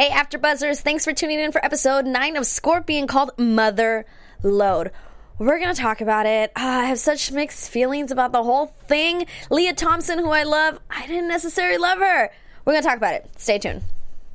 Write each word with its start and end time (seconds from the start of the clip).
Hey, 0.00 0.08
After 0.08 0.38
Buzzers, 0.38 0.80
thanks 0.80 1.04
for 1.04 1.12
tuning 1.12 1.40
in 1.40 1.52
for 1.52 1.62
episode 1.62 2.06
9 2.06 2.36
of 2.36 2.46
Scorpion 2.46 3.06
called 3.06 3.32
Mother 3.36 4.06
Load. 4.42 4.92
We're 5.38 5.58
going 5.58 5.74
to 5.74 5.78
talk 5.78 6.00
about 6.00 6.24
it. 6.24 6.52
Ah, 6.56 6.80
I 6.80 6.84
have 6.86 6.98
such 6.98 7.30
mixed 7.32 7.68
feelings 7.68 8.10
about 8.10 8.32
the 8.32 8.42
whole 8.42 8.68
thing. 8.88 9.26
Lea 9.50 9.74
Thompson, 9.74 10.18
who 10.18 10.30
I 10.30 10.44
love, 10.44 10.80
I 10.88 11.06
didn't 11.06 11.28
necessarily 11.28 11.76
love 11.76 11.98
her. 11.98 12.30
We're 12.64 12.72
going 12.72 12.82
to 12.82 12.88
talk 12.88 12.96
about 12.96 13.12
it. 13.12 13.28
Stay 13.36 13.58
tuned. 13.58 13.82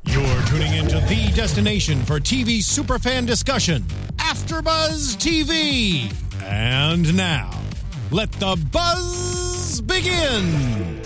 You're 0.04 0.44
tuning 0.44 0.72
into 0.72 1.00
the 1.00 1.32
destination 1.34 2.04
for 2.04 2.20
TV 2.20 2.60
superfan 2.60 3.26
discussion, 3.26 3.82
AfterBuzz 4.18 5.18
TV. 5.18 6.14
And 6.44 7.18
now, 7.18 7.50
let 8.12 8.32
the 8.34 8.56
buzz 8.72 9.82
begin. 9.82 11.02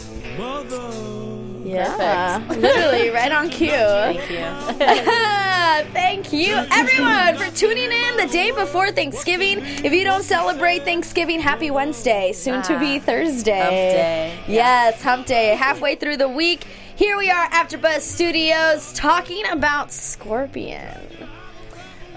Yeah, 1.70 2.44
literally 2.50 3.10
right 3.10 3.32
on 3.32 3.50
cue. 3.50 3.70
Thank 3.70 4.30
you. 4.30 5.90
Thank 5.94 6.34
you, 6.34 6.56
everyone, 6.72 7.38
for 7.38 7.56
tuning 7.56 7.92
in 7.92 8.18
the 8.18 8.28
day 8.32 8.52
before 8.52 8.92
Thanksgiving. 8.92 9.60
If 9.60 9.94
you 9.94 10.04
don't 10.04 10.24
celebrate 10.24 10.84
Thanksgiving, 10.84 11.40
happy 11.40 11.72
Wednesday, 11.72 12.34
soon 12.34 12.62
to 12.64 12.80
be 12.80 13.00
Thursday. 13.00 13.60
Ah, 13.60 13.64
Hump 13.64 13.72
day. 13.72 14.40
Yes, 14.48 15.02
hump 15.02 15.26
day. 15.28 15.56
Halfway 15.56 15.96
through 15.96 16.18
the 16.18 16.28
week, 16.30 16.66
here 16.96 17.18
we 17.18 17.30
are, 17.30 17.50
AfterBuzz 17.50 18.02
Studios, 18.02 18.92
talking 18.94 19.46
about 19.48 19.92
Scorpion. 19.92 20.98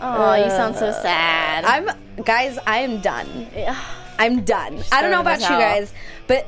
Oh, 0.00 0.34
you 0.34 0.50
sound 0.50 0.74
so 0.77 0.91
sad. 0.91 1.64
I'm, 1.64 1.88
guys, 2.24 2.58
I 2.66 2.78
am 2.78 3.00
done. 3.00 3.46
Yeah. 3.55 3.78
I'm 4.19 4.44
done. 4.44 4.82
I 4.91 5.02
don't 5.02 5.10
know 5.10 5.20
about 5.20 5.41
you 5.41 5.48
guys, 5.48 5.92
but 6.27 6.46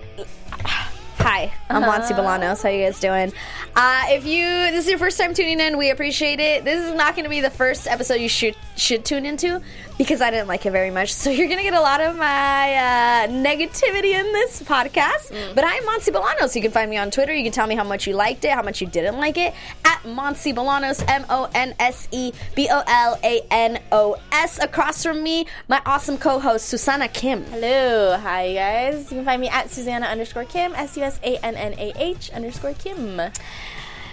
hi, 1.16 1.52
I'm 1.68 1.82
Monse 1.82 2.10
Bolanos. 2.10 2.62
How 2.62 2.68
you 2.68 2.84
guys 2.84 3.00
doing? 3.00 3.32
Uh, 3.74 4.04
if 4.08 4.24
you 4.24 4.44
this 4.44 4.84
is 4.84 4.90
your 4.90 4.98
first 4.98 5.18
time 5.18 5.34
tuning 5.34 5.60
in, 5.60 5.76
we 5.78 5.90
appreciate 5.90 6.40
it. 6.40 6.64
This 6.64 6.84
is 6.84 6.94
not 6.94 7.14
going 7.14 7.24
to 7.24 7.30
be 7.30 7.40
the 7.40 7.50
first 7.50 7.86
episode 7.86 8.14
you 8.14 8.28
should 8.28 8.56
should 8.76 9.04
tune 9.04 9.24
into 9.26 9.60
because 9.98 10.20
I 10.20 10.30
didn't 10.30 10.48
like 10.48 10.66
it 10.66 10.70
very 10.70 10.90
much. 10.90 11.12
So 11.12 11.30
you're 11.36 11.46
going 11.46 11.58
to 11.58 11.64
get 11.64 11.74
a 11.74 11.80
lot 11.80 12.00
of 12.00 12.16
my 12.16 12.74
uh, 12.74 13.28
negativity 13.28 14.14
in 14.14 14.32
this 14.32 14.62
podcast. 14.62 15.30
Mm. 15.30 15.54
But 15.54 15.64
I'm 15.64 15.82
Monse 15.84 16.08
Bolanos. 16.08 16.54
You 16.54 16.62
can 16.62 16.70
find 16.70 16.90
me 16.90 16.96
on 16.96 17.10
Twitter. 17.10 17.32
You 17.32 17.44
can 17.44 17.52
tell 17.52 17.66
me 17.66 17.74
how 17.74 17.84
much 17.84 18.06
you 18.06 18.14
liked 18.14 18.44
it, 18.44 18.52
how 18.52 18.62
much 18.62 18.80
you 18.80 18.86
didn't 18.86 19.18
like 19.18 19.38
it 19.38 19.54
at 19.84 20.02
Monse 20.02 20.54
Bolanos. 20.54 21.04
M 21.08 21.24
O 21.28 21.48
N 21.54 21.74
S 21.78 22.08
E 22.10 22.32
B 22.54 22.68
O 22.70 22.82
L 22.86 23.18
A 23.22 23.40
N 23.50 23.80
O 23.92 24.18
S. 24.32 24.62
Across 24.62 25.04
from 25.04 25.22
me, 25.22 25.46
my 25.68 25.80
awesome 25.86 26.18
co-host 26.18 26.68
Susannah 26.68 27.08
Kim. 27.08 27.44
Hello. 27.44 28.16
Hi, 28.18 28.54
guys. 28.54 29.10
You 29.10 29.18
can 29.18 29.24
find 29.24 29.40
me 29.40 29.48
at 29.48 29.70
Susannah 29.70 30.06
underscore 30.06 30.44
Kim, 30.44 30.74
S 30.74 30.96
U 30.96 31.02
S 31.02 31.20
A 31.22 31.36
N 31.44 31.54
N 31.54 31.74
A 31.78 31.92
H 31.96 32.30
underscore 32.30 32.74
Kim. 32.74 33.20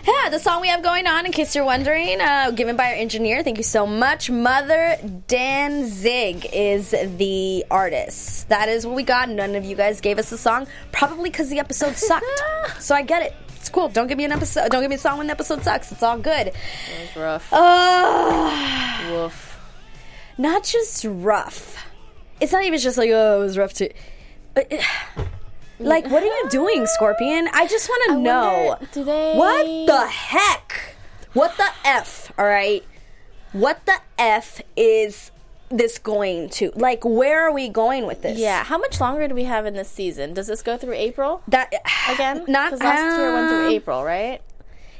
Yeah, 0.05 0.29
the 0.29 0.39
song 0.39 0.61
we 0.61 0.67
have 0.69 0.81
going 0.81 1.05
on, 1.05 1.25
in 1.27 1.31
case 1.31 1.55
you're 1.55 1.63
wondering, 1.65 2.19
uh, 2.19 2.51
given 2.51 2.75
by 2.75 2.85
our 2.87 2.95
engineer, 2.95 3.43
thank 3.43 3.57
you 3.57 3.63
so 3.63 3.85
much. 3.85 4.31
Mother 4.31 4.97
Danzig 5.27 6.47
is 6.53 6.89
the 7.17 7.63
artist. 7.69 8.49
That 8.49 8.67
is 8.67 8.85
what 8.85 8.95
we 8.95 9.03
got. 9.03 9.29
None 9.29 9.55
of 9.55 9.63
you 9.63 9.75
guys 9.75 10.01
gave 10.01 10.17
us 10.17 10.31
a 10.31 10.37
song, 10.39 10.65
probably 10.91 11.29
because 11.29 11.49
the 11.49 11.59
episode 11.59 11.95
sucked. 11.97 12.25
so 12.79 12.95
I 12.95 13.03
get 13.03 13.21
it. 13.21 13.35
It's 13.57 13.69
cool. 13.69 13.89
Don't 13.89 14.07
give 14.07 14.17
me 14.17 14.25
an 14.25 14.31
episode. 14.31 14.69
Don't 14.71 14.81
give 14.81 14.89
me 14.89 14.95
a 14.95 14.99
song 14.99 15.19
when 15.19 15.27
the 15.27 15.33
episode 15.33 15.63
sucks. 15.63 15.91
It's 15.91 16.01
all 16.01 16.17
good. 16.17 16.47
It 16.47 16.55
was 16.99 17.15
rough. 17.15 17.47
Oh, 17.51 19.11
Woof. 19.11 19.59
not 20.39 20.63
just 20.63 21.05
rough. 21.07 21.77
It's 22.39 22.51
not 22.51 22.63
even 22.63 22.79
just 22.79 22.97
like 22.97 23.11
oh, 23.13 23.39
it 23.39 23.43
was 23.43 23.55
rough 23.55 23.73
too. 23.73 23.89
But, 24.55 24.73
uh, 24.73 25.23
Like, 25.81 26.09
what 26.09 26.23
are 26.23 26.27
you 26.27 26.49
doing, 26.49 26.85
Scorpion? 26.85 27.47
I 27.53 27.67
just 27.67 27.89
want 27.89 28.11
to 28.11 28.17
know. 28.19 28.77
wonder, 28.79 29.03
they- 29.03 29.33
What 29.35 29.65
the 29.87 30.07
heck? 30.07 30.95
What 31.33 31.57
the 31.57 31.67
F, 31.85 32.31
all 32.37 32.45
right? 32.45 32.83
What 33.53 33.85
the 33.85 33.99
F 34.17 34.61
is 34.75 35.31
this 35.69 35.97
going 35.97 36.49
to? 36.49 36.71
Like, 36.75 37.03
where 37.05 37.47
are 37.47 37.53
we 37.53 37.69
going 37.69 38.05
with 38.05 38.21
this? 38.21 38.37
Yeah. 38.37 38.63
How 38.63 38.77
much 38.77 38.99
longer 38.99 39.27
do 39.27 39.35
we 39.35 39.43
have 39.45 39.65
in 39.65 39.73
this 39.73 39.89
season? 39.89 40.33
Does 40.33 40.47
this 40.47 40.61
go 40.61 40.77
through 40.77 40.93
April 40.93 41.41
That 41.47 41.71
again? 42.09 42.45
Not 42.47 42.77
last 42.79 43.17
year 43.17 43.33
went 43.33 43.49
through 43.49 43.65
um, 43.67 43.71
April, 43.71 44.03
right? 44.03 44.41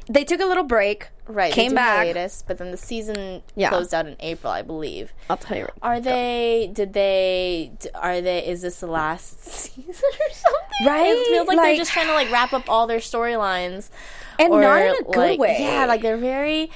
They 0.10 0.24
took 0.24 0.42
a 0.42 0.46
little 0.46 0.64
break. 0.64 1.10
Right. 1.32 1.52
Came 1.54 1.74
back. 1.76 1.98
hiatus, 2.06 2.44
but 2.48 2.58
then 2.58 2.72
the 2.72 2.78
season 2.78 3.42
Yeah. 3.56 3.70
closed 3.70 3.94
out 3.94 4.06
in 4.08 4.16
April, 4.20 4.52
I 4.52 4.62
believe. 4.62 5.14
I'll 5.30 5.38
tell 5.38 5.58
you. 5.58 5.68
Are 5.82 6.00
they? 6.00 6.70
Did 6.74 6.94
they? 6.94 7.72
d- 7.80 7.90
Are 7.96 8.22
they? 8.22 8.46
Is 8.48 8.62
this 8.62 8.80
the 8.80 8.88
last 8.88 9.44
season 9.46 9.86
or 9.90 10.34
something? 10.34 10.86
Right? 10.88 11.08
It 11.16 11.28
feels 11.28 11.48
like, 11.48 11.58
Like- 11.58 11.66
they're 11.66 11.76
just 11.78 11.92
trying 11.92 12.08
to 12.08 12.14
like 12.14 12.32
wrap 12.32 12.54
up 12.54 12.70
all 12.70 12.88
their 12.88 13.00
storylines, 13.00 13.90
And 14.40 14.52
or, 14.54 14.62
not 14.62 14.82
in 14.82 14.96
a 14.96 15.04
good 15.04 15.16
like, 15.16 15.40
way. 15.40 15.58
Yeah, 15.60 15.86
like 15.86 16.02
they're 16.02 16.18
very 16.18 16.70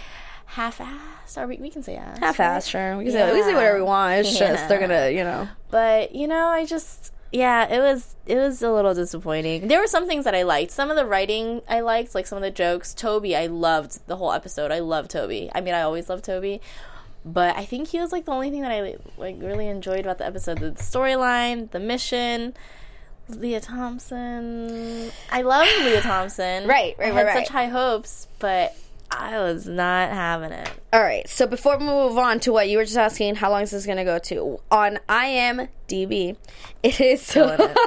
half-assed. 0.45 1.37
Or 1.37 1.47
we, 1.47 1.57
we 1.57 1.69
can 1.69 1.83
say 1.83 1.95
ass. 1.97 2.19
half-ass. 2.19 2.67
Sure, 2.67 2.97
we 2.97 3.05
can 3.05 3.13
say 3.13 3.25
we 3.31 3.39
can 3.39 3.49
say 3.49 3.55
whatever 3.55 3.77
we 3.77 3.83
want. 3.83 4.19
It's 4.19 4.37
just 4.39 4.69
they're 4.69 4.79
gonna, 4.79 5.09
you 5.09 5.23
know. 5.23 5.47
But 5.71 6.15
you 6.15 6.27
know, 6.27 6.47
I 6.47 6.65
just 6.65 7.11
yeah, 7.31 7.67
it 7.67 7.79
was 7.79 8.15
it 8.25 8.37
was 8.37 8.61
a 8.61 8.71
little 8.71 8.93
disappointing. 8.93 9.67
There 9.67 9.79
were 9.79 9.87
some 9.87 10.07
things 10.07 10.25
that 10.25 10.35
I 10.35 10.43
liked. 10.43 10.71
Some 10.71 10.89
of 10.89 10.95
the 10.95 11.05
writing 11.05 11.61
I 11.67 11.81
liked, 11.81 12.15
like 12.15 12.27
some 12.27 12.37
of 12.37 12.41
the 12.41 12.51
jokes. 12.51 12.93
Toby, 12.93 13.35
I 13.35 13.47
loved 13.47 13.99
the 14.07 14.17
whole 14.17 14.31
episode. 14.31 14.71
I 14.71 14.79
love 14.79 15.07
Toby. 15.07 15.49
I 15.53 15.61
mean, 15.61 15.73
I 15.73 15.81
always 15.81 16.09
love 16.09 16.21
Toby. 16.21 16.61
But 17.25 17.57
I 17.57 17.65
think 17.65 17.87
he 17.87 17.99
was 17.99 18.11
like 18.11 18.25
the 18.25 18.31
only 18.31 18.51
thing 18.51 18.61
that 18.61 18.71
I 18.71 18.97
like 19.17 19.37
really 19.39 19.67
enjoyed 19.67 20.01
about 20.01 20.19
the 20.19 20.25
episode. 20.25 20.59
The 20.59 20.71
storyline, 20.71 21.71
the 21.71 21.79
mission, 21.79 22.53
Lea 23.27 23.59
Thompson. 23.59 25.11
I 25.31 25.41
love 25.41 25.67
Lea 25.79 26.01
Thompson. 26.01 26.67
Right, 26.67 26.95
right, 26.97 26.99
right. 26.99 27.01
I 27.01 27.07
had 27.07 27.15
right, 27.15 27.25
right. 27.25 27.45
such 27.45 27.51
high 27.51 27.67
hopes, 27.67 28.27
but 28.37 28.75
I 29.11 29.39
was 29.39 29.67
not 29.67 30.09
having 30.09 30.51
it. 30.51 30.69
All 30.91 31.01
right. 31.01 31.27
So 31.29 31.47
before 31.47 31.77
we 31.77 31.85
move 31.85 32.17
on 32.17 32.39
to 32.41 32.51
what 32.51 32.67
you 32.69 32.77
were 32.77 32.85
just 32.85 32.97
asking, 32.97 33.35
how 33.35 33.49
long 33.49 33.61
is 33.61 33.71
this 33.71 33.85
going 33.85 33.97
to 33.97 34.03
go 34.03 34.19
to? 34.19 34.59
On 34.71 34.99
IMDb, 35.07 36.35
it 36.83 36.99
is. 37.01 37.35
It. 37.35 37.77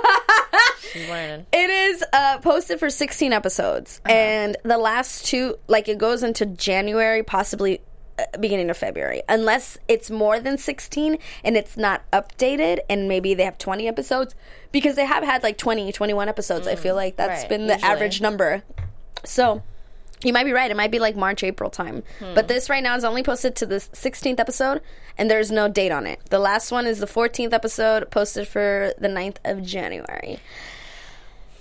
She's 0.93 1.09
learning. 1.09 1.47
It 1.53 1.71
is 1.71 2.03
uh, 2.15 2.39
posted 2.39 2.79
for 2.79 2.89
16 2.89 3.33
episodes, 3.33 4.01
Uh-huh. 4.07 4.15
and 4.15 4.57
the 4.65 4.79
last 4.79 5.27
two, 5.27 5.57
like, 5.67 5.87
it 5.87 5.99
goes 5.99 6.23
into 6.23 6.47
January, 6.47 7.23
possibly 7.23 7.81
uh, 8.19 8.25
beginning 8.41 8.71
of 8.71 8.77
February, 8.79 9.23
unless 9.29 9.77
it's 9.87 10.11
more 10.11 10.41
than 10.41 10.57
16 10.57 11.19
and 11.45 11.57
it's 11.59 11.77
not 11.77 12.11
updated, 12.11 12.79
and 12.89 13.07
maybe 13.07 13.35
they 13.35 13.45
have 13.45 13.59
20 13.59 13.87
episodes 13.87 14.35
because 14.73 14.97
they 14.97 15.05
have 15.05 15.23
had 15.23 15.43
like 15.43 15.59
20, 15.59 15.93
21 15.93 16.27
episodes. 16.29 16.67
I 16.67 16.75
feel 16.75 16.95
like 16.95 17.17
that's 17.17 17.41
Mm, 17.41 17.43
right, 17.43 17.49
been 17.51 17.67
the 17.67 17.75
usually. 17.75 17.91
average 17.93 18.21
number. 18.23 18.63
So. 19.25 19.63
You 20.25 20.33
might 20.33 20.45
be 20.45 20.53
right. 20.53 20.71
It 20.71 20.77
might 20.77 20.91
be 20.91 20.99
like 20.99 21.17
March, 21.17 21.43
April 21.45 21.71
time. 21.71 22.03
Hmm. 22.19 22.35
But 22.35 22.49
this 22.49 22.69
right 22.69 22.83
now 22.83 22.97
is 22.97 23.05
only 23.05 23.23
posted 23.23 23.55
to 23.57 23.67
the 23.67 23.77
16th 23.77 24.41
episode, 24.41 24.81
and 25.17 25.31
there's 25.31 25.51
no 25.51 25.69
date 25.69 25.93
on 25.93 26.07
it. 26.07 26.21
The 26.31 26.39
last 26.39 26.73
one 26.73 26.87
is 26.87 26.99
the 26.99 27.07
14th 27.07 27.53
episode, 27.53 28.11
posted 28.11 28.49
for 28.49 28.93
the 28.99 29.09
9th 29.09 29.37
of 29.45 29.63
January. 29.63 30.41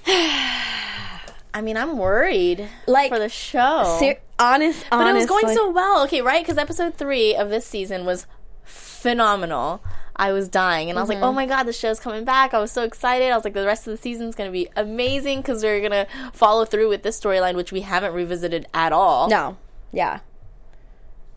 I 0.08 1.62
mean, 1.62 1.78
I'm 1.78 1.98
worried 1.98 2.68
Like, 2.88 3.12
for 3.12 3.20
the 3.20 3.30
show. 3.30 3.98
Ser- 4.00 4.20
honest, 4.40 4.86
But 4.92 5.08
it 5.08 5.14
was 5.14 5.26
going 5.26 5.54
so 5.56 5.72
well. 5.72 6.04
Okay, 6.04 6.22
right? 6.22 6.44
Because 6.44 6.58
episode 6.58 6.96
three 6.96 7.36
of 7.36 7.50
this 7.50 7.66
season 7.66 8.06
was 8.06 8.28
phenomenal. 8.64 9.82
I 10.18 10.32
was 10.32 10.50
dying, 10.50 10.90
and 10.90 10.98
I 10.98 11.02
was 11.02 11.10
Mm-hmm. 11.10 11.22
like, 11.22 11.30
"Oh 11.30 11.34
my 11.34 11.46
god, 11.46 11.64
the 11.64 11.74
show's 11.74 12.00
coming 12.00 12.24
back!" 12.26 12.54
I 12.54 12.60
was 12.60 12.72
so 12.72 12.84
excited. 12.84 13.32
I 13.32 13.36
was 13.36 13.44
like, 13.46 13.54
"The 13.54 13.66
rest 13.66 13.88
of 13.88 13.92
the 13.92 13.98
season's 13.98 14.36
going 14.36 14.48
to 14.50 14.52
be 14.52 14.68
amazing 14.76 15.42
because 15.42 15.62
they're 15.62 15.80
going 15.80 15.92
to 15.92 16.08
follow 16.34 16.66
through 16.66 16.90
with 16.90 17.04
this 17.04 17.20
storyline, 17.20 17.56
which 17.56 17.72
we 17.72 17.82
haven't 17.82 18.14
revisited 18.14 18.66
at 18.74 18.92
all." 18.92 19.30
No, 19.30 19.58
yeah, 19.92 20.20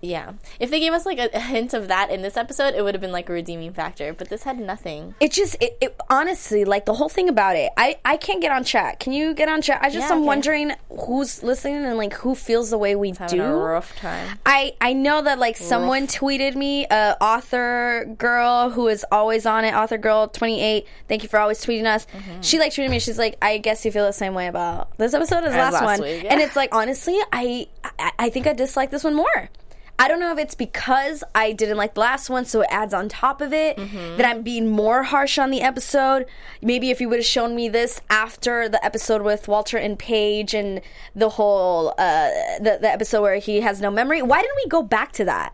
Yeah, 0.03 0.33
if 0.59 0.71
they 0.71 0.81
gave 0.81 0.93
us 0.95 1.05
like 1.05 1.19
a, 1.19 1.29
a 1.35 1.41
hint 1.41 1.75
of 1.75 1.89
that 1.89 2.11
in 2.11 2.23
this 2.23 2.37
episode, 2.37 2.75
it 2.75 2.83
would 2.83 2.95
have 2.95 3.03
been 3.03 3.13
like 3.13 3.29
a 3.29 3.33
redeeming 3.33 3.73
factor. 3.75 4.15
But 4.15 4.31
this 4.31 4.45
had 4.45 4.59
nothing. 4.59 5.15
it 5.21 5.31
just 5.33 5.57
it, 5.61 5.77
it 5.81 5.95
honestly 6.09 6.65
like 6.65 6.87
the 6.87 6.95
whole 6.95 7.11
thing 7.11 7.29
about 7.29 7.55
it. 7.57 7.71
I 7.77 7.97
I 8.05 8.17
can't 8.17 8.41
get 8.41 8.51
on 8.51 8.65
chat. 8.65 8.99
Can 8.99 9.13
you 9.13 9.35
get 9.35 9.49
on 9.49 9.61
chat? 9.61 9.81
I 9.83 9.91
just 9.91 10.09
Yeah, 10.09 10.13
am 10.15 10.19
okay. 10.21 10.27
wondering 10.27 10.73
who's 11.07 11.43
listening 11.43 11.85
and 11.85 11.99
like 11.99 12.15
who 12.15 12.35
feels 12.35 12.71
the 12.71 12.79
way 12.79 12.97
we 12.97 13.11
Having 13.11 13.39
do. 13.39 13.45
a 13.45 13.53
rough 13.57 13.95
time. 13.97 14.39
I, 14.47 14.75
I 14.81 14.95
know 14.95 15.21
that 15.23 15.39
like 15.39 15.57
someone 15.59 16.07
tweeted 16.07 16.57
me, 16.57 16.87
uh, 16.87 17.17
author 17.21 18.07
girl 18.17 18.71
who 18.71 18.89
is 18.89 19.05
always 19.13 19.45
on 19.47 19.65
it, 19.65 19.75
author 19.75 19.99
girl 19.99 20.29
twenty 20.29 20.63
eight. 20.63 20.87
Thank 21.09 21.23
you 21.23 21.29
for 21.29 21.39
always 21.39 21.65
tweeting 21.65 21.85
us. 21.85 22.07
Mm-hmm. 22.07 22.41
She 22.41 22.59
like 22.59 22.73
tweeted 22.73 22.91
me. 22.91 23.01
She's 23.01 23.19
like, 23.19 23.37
I 23.43 23.59
guess 23.59 23.85
you 23.85 23.93
feel 23.93 24.07
the 24.07 24.13
same 24.13 24.33
way 24.35 24.47
about 24.47 24.97
this 24.97 25.13
episode 25.13 25.45
as, 25.45 25.55
last, 25.55 25.75
last 25.75 25.85
one, 25.85 26.01
week, 26.01 26.23
yeah. 26.25 26.33
and 26.33 26.41
it's 26.41 26.57
like 26.57 26.75
honestly, 26.75 27.19
I, 27.33 27.67
I 27.99 28.13
I 28.19 28.31
think 28.31 28.47
I 28.47 28.53
dislike 28.55 28.91
this 28.91 29.05
one 29.05 29.15
more. 29.15 29.51
I 30.01 30.09
don't 30.09 30.19
know 30.19 30.33
if 30.33 30.39
it's 30.39 30.55
because 30.55 31.23
I 31.35 31.53
didn't 31.53 31.77
like 31.77 31.95
the 31.95 32.01
last 32.01 32.31
one, 32.31 32.45
so 32.47 32.63
it 32.63 32.69
adds 32.71 32.95
on 32.95 33.09
top 33.09 33.41
of 33.41 33.53
it 33.53 33.77
Mm-hmm. 33.77 34.17
that 34.17 34.25
I'm 34.27 34.43
being 34.43 34.71
more 34.71 35.03
harsh 35.05 35.39
on 35.39 35.51
the 35.51 35.61
episode. 35.61 36.27
Maybe 36.63 36.91
if 36.91 37.01
you 37.01 37.09
would 37.11 37.19
have 37.19 37.27
shown 37.27 37.55
me 37.55 37.69
this 37.69 38.01
after 38.11 38.69
the 38.69 38.83
episode 38.85 39.23
with 39.23 39.47
Walter 39.47 39.77
and 39.77 39.99
Paige 39.99 40.55
and 40.55 40.81
the 41.15 41.29
whole 41.31 41.91
uh, 41.99 42.31
the 42.61 42.79
the 42.81 42.91
episode 42.91 43.23
where 43.23 43.37
he 43.37 43.61
has 43.61 43.81
no 43.81 43.91
memory, 43.91 44.23
why 44.23 44.41
didn't 44.41 44.57
we 44.65 44.69
go 44.69 44.83
back 44.83 45.13
to 45.13 45.25
that? 45.27 45.53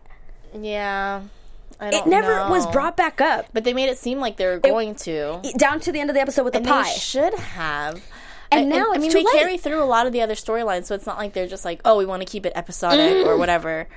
Yeah, 0.59 1.21
I 1.79 1.89
It 1.89 2.07
never 2.07 2.49
was 2.49 2.65
brought 2.67 2.95
back 2.97 3.19
up 3.21 3.47
But 3.53 3.63
they 3.65 3.73
made 3.73 3.89
it 3.89 3.97
seem 3.97 4.19
like 4.19 4.37
they 4.37 4.45
were 4.47 4.59
going 4.59 4.95
to. 4.95 5.41
down 5.57 5.79
to 5.81 5.91
the 5.91 5.99
end 5.99 6.09
of 6.09 6.15
the 6.15 6.21
episode 6.21 6.43
with 6.43 6.53
the 6.53 6.59
and 6.59 6.67
pie. 6.67 6.83
they 6.83 6.89
should 6.97 7.33
have. 7.35 8.03
And 8.49 8.69
now 8.69 8.91
I 8.91 8.95
it's 8.95 9.01
mean, 9.01 9.11
they 9.11 9.23
late. 9.23 9.33
carry 9.33 9.57
through 9.57 9.83
a 9.83 9.85
lot 9.85 10.07
of 10.07 10.13
the 10.13 10.21
other 10.21 10.33
storylines, 10.35 10.85
so 10.85 10.95
it's 10.95 11.05
not 11.05 11.17
like 11.17 11.33
they're 11.33 11.47
just 11.47 11.65
like, 11.65 11.81
oh, 11.83 11.97
we 11.97 12.05
want 12.05 12.21
to 12.21 12.25
keep 12.25 12.45
it 12.45 12.53
episodic 12.55 13.17
Mm. 13.17 13.25
or 13.27 13.37
whatever. 13.37 13.87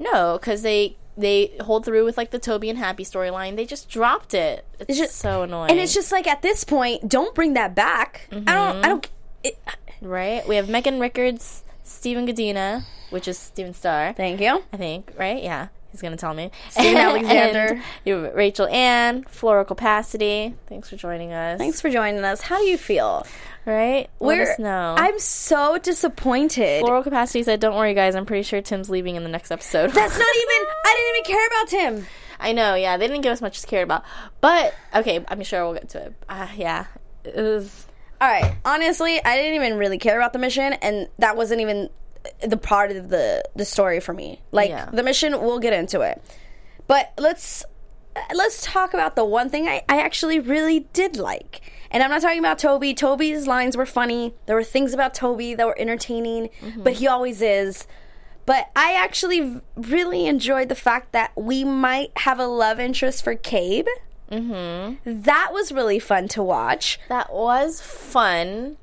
No, 0.00 0.38
because 0.40 0.62
they 0.62 0.96
they 1.16 1.52
hold 1.60 1.84
through 1.84 2.04
with 2.04 2.16
like 2.16 2.30
the 2.30 2.38
Toby 2.38 2.70
and 2.70 2.78
Happy 2.78 3.04
storyline. 3.04 3.56
They 3.56 3.66
just 3.66 3.88
dropped 3.90 4.32
it. 4.32 4.64
It's, 4.78 4.98
just- 4.98 5.16
so 5.16 5.42
annoying. 5.42 5.70
and 5.70 5.78
it's 5.78 5.92
just 5.92 6.10
like 6.12 6.26
at 6.26 6.40
this 6.42 6.64
point, 6.64 7.08
don't 7.08 7.34
bring 7.34 7.52
that 7.54 7.74
back. 7.74 8.28
I 8.32 8.36
don't. 8.36 8.84
I 8.84 8.88
don't. 8.88 9.02
Mm-hmm. 9.02 9.14
It, 9.44 9.58
right. 10.00 10.46
We 10.48 10.56
have 10.56 10.68
Megan 10.68 10.98
Rickards, 11.00 11.64
Stephen 11.82 12.26
Gadina, 12.26 12.84
which 13.10 13.26
is 13.28 13.38
Steven 13.38 13.74
Starr. 13.74 14.12
thank 14.14 14.40
you. 14.40 14.62
I 14.72 14.76
think, 14.76 15.12
right? 15.18 15.42
Yeah. 15.42 15.68
He's 15.92 16.00
gonna 16.02 16.16
tell 16.16 16.34
me. 16.34 16.50
Steven 16.70 16.96
Alexander. 16.96 17.82
And 18.06 18.34
Rachel 18.34 18.66
Ann, 18.68 19.24
Floral 19.24 19.64
Capacity. 19.64 20.54
Thanks 20.68 20.88
for 20.88 20.96
joining 20.96 21.32
us. 21.32 21.58
Thanks 21.58 21.80
for 21.80 21.90
joining 21.90 22.22
us. 22.24 22.40
How 22.40 22.58
do 22.58 22.64
you 22.64 22.78
feel? 22.78 23.26
Right? 23.66 24.08
Let 24.20 24.26
We're- 24.38 24.50
us 24.52 24.58
know. 24.58 24.94
I'm 24.96 25.18
so 25.18 25.78
disappointed. 25.78 26.80
Floral 26.80 27.02
Capacity 27.02 27.42
said, 27.42 27.60
"Don't 27.60 27.76
worry, 27.76 27.94
guys. 27.94 28.14
I'm 28.14 28.24
pretty 28.26 28.42
sure 28.42 28.62
Tim's 28.62 28.88
leaving 28.88 29.16
in 29.16 29.22
the 29.22 29.28
next 29.28 29.50
episode." 29.50 29.90
That's 29.90 30.18
not 30.18 30.36
even. 30.36 30.66
I 30.84 30.94
didn't 30.96 31.16
even 31.16 31.36
care 31.36 31.46
about 31.46 31.68
Tim. 31.68 32.06
I 32.38 32.52
know. 32.52 32.74
Yeah, 32.74 32.96
they 32.96 33.06
didn't 33.06 33.22
give 33.22 33.32
us 33.32 33.42
much 33.42 33.60
to 33.60 33.66
care 33.66 33.82
about, 33.82 34.02
but 34.40 34.74
okay. 34.94 35.24
I'm 35.28 35.42
sure 35.42 35.62
we'll 35.64 35.74
get 35.74 35.90
to 35.90 36.06
it. 36.06 36.14
Uh, 36.28 36.48
yeah, 36.56 36.86
it 37.24 37.36
was. 37.36 37.86
All 38.20 38.28
right. 38.28 38.54
Honestly, 38.64 39.22
I 39.24 39.36
didn't 39.36 39.54
even 39.62 39.76
really 39.78 39.98
care 39.98 40.16
about 40.18 40.32
the 40.32 40.38
mission, 40.38 40.72
and 40.74 41.08
that 41.18 41.36
wasn't 41.36 41.60
even 41.60 41.90
the 42.46 42.56
part 42.56 42.90
of 42.92 43.08
the 43.08 43.42
the 43.56 43.64
story 43.64 44.00
for 44.00 44.12
me. 44.12 44.40
Like 44.52 44.70
Yeah. 44.70 44.88
the 44.92 45.02
mission, 45.02 45.32
we'll 45.40 45.58
get 45.58 45.72
into 45.72 46.00
it, 46.00 46.22
but 46.86 47.12
let's 47.18 47.64
let's 48.34 48.62
talk 48.62 48.92
about 48.92 49.14
the 49.16 49.24
one 49.24 49.48
thing 49.48 49.68
I, 49.68 49.82
I 49.88 50.00
actually 50.00 50.40
really 50.40 50.80
did 50.92 51.16
like. 51.16 51.60
And 51.92 52.02
I'm 52.02 52.10
not 52.10 52.22
talking 52.22 52.38
about 52.38 52.58
Toby. 52.58 52.92
Toby's 52.94 53.46
lines 53.46 53.76
were 53.76 53.86
funny. 53.86 54.34
There 54.46 54.54
were 54.56 54.64
things 54.64 54.92
about 54.92 55.14
Toby 55.14 55.54
that 55.54 55.66
were 55.66 55.78
entertaining, 55.78 56.50
but 56.76 56.94
he 56.94 57.06
always 57.08 57.40
is. 57.42 57.86
But 58.46 58.70
I 58.76 58.94
actually 58.94 59.60
really 59.76 60.26
enjoyed 60.26 60.68
the 60.68 60.74
fact 60.74 61.12
that 61.12 61.30
we 61.36 61.62
might 61.64 62.10
have 62.18 62.38
a 62.40 62.46
love 62.46 62.78
interest 62.80 63.22
for 63.24 63.34
Cabe. 63.34 63.86
Mm-hmm. 64.30 65.22
That 65.22 65.50
was 65.52 65.72
really 65.72 65.98
fun 65.98 66.28
to 66.28 66.42
watch. 66.42 66.98
That 67.08 67.32
was 67.32 67.80
fun. 67.80 68.76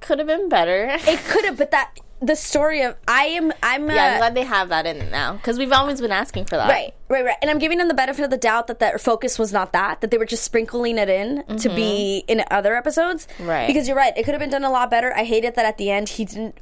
Could 0.00 0.18
have 0.18 0.26
been 0.28 0.48
better. 0.48 0.96
It 1.06 1.20
could 1.28 1.44
have, 1.44 1.56
but 1.58 1.70
that 1.70 1.98
the 2.22 2.34
story 2.36 2.82
of 2.82 2.96
I 3.08 3.24
am 3.26 3.52
I'm 3.62 3.88
yeah, 3.90 4.04
I'm 4.04 4.14
uh, 4.14 4.18
glad 4.18 4.34
they 4.34 4.44
have 4.44 4.68
that 4.68 4.86
in 4.86 4.98
it 4.98 5.10
now 5.10 5.34
because 5.34 5.58
we've 5.58 5.72
always 5.72 6.00
been 6.00 6.12
asking 6.12 6.44
for 6.46 6.56
that. 6.56 6.68
right, 6.68 6.94
right, 7.08 7.24
right, 7.24 7.36
and 7.40 7.50
I'm 7.50 7.58
giving 7.58 7.78
them 7.78 7.88
the 7.88 7.94
benefit 7.94 8.22
of 8.24 8.30
the 8.30 8.36
doubt 8.36 8.66
that 8.66 8.78
their 8.78 8.98
focus 8.98 9.38
was 9.38 9.52
not 9.52 9.72
that 9.72 10.00
that 10.02 10.10
they 10.10 10.18
were 10.18 10.26
just 10.26 10.44
sprinkling 10.44 10.98
it 10.98 11.08
in 11.08 11.44
to 11.58 11.68
be 11.68 12.24
in 12.28 12.44
other 12.50 12.74
episodes. 12.76 13.26
Mm-hmm. 13.38 13.48
Right. 13.48 13.66
because 13.66 13.88
you're 13.88 13.96
right, 13.96 14.12
it 14.16 14.24
could 14.24 14.34
have 14.34 14.40
been 14.40 14.50
done 14.50 14.64
a 14.64 14.70
lot 14.70 14.90
better. 14.90 15.12
I 15.16 15.24
hated 15.24 15.54
that 15.56 15.64
at 15.64 15.78
the 15.78 15.90
end 15.90 16.10
he 16.10 16.24
didn't. 16.24 16.58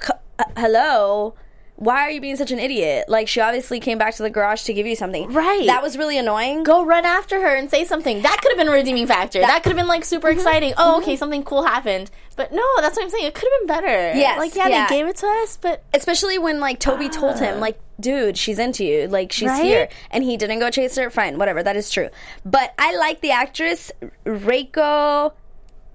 c- 0.00 0.12
uh, 0.38 0.44
hello. 0.56 1.34
Why 1.76 2.00
are 2.02 2.10
you 2.10 2.20
being 2.22 2.36
such 2.36 2.50
an 2.50 2.58
idiot? 2.58 3.04
Like 3.08 3.28
she 3.28 3.40
obviously 3.40 3.80
came 3.80 3.98
back 3.98 4.14
to 4.16 4.22
the 4.22 4.30
garage 4.30 4.62
to 4.64 4.72
give 4.72 4.86
you 4.86 4.96
something. 4.96 5.30
Right. 5.32 5.66
That 5.66 5.82
was 5.82 5.98
really 5.98 6.16
annoying. 6.18 6.62
Go 6.62 6.84
run 6.84 7.04
after 7.04 7.38
her 7.40 7.54
and 7.54 7.70
say 7.70 7.84
something. 7.84 8.22
That 8.22 8.40
could 8.40 8.50
have 8.52 8.58
been 8.58 8.68
a 8.68 8.72
redeeming 8.72 9.06
factor. 9.06 9.40
That, 9.40 9.62
could 9.62 9.70
have 9.70 9.76
been 9.76 9.86
like 9.86 10.04
super 10.04 10.28
Mm-hmm. 10.28 10.38
exciting. 10.38 10.74
Oh, 10.78 10.98
okay, 11.02 11.16
something 11.16 11.42
cool 11.44 11.64
happened. 11.64 12.10
But 12.34 12.52
no, 12.52 12.62
that's 12.80 12.96
what 12.96 13.04
I'm 13.04 13.10
saying. 13.10 13.26
It 13.26 13.34
could 13.34 13.48
have 13.52 13.60
been 13.60 13.66
better. 13.76 14.18
Yes, 14.18 14.38
Like, 14.38 14.54
yeah, 14.54 14.68
yeah. 14.68 14.86
they 14.88 14.96
gave 14.96 15.06
it 15.06 15.16
to 15.16 15.26
us, 15.26 15.56
but 15.58 15.82
Especially 15.94 16.38
when 16.38 16.60
like 16.60 16.78
Toby 16.80 17.08
told 17.08 17.38
him, 17.38 17.60
like, 17.60 17.78
dude, 18.00 18.36
she's 18.38 18.58
into 18.58 18.84
you, 18.84 19.06
like 19.08 19.32
she's 19.32 19.48
Right? 19.48 19.62
here, 19.64 19.88
and 20.10 20.24
he 20.24 20.36
didn't 20.36 20.58
go 20.60 20.70
chase 20.70 20.96
her. 20.96 21.08
Fine, 21.10 21.38
whatever, 21.38 21.62
that 21.62 21.76
is 21.76 21.90
true. 21.90 22.08
But 22.44 22.74
I 22.78 22.96
like 22.96 23.20
the 23.20 23.30
actress 23.32 23.90
Reiko 24.24 25.32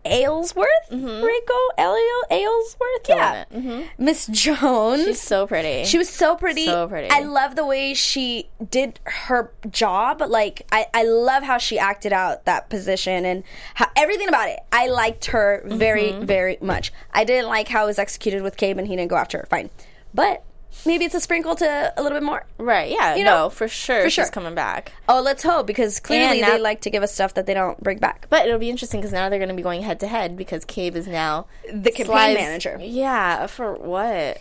Aylesworth. 0.05 0.67
Rico, 0.91 1.53
Ayle- 1.77 2.23
Aylesworth, 2.31 3.07
yeah, 3.09 3.45
it. 3.51 3.89
Miss 3.97 4.27
Jones. 4.27 5.03
she's 5.03 5.21
so 5.21 5.47
pretty. 5.47 5.85
She 5.85 5.97
was 5.97 6.09
so 6.09 6.35
pretty. 6.35 6.65
So 6.65 6.87
pretty. 6.87 7.09
I 7.09 7.19
love 7.21 7.55
the 7.55 7.65
way 7.65 7.93
she 7.93 8.49
did 8.69 8.99
her 9.03 9.51
job. 9.69 10.21
Like 10.27 10.65
I, 10.71 10.87
I 10.93 11.03
love 11.03 11.43
how 11.43 11.57
she 11.57 11.77
acted 11.79 12.13
out 12.13 12.45
that 12.45 12.69
position 12.69 13.25
and 13.25 13.43
how, 13.75 13.87
everything 13.95 14.27
about 14.27 14.49
it. 14.49 14.59
I 14.71 14.87
liked 14.87 15.25
her 15.27 15.61
very, 15.65 16.11
Mm-hmm. 16.11 16.25
very 16.25 16.57
much. 16.61 16.91
I 17.13 17.23
didn't 17.23 17.47
like 17.47 17.67
how 17.67 17.83
it 17.83 17.87
was 17.87 17.99
executed 17.99 18.41
with 18.41 18.57
Cabe 18.57 18.77
and 18.79 18.87
he 18.87 18.95
didn't 18.95 19.09
go 19.09 19.17
after 19.17 19.37
her. 19.39 19.45
Fine, 19.49 19.69
but 20.13 20.43
maybe 20.85 21.05
it's 21.05 21.15
a 21.15 21.19
sprinkle 21.19 21.55
to 21.55 21.93
a 21.97 22.01
little 22.01 22.17
bit 22.17 22.23
more. 22.25 22.45
right, 22.57 22.89
yeah, 22.91 23.15
You 23.15 23.23
know, 23.23 23.43
no, 23.45 23.49
for 23.49 23.67
sure 23.67 24.03
for 24.03 24.09
she's 24.09 24.25
sure. 24.25 24.31
coming 24.31 24.55
back. 24.55 24.91
Oh, 25.09 25.21
let's 25.21 25.43
hope 25.43 25.67
because 25.67 25.99
clearly 25.99 26.41
now- 26.41 26.51
they 26.51 26.59
like 26.59 26.81
to 26.81 26.89
give 26.89 27.03
us 27.03 27.13
stuff 27.13 27.33
that 27.35 27.45
they 27.45 27.53
don't 27.53 27.81
bring 27.81 27.97
back. 27.99 28.27
But 28.29 28.45
it'll 28.47 28.59
be 28.59 28.69
interesting 28.69 28.99
because 28.99 29.13
now 29.13 29.29
they're 29.29 29.39
going 29.39 29.49
to 29.49 29.55
be 29.55 29.61
going 29.63 29.81
head 29.83 29.99
to 30.01 30.07
head 30.07 30.35
because 30.37 30.65
Cabe 30.65 30.95
is 30.95 31.07
now 31.07 31.45
The 31.71 31.91
campaign 31.91 32.05
Sly's- 32.05 32.35
manager. 32.37 32.77
Yeah, 32.81 33.47
for 33.47 33.73
what? 33.73 34.37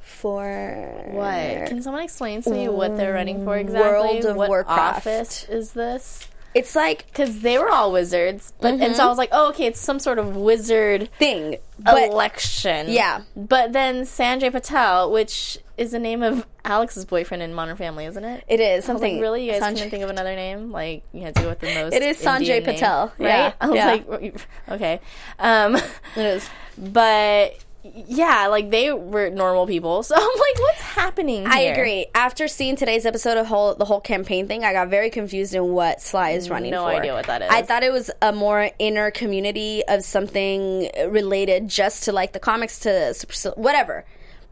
For 0.00 1.02
What? 1.10 1.66
Can 1.68 1.82
someone 1.82 2.02
explain 2.04 2.42
to 2.42 2.50
me 2.50 2.68
what 2.68 2.96
they're 2.96 3.12
running 3.12 3.44
for 3.44 3.56
exactly? 3.56 3.90
World 3.90 4.24
of 4.24 4.36
what 4.36 4.48
Warcraft. 4.48 4.96
office 5.06 5.44
is 5.48 5.72
this? 5.72 6.28
It's 6.54 6.76
like 6.76 7.06
Because 7.08 7.40
they 7.40 7.58
were 7.58 7.68
all 7.68 7.90
wizards, 7.90 8.52
but 8.60 8.74
and 8.74 8.94
so 8.94 9.04
I 9.04 9.06
was 9.08 9.18
like, 9.18 9.30
oh, 9.32 9.48
okay, 9.50 9.66
it's 9.66 9.80
some 9.80 9.98
sort 9.98 10.18
of 10.18 10.36
wizard 10.36 11.10
thing, 11.18 11.56
but 11.78 12.10
election. 12.10 12.86
Yeah. 12.88 13.22
But 13.34 13.72
then 13.72 14.02
Sanjay 14.02 14.52
Patel, 14.52 15.10
which 15.10 15.58
is 15.76 15.90
the 15.90 15.98
name 15.98 16.22
of 16.22 16.46
Alex's 16.64 17.04
boyfriend 17.04 17.42
in 17.42 17.52
Modern 17.52 17.76
Family, 17.76 18.04
isn't 18.04 18.24
it? 18.24 18.44
it 18.46 18.60
is 18.60 18.84
something. 18.84 19.14
like, 19.14 19.20
really? 19.22 19.44
You 19.46 19.52
guys 19.52 19.62
Sanjay- 19.62 19.74
couldn't 19.74 19.90
think 19.90 20.04
of 20.04 20.10
another 20.10 20.36
name? 20.36 20.70
Like, 20.70 21.02
you 21.12 21.22
had 21.22 21.34
to 21.34 21.42
go 21.42 21.48
with 21.48 21.58
the 21.58 21.74
most. 21.74 21.92
It 21.92 22.02
is 22.02 22.18
Sanjay 22.18 22.36
Indian 22.40 22.62
name, 22.64 22.74
Patel, 22.74 23.12
right? 23.18 23.26
yeah, 23.28 23.52
I 23.60 23.66
was 23.66 23.76
yeah. 23.76 23.86
like, 23.90 24.46
okay. 24.70 25.00
Um, 25.40 25.74
It 25.74 25.84
is. 26.16 26.48
but 26.78 27.63
yeah, 27.84 28.46
like 28.46 28.70
they 28.70 28.92
were 28.92 29.30
normal 29.30 29.66
people. 29.66 30.02
So 30.14 30.14
I'm 30.16 30.22
like, 30.22 30.58
what's 30.60 30.80
happening? 30.80 31.46
I 31.46 31.60
agree. 31.60 32.06
After 32.14 32.46
seeing 32.48 32.76
today's 32.76 33.06
episode 33.06 33.36
of 33.36 33.46
whole 33.46 33.74
the 33.74 33.84
whole 33.84 34.00
campaign 34.00 34.46
thing, 34.46 34.64
I 34.64 34.72
got 34.72 34.88
very 34.88 35.10
confused 35.10 35.54
in 35.54 35.72
what 35.72 36.00
Sly 36.00 36.30
is 36.30 36.50
running 36.50 36.70
No 36.70 36.84
for. 36.84 36.90
idea 36.90 37.12
what 37.14 37.26
that 37.26 37.42
is. 37.42 37.48
I 37.50 37.62
thought 37.62 37.82
it 37.82 37.92
was 37.92 38.10
a 38.22 38.32
more 38.32 38.70
inner 38.78 39.10
community 39.10 39.82
of 39.88 40.02
something 40.04 40.90
related 41.08 41.68
just 41.68 42.04
to 42.04 42.12
like 42.12 42.32
the 42.32 42.40
comics 42.40 42.78
to 42.80 43.14
whatever. 43.56 44.04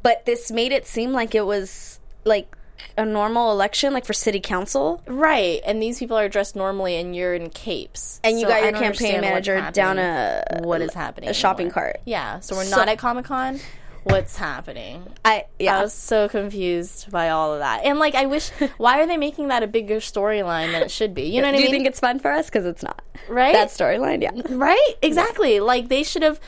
But 0.03 0.27
this 0.27 0.51
made 0.51 0.73
it 0.73 0.87
seem 0.87 1.13
like 1.13 1.35
it 1.35 1.47
was 1.47 2.01
like 2.25 2.57
a 2.97 3.05
normal 3.05 3.51
election, 3.53 3.93
like 3.93 4.05
for 4.05 4.13
city 4.13 4.41
council, 4.41 5.03
Right, 5.07 5.61
and 5.65 5.83
these 5.83 5.99
people 5.99 6.17
are 6.19 6.29
dressed 6.29 6.57
normally, 6.57 6.97
and 6.97 7.15
you're 7.17 7.35
in 7.35 7.51
capes, 7.51 8.21
and 8.25 8.39
you 8.39 8.47
So 8.47 8.49
got 8.49 8.63
your 8.63 8.73
campaign 8.73 9.21
manager 9.21 9.71
down 9.73 9.99
a 9.99 10.43
what 10.63 10.81
is 10.83 10.93
happening? 10.95 11.31
a 11.31 11.35
shopping 11.35 11.67
anymore. 11.67 11.75
cart. 11.75 12.01
Yeah, 12.05 12.41
so 12.41 12.57
we're 12.57 12.65
So- 12.65 12.77
not 12.77 12.89
at 12.89 12.99
Comic 12.99 13.25
Con. 13.27 13.61
What's 14.05 14.37
happening? 14.37 15.05
I 15.25 15.45
yeah. 15.61 15.79
I 15.79 15.83
was 15.83 15.93
so 15.93 16.29
confused 16.29 17.13
by 17.13 17.29
all 17.31 17.53
of 17.53 17.61
that, 17.61 17.85
and 17.85 18.01
like, 18.01 18.17
I 18.17 18.27
wish. 18.27 18.51
why 18.77 19.01
are 19.01 19.07
they 19.07 19.17
making 19.17 19.47
that 19.49 19.63
a 19.63 19.69
bigger 19.69 19.99
storyline 19.99 20.73
than 20.73 20.83
it 20.83 20.91
should 20.91 21.15
be? 21.15 21.23
You 21.23 21.41
know 21.41 21.47
what 21.49 21.53
Do 21.53 21.59
I 21.59 21.61
you 21.61 21.65
mean? 21.67 21.73
think 21.83 21.87
it's 21.87 22.01
fun 22.01 22.19
for 22.19 22.33
us? 22.33 22.47
Because 22.47 22.67
it's 22.67 22.83
not. 22.83 23.01
right? 23.29 23.53
That 23.53 23.69
storyline, 23.69 24.21
yeah. 24.21 24.33
Right? 24.51 24.95
Exactly. 25.03 25.61
Like 25.61 25.87
they 25.89 26.03
should 26.03 26.23
have 26.25 26.41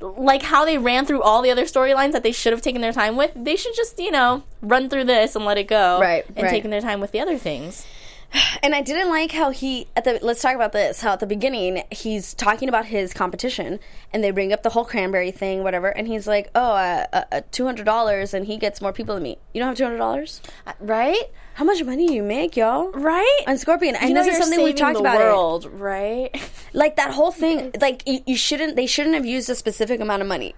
like 0.00 0.42
how 0.42 0.64
they 0.64 0.78
ran 0.78 1.06
through 1.06 1.22
all 1.22 1.42
the 1.42 1.50
other 1.50 1.64
storylines 1.64 2.12
that 2.12 2.22
they 2.22 2.32
should 2.32 2.52
have 2.52 2.62
taken 2.62 2.80
their 2.80 2.92
time 2.92 3.16
with. 3.16 3.32
They 3.34 3.56
should 3.56 3.74
just, 3.74 3.98
you 3.98 4.10
know, 4.10 4.42
run 4.62 4.88
through 4.88 5.04
this 5.04 5.34
and 5.34 5.44
let 5.44 5.58
it 5.58 5.64
go. 5.68 6.00
Right, 6.00 6.24
And 6.28 6.44
right. 6.44 6.50
taking 6.50 6.70
their 6.70 6.80
time 6.80 7.00
with 7.00 7.12
the 7.12 7.20
other 7.20 7.38
things. 7.38 7.86
And 8.62 8.74
I 8.74 8.82
didn't 8.82 9.08
like 9.08 9.32
how 9.32 9.50
he 9.50 9.86
at 9.96 10.04
the 10.04 10.18
let's 10.20 10.42
talk 10.42 10.54
about 10.54 10.72
this. 10.72 11.00
How 11.00 11.12
at 11.12 11.20
the 11.20 11.26
beginning 11.26 11.82
he's 11.90 12.34
talking 12.34 12.68
about 12.68 12.84
his 12.86 13.14
competition, 13.14 13.78
and 14.12 14.22
they 14.22 14.30
bring 14.30 14.52
up 14.52 14.62
the 14.62 14.70
whole 14.70 14.84
cranberry 14.84 15.30
thing, 15.30 15.62
whatever. 15.62 15.88
And 15.88 16.06
he's 16.06 16.26
like, 16.26 16.50
"Oh, 16.54 16.72
uh, 16.72 17.06
uh, 17.12 17.22
uh, 17.32 17.40
two 17.50 17.64
hundred 17.64 17.84
dollars, 17.86 18.34
and 18.34 18.44
he 18.46 18.58
gets 18.58 18.80
more 18.82 18.92
people 18.92 19.14
than 19.14 19.22
me. 19.24 19.38
You 19.54 19.60
don't 19.60 19.68
have 19.68 19.76
two 19.78 19.84
hundred 19.84 19.98
dollars? 19.98 20.42
Uh, 20.66 20.72
Right? 20.80 21.22
How 21.54 21.64
much 21.64 21.82
money 21.82 22.06
do 22.06 22.14
you 22.14 22.22
make, 22.22 22.56
y'all? 22.56 22.90
Right? 22.92 23.40
On 23.46 23.56
Scorpion, 23.56 23.96
and 23.96 24.08
you 24.10 24.14
know 24.14 24.22
this 24.22 24.34
is 24.34 24.40
something 24.44 24.58
we've 24.62 24.76
saving 24.78 24.94
talked 24.94 25.04
the 25.04 25.10
about. 25.10 25.18
world, 25.18 25.64
right? 25.72 26.30
Like 26.74 26.96
that 26.96 27.12
whole 27.12 27.32
thing. 27.32 27.72
Like 27.80 28.02
you, 28.06 28.20
you 28.26 28.36
shouldn't. 28.36 28.76
They 28.76 28.86
shouldn't 28.86 29.14
have 29.14 29.24
used 29.24 29.48
a 29.48 29.54
specific 29.54 30.00
amount 30.00 30.20
of 30.22 30.28
money. 30.28 30.54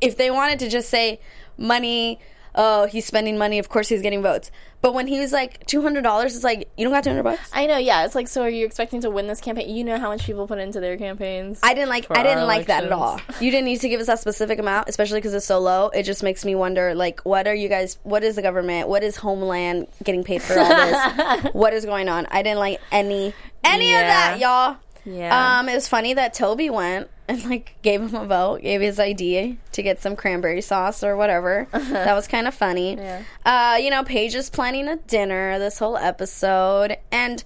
If 0.00 0.16
they 0.16 0.30
wanted 0.30 0.60
to 0.60 0.68
just 0.68 0.88
say 0.88 1.18
money. 1.58 2.20
Oh, 2.54 2.86
he's 2.86 3.06
spending 3.06 3.38
money. 3.38 3.58
Of 3.58 3.68
course, 3.68 3.88
he's 3.88 4.02
getting 4.02 4.22
votes. 4.22 4.50
But 4.82 4.94
when 4.94 5.06
he 5.06 5.20
was 5.20 5.32
like 5.32 5.64
two 5.66 5.80
hundred 5.80 6.02
dollars, 6.02 6.34
it's 6.34 6.44
like 6.44 6.68
you 6.76 6.84
don't 6.84 6.92
got 6.92 7.04
two 7.04 7.10
hundred 7.10 7.22
bucks. 7.22 7.48
I 7.52 7.66
know, 7.66 7.78
yeah. 7.78 8.04
It's 8.04 8.14
like, 8.14 8.28
so 8.28 8.42
are 8.42 8.50
you 8.50 8.66
expecting 8.66 9.00
to 9.02 9.10
win 9.10 9.28
this 9.28 9.40
campaign? 9.40 9.74
You 9.74 9.84
know 9.84 9.98
how 9.98 10.08
much 10.08 10.26
people 10.26 10.46
put 10.48 10.58
into 10.58 10.80
their 10.80 10.96
campaigns? 10.96 11.60
I 11.62 11.72
didn't 11.74 11.88
like. 11.88 12.06
I 12.10 12.22
didn't 12.22 12.46
like 12.46 12.66
that 12.66 12.84
at 12.84 12.92
all. 12.92 13.20
You 13.40 13.50
didn't 13.50 13.66
need 13.66 13.80
to 13.80 13.88
give 13.88 14.00
us 14.00 14.08
that 14.08 14.18
specific 14.18 14.58
amount, 14.58 14.88
especially 14.88 15.18
because 15.18 15.34
it's 15.34 15.46
so 15.46 15.60
low. 15.60 15.88
It 15.88 16.02
just 16.02 16.22
makes 16.22 16.44
me 16.44 16.54
wonder, 16.54 16.94
like, 16.94 17.20
what 17.20 17.46
are 17.46 17.54
you 17.54 17.68
guys? 17.68 17.98
What 18.02 18.24
is 18.24 18.36
the 18.36 18.42
government? 18.42 18.88
What 18.88 19.02
is 19.04 19.16
Homeland 19.16 19.86
getting 20.02 20.24
paid 20.24 20.42
for 20.42 20.58
all 20.58 20.68
this? 20.68 21.44
what 21.52 21.72
is 21.72 21.84
going 21.86 22.08
on? 22.08 22.26
I 22.26 22.42
didn't 22.42 22.58
like 22.58 22.80
any 22.90 23.34
any 23.64 23.94
of 23.94 24.00
that, 24.00 24.38
y'all. 24.40 24.76
Yeah. 25.04 25.58
Um, 25.58 25.68
it 25.68 25.74
was 25.74 25.88
funny 25.88 26.14
that 26.14 26.34
Toby 26.34 26.70
went 26.70 27.08
and 27.28 27.44
like 27.44 27.76
gave 27.82 28.00
him 28.00 28.14
a 28.14 28.26
vote, 28.26 28.62
gave 28.62 28.80
his 28.80 28.98
ID 28.98 29.58
to 29.72 29.82
get 29.82 30.00
some 30.00 30.16
cranberry 30.16 30.60
sauce 30.60 31.02
or 31.02 31.16
whatever. 31.16 31.68
that 31.72 32.14
was 32.14 32.26
kind 32.26 32.46
of 32.46 32.54
funny. 32.54 32.96
Yeah. 32.96 33.22
Uh, 33.44 33.76
you 33.80 33.90
know, 33.90 34.04
Paige 34.04 34.34
is 34.34 34.50
planning 34.50 34.88
a 34.88 34.96
dinner 34.96 35.58
this 35.58 35.78
whole 35.78 35.96
episode, 35.96 36.96
and 37.10 37.42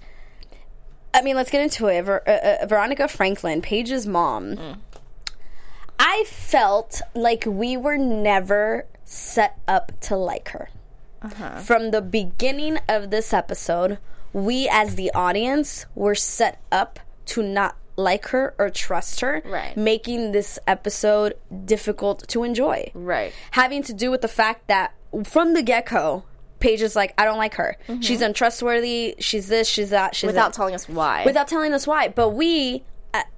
I 1.13 1.21
mean, 1.21 1.35
let's 1.35 1.49
get 1.49 1.61
into 1.61 1.87
it. 1.87 2.03
Ver- 2.03 2.23
uh, 2.27 2.63
uh, 2.63 2.65
Veronica 2.67 3.07
Franklin, 3.07 3.61
Paige's 3.61 4.05
mom. 4.05 4.81
I 5.99 6.25
felt 6.27 7.01
like 7.15 7.43
we 7.47 7.75
were 7.75 7.97
never 7.97 8.85
set 9.03 9.57
up 9.67 9.91
to 10.01 10.15
like 10.15 10.49
her. 10.49 10.69
Uh-huh. 11.21 11.59
From 11.59 11.91
the 11.91 12.01
beginning 12.01 12.77
of 12.87 13.09
this 13.09 13.33
episode, 13.33 13.97
we 14.33 14.69
as 14.69 14.95
the 14.95 15.11
audience 15.15 15.87
were 15.95 16.13
set 16.13 16.61
up 16.71 16.99
to 17.27 17.41
not 17.41 17.75
like 17.97 18.27
her 18.27 18.53
or 18.57 18.69
trust 18.69 19.19
her, 19.21 19.41
Right. 19.45 19.75
making 19.75 20.31
this 20.31 20.57
episode 20.67 21.33
difficult 21.65 22.27
to 22.29 22.43
enjoy. 22.43 22.91
Right. 22.93 23.33
Having 23.51 23.83
to 23.83 23.93
do 23.93 24.11
with 24.11 24.21
the 24.21 24.27
fact 24.27 24.67
that 24.67 24.93
from 25.25 25.53
the 25.55 25.63
get 25.63 25.87
go, 25.87 26.23
Paige 26.59 26.81
is 26.81 26.95
like, 26.95 27.13
I 27.17 27.25
don't 27.25 27.37
like 27.37 27.55
her. 27.55 27.75
She's 28.01 28.21
untrustworthy. 28.21 29.15
She's 29.19 29.47
this, 29.47 29.67
she's 29.67 29.89
that, 29.91 30.15
she's 30.15 30.27
Mm-hmm. 30.29 30.35
Without 30.35 30.51
that 30.51 30.55
telling 30.55 30.73
us 30.75 30.87
why. 30.87 31.23
without 31.25 31.47
telling 31.47 31.73
us 31.73 31.85
why. 31.85 32.07
But 32.07 32.29
we, 32.29 32.83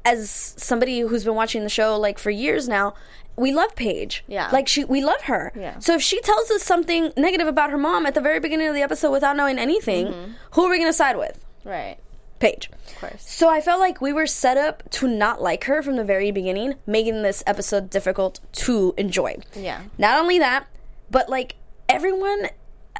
as 0.06 0.30
somebody 0.30 1.01
who's 1.01 1.24
been 1.24 1.36
watching 1.36 1.63
the 1.63 1.70
show 1.70 1.98
like 1.98 2.18
for 2.20 2.30
years 2.32 2.68
now, 2.68 2.94
we 3.36 3.54
love 3.54 3.74
Paige. 3.75 4.24
Yeah. 4.28 4.50
like 4.51 4.68
she, 4.68 4.84
we 4.84 5.01
love 5.04 5.22
her. 5.24 5.54
Yeah. 5.56 5.80
So 5.80 5.94
if 5.96 6.01
she 6.01 6.20
tells 6.22 6.51
us 6.51 6.63
something 6.63 7.12
negative 7.16 7.48
about 7.48 7.70
her 7.72 7.78
mom 7.78 8.06
at 8.06 8.13
the 8.13 8.22
very 8.22 8.39
beginning 8.42 8.68
of 8.68 8.75
the 8.75 8.82
episode 8.82 9.12
without 9.12 9.36
knowing 9.38 9.58
anything, 9.58 10.08
Mm-hmm. 10.08 10.32
who 10.51 10.66
are 10.66 10.70
we 10.70 10.78
going 10.78 10.89
to 10.89 10.94
side 10.94 11.18
with? 11.18 11.44
right. 11.63 11.98
Paige. 12.39 12.69
Of 12.88 13.00
course. 13.00 13.29
So 13.29 13.50
I 13.50 13.62
felt 13.62 13.79
like 13.79 14.01
we 14.01 14.13
were 14.13 14.27
set 14.27 14.58
up 14.58 14.89
to 14.91 15.08
not 15.08 15.41
like 15.41 15.65
her 15.65 15.81
from 15.81 15.96
the 15.96 16.03
very 16.03 16.31
beginning, 16.31 16.75
making 16.86 17.22
this 17.22 17.43
episode 17.46 17.89
difficult 17.89 18.39
to 18.53 18.93
enjoy. 18.98 19.38
Yeah. 19.55 19.84
Not 19.98 20.19
only 20.19 20.39
that, 20.39 20.67
but 21.12 21.29
like 21.29 21.55
everyone, 21.88 22.50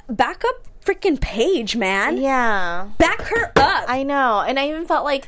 back 0.08 0.44
up 0.46 0.68
freaking 0.84 1.20
Paige, 1.20 1.76
man. 1.76 2.18
Yeah. 2.18 2.90
Back 2.98 3.22
her 3.22 3.52
up. 3.56 3.86
I 3.88 4.04
know. 4.04 4.42
And 4.42 4.60
I 4.60 4.70
even 4.70 4.86
felt 4.86 5.06
like 5.06 5.28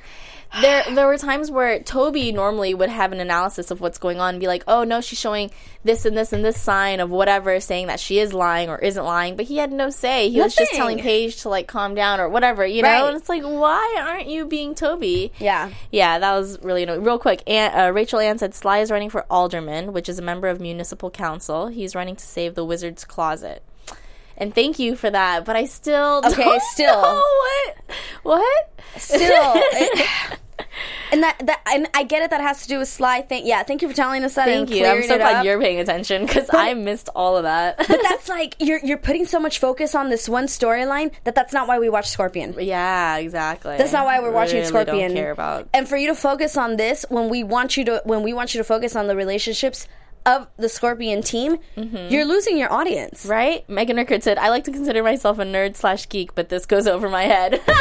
there 0.60 0.84
there 0.94 1.08
were 1.08 1.18
times 1.18 1.50
where 1.50 1.80
Toby 1.80 2.32
normally 2.32 2.74
would 2.74 2.90
have 2.90 3.12
an 3.14 3.20
analysis 3.20 3.72
of 3.72 3.80
what's 3.80 3.98
going 3.98 4.20
on 4.20 4.36
and 4.36 4.40
be 4.40 4.48
like, 4.48 4.64
"Oh, 4.68 4.84
no, 4.84 5.00
she's 5.00 5.20
showing 5.20 5.52
this 5.84 6.06
and 6.06 6.18
this 6.18 6.34
and 6.34 6.44
this 6.44 6.60
sign 6.60 7.00
of 7.00 7.10
whatever 7.10 7.60
saying 7.60 7.88
that 7.88 8.00
she 8.00 8.20
is 8.20 8.34
lying 8.34 8.70
or 8.70 8.78
isn't 8.78 9.04
lying." 9.04 9.36
But 9.36 9.46
he 9.46 9.58
had 9.58 9.72
no 9.72 9.90
say. 9.90 10.30
He 10.30 10.42
was 10.42 10.56
just 10.56 10.74
telling 10.74 11.00
Paige 11.00 11.42
to 11.44 11.50
like 11.50 11.68
calm 11.68 11.96
down 11.96 12.20
or 12.20 12.28
whatever, 12.28 12.66
you 12.66 12.82
know? 12.82 12.90
Right. 12.90 13.08
And 13.08 13.18
it's 13.18 13.30
like, 13.30 13.44
"Why 13.44 13.98
aren't 14.00 14.28
you 14.28 14.46
being 14.46 14.76
Toby?" 14.76 15.32
yeah. 15.40 15.70
Yeah, 15.92 16.20
that 16.20 16.34
was 16.34 16.60
really 16.62 16.84
annoying. 16.84 17.04
Real 17.04 17.20
quick, 17.20 17.44
Ann, 17.48 17.72
uh, 17.78 17.92
Rachel 17.92 18.20
Ann 18.20 18.38
said 18.38 18.54
Sly 18.54 18.80
is 18.80 18.92
running 18.92 19.10
for 19.10 19.26
alderman, 19.30 19.94
which 19.94 20.10
is 20.10 20.20
a 20.20 20.22
member 20.22 20.48
of 20.48 20.60
municipal 20.60 21.10
council. 21.10 21.68
He's 21.68 21.96
running 21.96 22.16
to 22.16 22.26
save 22.26 22.56
the 22.56 22.66
wizard's 22.66 23.06
closet. 23.06 23.64
And 24.42 24.54
thank 24.56 24.80
you 24.80 24.96
for 24.96 25.10
that, 25.10 25.46
but 25.46 25.56
I 25.56 25.66
still 25.66 26.22
Okay, 26.26 26.44
don't 26.44 26.62
still. 26.74 27.00
what 27.02 27.76
what 28.24 28.70
Still. 28.98 29.22
and 31.12 31.24
that, 31.24 31.38
that 31.46 31.62
and 31.68 31.88
I 31.94 32.04
get 32.04 32.24
it 32.24 32.30
that 32.32 32.42
has 32.42 32.64
to 32.64 32.68
do 32.68 32.80
with 32.80 32.88
Sly 32.88 33.22
thing. 33.22 33.46
Yeah, 33.46 33.64
thank 33.64 33.82
you 33.82 33.88
for 33.88 33.94
telling 33.94 34.24
us 34.24 34.36
that 34.36 34.46
Thank 34.46 34.72
you. 34.72 34.86
I'm 34.86 35.04
so 35.04 35.18
glad 35.18 35.38
up. 35.38 35.46
you're 35.46 35.60
paying 35.60 35.80
attention 35.80 36.26
because 36.26 36.50
I 36.52 36.74
missed 36.74 37.10
all 37.16 37.38
of 37.38 37.44
that. 37.44 37.78
but 37.78 37.88
that's 38.04 38.28
like 38.30 38.56
you're 38.60 38.80
you're 38.84 38.98
putting 38.98 39.26
so 39.26 39.40
much 39.40 39.60
focus 39.60 39.94
on 39.96 40.10
this 40.10 40.28
one 40.28 40.46
storyline 40.48 41.12
that 41.24 41.36
that's 41.36 41.54
not 41.54 41.68
why 41.68 41.80
we 41.80 41.90
watch 41.90 42.08
Scorpion. 42.10 42.56
yeah, 42.60 43.18
exactly. 43.18 43.78
That's 43.78 43.94
not 43.94 44.06
why 44.06 44.20
we're 44.22 44.32
watching 44.32 44.56
really 44.58 44.68
Scorpion. 44.68 45.10
Don't 45.10 45.18
care 45.18 45.32
about. 45.32 45.68
And 45.74 45.88
for 45.88 45.98
you 45.98 46.08
to 46.08 46.16
focus 46.16 46.58
on 46.58 46.78
this 46.78 47.06
when 47.10 47.30
we 47.30 47.44
want 47.44 47.78
you 47.78 47.86
to 47.86 48.02
when 48.06 48.24
we 48.24 48.34
want 48.34 48.54
you 48.56 48.60
to 48.60 48.64
focus 48.66 48.96
on 48.96 49.08
the 49.08 49.16
relationships 49.16 49.88
of 50.26 50.48
the 50.58 50.70
Scorpion 50.70 51.22
team, 51.22 51.58
Mm-hmm. 51.78 52.14
you're 52.14 52.26
losing 52.26 52.58
your 52.58 52.72
audience. 52.72 53.26
Right? 53.26 53.68
Megan 53.70 53.98
Urquhart 54.00 54.24
said, 54.24 54.38
I 54.38 54.50
like 54.50 54.64
to 54.66 54.72
consider 54.72 55.04
myself 55.04 55.40
a 55.40 55.44
nerd 55.44 55.76
slash 55.76 56.08
geek, 56.10 56.36
but 56.36 56.50
this 56.50 56.66
goes 56.66 56.88
over 56.88 57.10
my 57.10 57.24
head. 57.24 57.62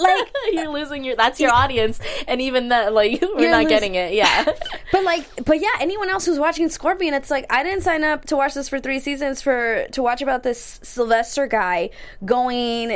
Like 0.00 0.30
you're 0.52 0.68
losing 0.72 1.04
your 1.04 1.16
that's 1.16 1.40
your 1.40 1.52
audience. 1.52 1.98
And 2.28 2.40
even 2.40 2.68
that 2.68 2.92
like 2.92 3.20
we're 3.22 3.40
You're 3.42 3.50
not 3.50 3.62
lose- 3.64 3.68
getting 3.70 3.94
it. 3.94 4.12
Yeah. 4.14 4.44
But 4.92 5.04
like, 5.04 5.44
but 5.44 5.60
yeah, 5.60 5.68
anyone 5.78 6.08
else 6.08 6.26
who's 6.26 6.40
watching 6.40 6.68
Scorpion, 6.68 7.14
it's 7.14 7.30
like 7.30 7.46
I 7.48 7.62
didn't 7.62 7.82
sign 7.84 8.02
up 8.02 8.24
to 8.26 8.36
watch 8.36 8.54
this 8.54 8.68
for 8.68 8.80
three 8.80 8.98
seasons 8.98 9.40
for 9.40 9.86
to 9.92 10.02
watch 10.02 10.20
about 10.20 10.42
this 10.42 10.80
Sylvester 10.82 11.46
guy 11.46 11.90
going, 12.24 12.90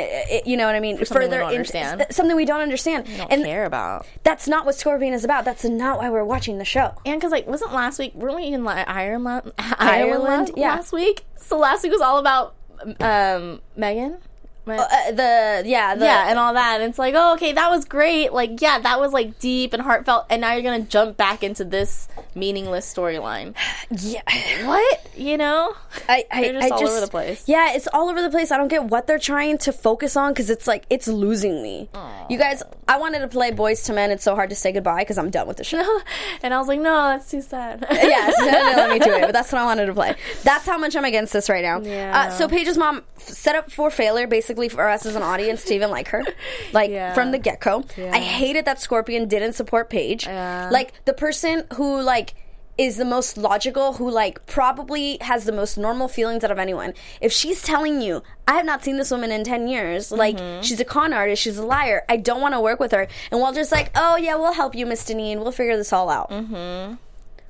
you 0.45 0.57
know 0.57 0.65
what 0.65 0.75
I 0.75 0.81
mean, 0.81 0.97
something 0.97 1.19
we 1.21 1.25
further 1.27 1.39
don't 1.39 1.51
understand. 1.53 2.05
something 2.11 2.35
we 2.35 2.43
don't 2.43 2.59
understand, 2.59 3.05
don't 3.17 3.31
and 3.31 3.45
care 3.45 3.63
about. 3.63 4.05
that's 4.23 4.45
not 4.45 4.65
what 4.65 4.75
Scorpion 4.75 5.13
is 5.13 5.23
about. 5.23 5.45
That's 5.45 5.63
not 5.63 5.99
why 5.99 6.09
we're 6.09 6.25
watching 6.25 6.57
the 6.57 6.65
show. 6.65 6.93
and 7.05 7.15
because 7.17 7.31
like 7.31 7.47
wasn't 7.47 7.71
last 7.73 7.97
week 7.97 8.13
weren't 8.13 8.35
we 8.35 8.47
in 8.47 8.65
Li- 8.65 8.73
Ireland 8.87 9.53
Ireland, 9.57 9.79
Ireland 9.79 10.51
yeah. 10.57 10.71
last 10.75 10.91
week? 10.91 11.25
So 11.37 11.57
last 11.57 11.83
week 11.83 11.93
was 11.93 12.01
all 12.01 12.17
about 12.17 12.55
um 12.99 13.61
Megan 13.77 14.11
Me- 14.11 14.17
Uh, 14.67 15.11
the 15.11 15.63
yeah, 15.65 15.95
the, 15.95 16.05
yeah, 16.05 16.29
and 16.29 16.39
all 16.39 16.53
that. 16.53 16.81
And 16.81 16.89
it's 16.89 16.99
like, 16.99 17.13
oh, 17.15 17.33
okay, 17.33 17.53
that 17.53 17.69
was 17.69 17.85
great. 17.85 18.33
Like, 18.33 18.61
yeah, 18.61 18.79
that 18.79 18.99
was 18.99 19.13
like 19.13 19.39
deep 19.39 19.73
and 19.73 19.81
heartfelt. 19.81 20.25
And 20.29 20.41
now 20.41 20.53
you're 20.53 20.63
gonna 20.63 20.83
jump 20.83 21.17
back 21.17 21.43
into 21.43 21.63
this 21.63 22.07
meaningless 22.33 22.91
storyline. 22.91 23.55
yeah. 23.91 24.21
What? 24.67 25.07
You 25.15 25.37
know? 25.37 25.75
I, 26.09 26.25
I, 26.31 26.41
They're 26.41 26.53
just 26.53 26.65
I 26.65 26.69
all 26.69 26.79
just, 26.79 26.91
over 26.91 27.01
the 27.01 27.11
place. 27.11 27.43
Yeah, 27.47 27.73
it's 27.73 27.87
all 27.93 28.09
over 28.09 28.21
the 28.21 28.29
place. 28.29 28.51
I 28.51 28.57
don't 28.57 28.67
get 28.67 28.85
what 28.85 29.07
they're 29.07 29.19
trying 29.19 29.57
to 29.59 29.71
focus 29.71 30.15
on 30.15 30.31
because 30.31 30.49
it's 30.49 30.67
like 30.67 30.85
it's 30.89 31.07
losing 31.07 31.61
me. 31.61 31.89
You 32.29 32.37
guys, 32.37 32.63
I 32.87 32.97
wanted 32.97 33.19
to 33.19 33.27
play 33.27 33.51
Boyz 33.51 33.87
II 33.87 33.95
Men. 33.95 34.11
It's 34.11 34.23
so 34.23 34.35
hard 34.35 34.49
to 34.49 34.55
say 34.55 34.71
goodbye 34.71 35.01
because 35.01 35.17
I'm 35.17 35.29
done 35.29 35.47
with 35.47 35.57
the 35.57 35.63
show. 35.63 35.99
and 36.41 36.53
I 36.53 36.57
was 36.57 36.67
like, 36.67 36.79
no, 36.79 37.09
that's 37.09 37.29
too 37.29 37.41
sad. 37.41 37.85
yes, 37.91 38.35
no, 38.39 38.81
let 38.81 38.89
me 38.89 38.99
do 38.99 39.11
it. 39.13 39.21
But 39.21 39.33
that's 39.33 39.51
what 39.51 39.61
I 39.61 39.65
wanted 39.65 39.85
to 39.87 39.93
play. 39.93 40.15
That's 40.43 40.65
how 40.65 40.77
much 40.77 40.95
I'm 40.95 41.05
against 41.05 41.33
this 41.33 41.49
right 41.49 41.63
now. 41.63 41.81
Yeah. 41.81 42.27
Uh, 42.27 42.29
so 42.31 42.47
Paige's 42.47 42.77
mom 42.77 43.03
set 43.17 43.55
up 43.55 43.71
for 43.71 43.89
failure, 43.91 44.27
basically 44.27 44.54
for 44.69 44.87
us 44.89 45.05
as 45.05 45.15
an 45.15 45.21
audience 45.23 45.63
to 45.65 45.73
even 45.75 45.89
like 45.91 46.07
her, 46.09 46.23
like 46.73 46.89
Yeah. 46.91 47.13
from 47.13 47.31
the 47.31 47.37
get 47.37 47.59
go. 47.59 47.83
Yeah. 47.97 48.11
I 48.13 48.19
hated 48.19 48.65
that 48.65 48.81
Scorpion 48.81 49.27
didn't 49.27 49.53
support 49.53 49.89
Paige. 49.89 50.25
Yeah. 50.25 50.69
Like 50.71 50.93
the 51.05 51.13
person 51.13 51.65
who 51.75 52.01
like 52.01 52.33
is 52.77 52.97
the 52.97 53.05
most 53.05 53.37
logical, 53.37 53.93
who 53.93 54.09
like 54.11 54.45
probably 54.47 55.17
has 55.21 55.45
the 55.45 55.51
most 55.53 55.77
normal 55.77 56.09
feelings 56.09 56.43
out 56.43 56.51
of 56.51 56.59
anyone. 56.59 56.93
If 57.21 57.31
she's 57.31 57.61
telling 57.63 58.01
you, 58.01 58.21
I 58.49 58.55
have 58.55 58.65
not 58.65 58.83
seen 58.83 58.97
this 58.97 59.11
woman 59.11 59.31
in 59.31 59.45
ten 59.45 59.67
years, 59.69 60.11
like 60.11 60.35
Mm-hmm. 60.35 60.61
she's 60.61 60.79
a 60.81 60.85
con 60.85 61.13
artist, 61.13 61.41
she's 61.41 61.57
a 61.57 61.65
liar, 61.65 62.03
I 62.09 62.17
don't 62.17 62.41
want 62.41 62.53
to 62.53 62.59
work 62.59 62.81
with 62.81 62.91
her, 62.91 63.07
and 63.31 63.39
we'll 63.39 63.53
just 63.53 63.71
like, 63.71 63.91
oh 63.95 64.17
yeah, 64.17 64.35
we'll 64.35 64.51
help 64.53 64.75
you, 64.75 64.85
Miss 64.85 65.05
Dineen, 65.05 65.39
we'll 65.39 65.53
figure 65.53 65.77
this 65.77 65.93
all 65.93 66.09
out. 66.09 66.29
Mm-hmm. 66.31 66.95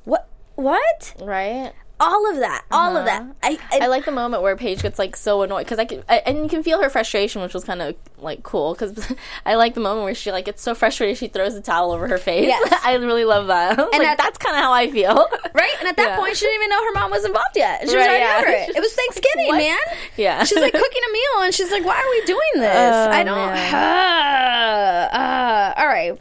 What? 0.04 0.28
What? 0.56 1.14
right? 1.22 1.74
All 2.00 2.30
of 2.30 2.38
that, 2.40 2.66
all 2.72 2.98
of 2.98 3.06
that. 3.06 3.24
I, 3.42 3.58
I, 3.72 3.80
I 3.84 3.88
like 3.88 4.04
the 4.06 4.12
moment 4.12 4.44
where 4.44 4.56
Paige 4.58 4.82
gets 4.82 5.00
like 5.00 5.16
so 5.16 5.42
annoyed 5.44 5.64
because 5.64 5.80
I 5.80 5.86
can, 5.86 6.04
I, 6.10 6.18
and 6.26 6.40
you 6.40 6.50
can 6.50 6.62
feel 6.62 6.82
her 6.82 6.90
frustration, 6.90 7.42
which 7.42 7.54
was 7.54 7.64
kind 7.64 7.82
of 7.82 7.96
like 8.18 8.44
cool. 8.44 8.74
Because 8.74 9.14
I 9.46 9.56
like 9.56 9.74
the 9.76 9.80
moment 9.80 10.04
where 10.04 10.14
she 10.16 10.32
like 10.32 10.46
gets 10.46 10.62
so 10.62 10.76
frustrated 10.76 11.18
she 11.18 11.28
throws 11.30 11.54
the 11.54 11.62
towel 11.62 11.92
over 11.92 12.08
her 12.08 12.18
face. 12.18 12.48
Yes. 12.48 12.80
I 12.86 12.96
really 12.96 13.24
love 13.26 13.48
that. 13.48 13.80
and 13.80 13.90
like, 13.94 14.02
at- 14.08 14.18
that's 14.18 14.38
kind 14.38 14.56
of 14.58 14.62
how 14.62 14.74
I 14.74 14.92
feel. 14.92 15.28
right, 15.54 15.74
and 15.80 15.88
at 15.88 15.96
that 15.98 16.10
Yeah. 16.10 16.18
point, 16.18 16.36
she 16.36 16.46
didn't 16.46 16.56
even 16.64 16.70
know 16.70 16.84
her 16.84 16.92
mom 16.94 17.12
was 17.12 17.24
involved 17.26 17.56
yet. 17.56 17.80
She 17.82 17.86
was 17.88 17.96
Right, 17.96 18.20
yeah. 18.20 18.38
over 18.42 18.50
it. 18.52 18.76
It 18.76 18.80
was 18.82 18.94
Thanksgiving, 18.94 19.48
What? 19.48 19.58
man. 19.58 19.78
Yeah. 20.18 20.44
she's 20.44 20.60
like 20.60 20.74
cooking 20.74 21.02
a 21.10 21.12
meal, 21.14 21.44
and 21.44 21.54
she's 21.54 21.72
like, 21.72 21.86
"Why 21.86 21.96
are 21.96 22.10
we 22.10 22.26
doing 22.26 22.40
this? 22.56 22.76
Oh, 22.76 23.10
I 23.12 23.24
don't." 23.24 23.38
Uh, 23.40 25.10
uh, 25.18 25.74
all 25.78 25.88
right. 25.88 26.20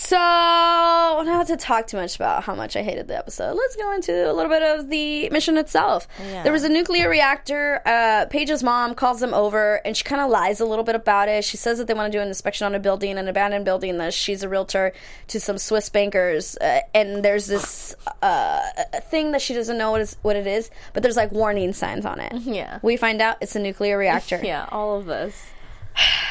So, 0.00 0.16
not 0.16 1.48
to 1.48 1.56
talk 1.56 1.88
too 1.88 1.96
much 1.96 2.14
about 2.14 2.44
how 2.44 2.54
much 2.54 2.76
I 2.76 2.82
hated 2.82 3.08
the 3.08 3.18
episode, 3.18 3.54
let's 3.54 3.74
go 3.74 3.92
into 3.92 4.30
a 4.30 4.32
little 4.32 4.48
bit 4.48 4.62
of 4.62 4.88
the 4.88 5.28
mission 5.30 5.58
itself. 5.58 6.06
Yeah. 6.24 6.44
There 6.44 6.52
was 6.52 6.62
a 6.62 6.68
nuclear 6.68 7.10
reactor. 7.10 7.82
Uh, 7.84 8.26
Paige's 8.30 8.62
mom 8.62 8.94
calls 8.94 9.18
them 9.18 9.34
over, 9.34 9.84
and 9.84 9.96
she 9.96 10.04
kind 10.04 10.22
of 10.22 10.30
lies 10.30 10.60
a 10.60 10.64
little 10.64 10.84
bit 10.84 10.94
about 10.94 11.28
it. 11.28 11.42
She 11.42 11.56
says 11.56 11.78
that 11.78 11.88
they 11.88 11.94
want 11.94 12.12
to 12.12 12.16
do 12.16 12.22
an 12.22 12.28
inspection 12.28 12.64
on 12.64 12.76
a 12.76 12.78
building, 12.78 13.18
an 13.18 13.26
abandoned 13.26 13.64
building, 13.64 13.98
that 13.98 14.14
she's 14.14 14.44
a 14.44 14.48
realtor 14.48 14.92
to 15.26 15.40
some 15.40 15.58
Swiss 15.58 15.88
bankers. 15.88 16.56
Uh, 16.58 16.78
and 16.94 17.24
there's 17.24 17.46
this 17.48 17.96
uh, 18.22 18.60
thing 19.10 19.32
that 19.32 19.42
she 19.42 19.52
doesn't 19.52 19.76
know 19.76 19.90
what, 19.90 20.00
is, 20.00 20.16
what 20.22 20.36
it 20.36 20.46
is, 20.46 20.70
but 20.92 21.02
there's 21.02 21.16
like 21.16 21.32
warning 21.32 21.72
signs 21.72 22.06
on 22.06 22.20
it. 22.20 22.32
Yeah. 22.48 22.78
We 22.82 22.96
find 22.96 23.20
out 23.20 23.38
it's 23.40 23.56
a 23.56 23.60
nuclear 23.60 23.98
reactor. 23.98 24.40
yeah, 24.44 24.68
all 24.70 24.96
of 24.96 25.06
this, 25.06 25.48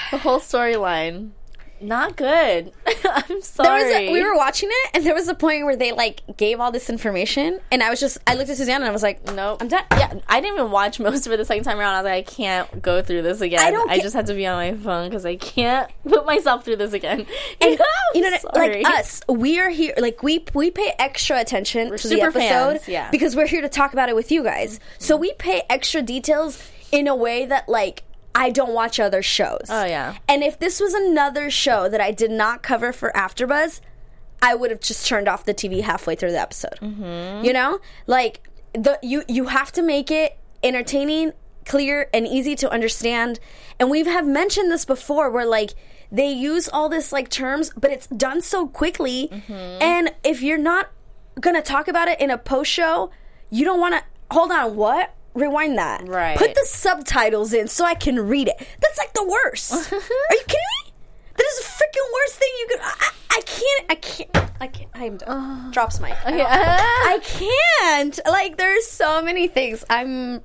the 0.09 0.17
whole 0.19 0.39
storyline, 0.39 1.31
not 1.79 2.15
good. 2.15 2.71
I'm 3.05 3.23
There 3.27 3.41
sorry. 3.41 3.83
was 3.83 3.93
a, 3.93 4.11
we 4.11 4.23
were 4.23 4.35
watching 4.35 4.69
it, 4.71 4.91
and 4.93 5.05
there 5.05 5.13
was 5.13 5.27
a 5.27 5.35
point 5.35 5.65
where 5.65 5.75
they 5.75 5.91
like 5.91 6.21
gave 6.37 6.59
all 6.59 6.71
this 6.71 6.89
information, 6.89 7.59
and 7.71 7.81
I 7.83 7.89
was 7.89 7.99
just 7.99 8.17
I 8.27 8.35
looked 8.35 8.49
at 8.49 8.57
Suzanne 8.57 8.81
and 8.81 8.85
I 8.89 8.91
was 8.91 9.03
like, 9.03 9.25
Nope. 9.33 9.61
I'm 9.61 9.67
done. 9.67 9.83
Yeah, 9.91 10.13
I 10.27 10.39
didn't 10.41 10.57
even 10.59 10.71
watch 10.71 10.99
most 10.99 11.25
of 11.27 11.33
it 11.33 11.37
the 11.37 11.45
second 11.45 11.63
time 11.63 11.79
around. 11.79 11.95
I 11.95 12.01
was 12.01 12.05
like, 12.05 12.27
I 12.27 12.31
can't 12.31 12.81
go 12.81 13.01
through 13.01 13.21
this 13.23 13.41
again. 13.41 13.59
I 13.59 13.71
don't 13.71 13.89
I 13.89 13.99
just 13.99 14.15
had 14.15 14.27
to 14.27 14.33
be 14.33 14.45
on 14.47 14.55
my 14.57 14.73
phone 14.83 15.09
because 15.09 15.25
I 15.25 15.35
can't 15.35 15.89
put 16.07 16.25
myself 16.25 16.63
through 16.65 16.77
this 16.77 16.93
again. 16.93 17.25
And 17.61 17.79
you 18.13 18.21
know, 18.29 18.37
Sorry. 18.53 18.83
like 18.83 18.93
us, 18.99 19.21
we 19.29 19.59
are 19.59 19.69
here. 19.69 19.93
Like 19.97 20.23
we 20.23 20.45
we 20.53 20.71
pay 20.71 20.93
extra 20.99 21.39
attention 21.39 21.95
to 21.95 22.07
the 22.07 22.21
episode, 22.21 22.39
fans, 22.79 22.87
yeah. 22.87 23.09
because 23.11 23.35
we're 23.35 23.47
here 23.47 23.61
to 23.61 23.69
talk 23.69 23.93
about 23.93 24.09
it 24.09 24.15
with 24.15 24.31
you 24.31 24.43
guys. 24.43 24.79
So 24.99 25.17
we 25.17 25.33
pay 25.33 25.61
extra 25.69 26.01
details 26.01 26.61
in 26.91 27.07
a 27.07 27.15
way 27.15 27.45
that 27.45 27.67
like 27.67 28.03
I 28.37 28.51
don't 28.51 28.73
watch 28.73 28.99
other 28.99 29.23
shows. 29.23 29.65
Oh, 29.67 29.83
yeah. 29.83 30.17
And 30.29 30.43
if 30.43 30.59
this 30.59 30.79
was 30.79 30.93
another 30.93 31.49
show 31.49 31.89
that 31.89 31.99
I 31.99 32.11
did 32.11 32.29
not 32.29 32.61
cover 32.61 32.93
for 32.93 33.11
AfterBuzz, 33.15 33.81
I 34.41 34.53
would 34.53 34.69
have 34.69 34.79
just 34.79 35.07
turned 35.07 35.27
off 35.27 35.43
the 35.43 35.55
TV 35.55 35.81
halfway 35.81 36.15
through 36.15 36.31
the 36.31 36.39
episode. 36.39 36.77
Mm-hmm. 36.79 37.43
You 37.43 37.51
know, 37.51 37.79
like 38.05 38.47
the 38.73 38.99
you 39.01 39.23
you 39.27 39.45
have 39.45 39.71
to 39.71 39.81
make 39.81 40.11
it 40.11 40.37
entertaining, 40.61 41.33
clear, 41.65 42.09
and 42.13 42.27
easy 42.27 42.55
to 42.57 42.69
understand. 42.69 43.39
And 43.79 43.89
we 43.89 44.03
have 44.03 44.27
mentioned 44.27 44.71
this 44.71 44.85
before, 44.85 45.31
where 45.31 45.45
like 45.45 45.73
they 46.11 46.29
use 46.29 46.69
all 46.69 46.89
this 46.89 47.11
like 47.11 47.29
terms, 47.29 47.71
but 47.75 47.91
it's 47.91 48.07
done 48.07 48.41
so 48.41 48.67
quickly. 48.67 49.31
And 49.49 50.13
if 50.23 50.43
you're 50.43 50.59
not 50.59 50.91
gonna 51.39 51.63
talk 51.63 51.87
about 51.87 52.07
it 52.07 52.21
in 52.21 52.29
a 52.29 52.37
post 52.37 52.71
show, 52.71 53.09
you 53.49 53.65
don't 53.65 53.79
want 53.79 53.95
to. 53.95 54.03
Hold 54.29 54.51
on, 54.51 54.75
what? 54.75 55.15
Rewind 55.37 55.77
that. 55.77 56.07
Right. 56.07 56.37
Put 56.37 56.53
the 56.55 56.65
subtitles 56.65 57.53
in 57.53 57.67
so 57.67 57.85
I 57.85 57.93
can 57.95 58.19
read 58.27 58.47
it. 58.47 58.57
That's 58.81 58.97
like 58.97 59.13
the 59.13 59.23
worst. 59.25 59.71
Are 59.93 59.95
you 59.95 60.43
kidding 60.47 60.73
me? 60.85 60.93
That 61.35 61.45
is 61.45 61.57
the 61.59 61.65
freaking 61.65 62.13
worst 62.13 62.35
thing 62.35 62.49
you 62.59 62.67
could. 62.71 62.79
I, 62.81 62.93
I- 62.99 63.11
I 63.29 63.41
can't. 63.41 63.85
I 63.91 63.95
can't. 63.95 64.51
I 64.61 64.67
can't. 64.67 64.89
I'm 64.95 65.17
done. 65.17 65.27
Oh. 65.29 65.71
Drops 65.71 65.99
mic. 65.99 66.15
I, 66.25 66.41
I 66.41 67.19
can't. 67.19 68.19
Like, 68.25 68.57
there's 68.57 68.87
so 68.87 69.21
many 69.21 69.47
things. 69.47 69.83
I'm. 69.91 70.41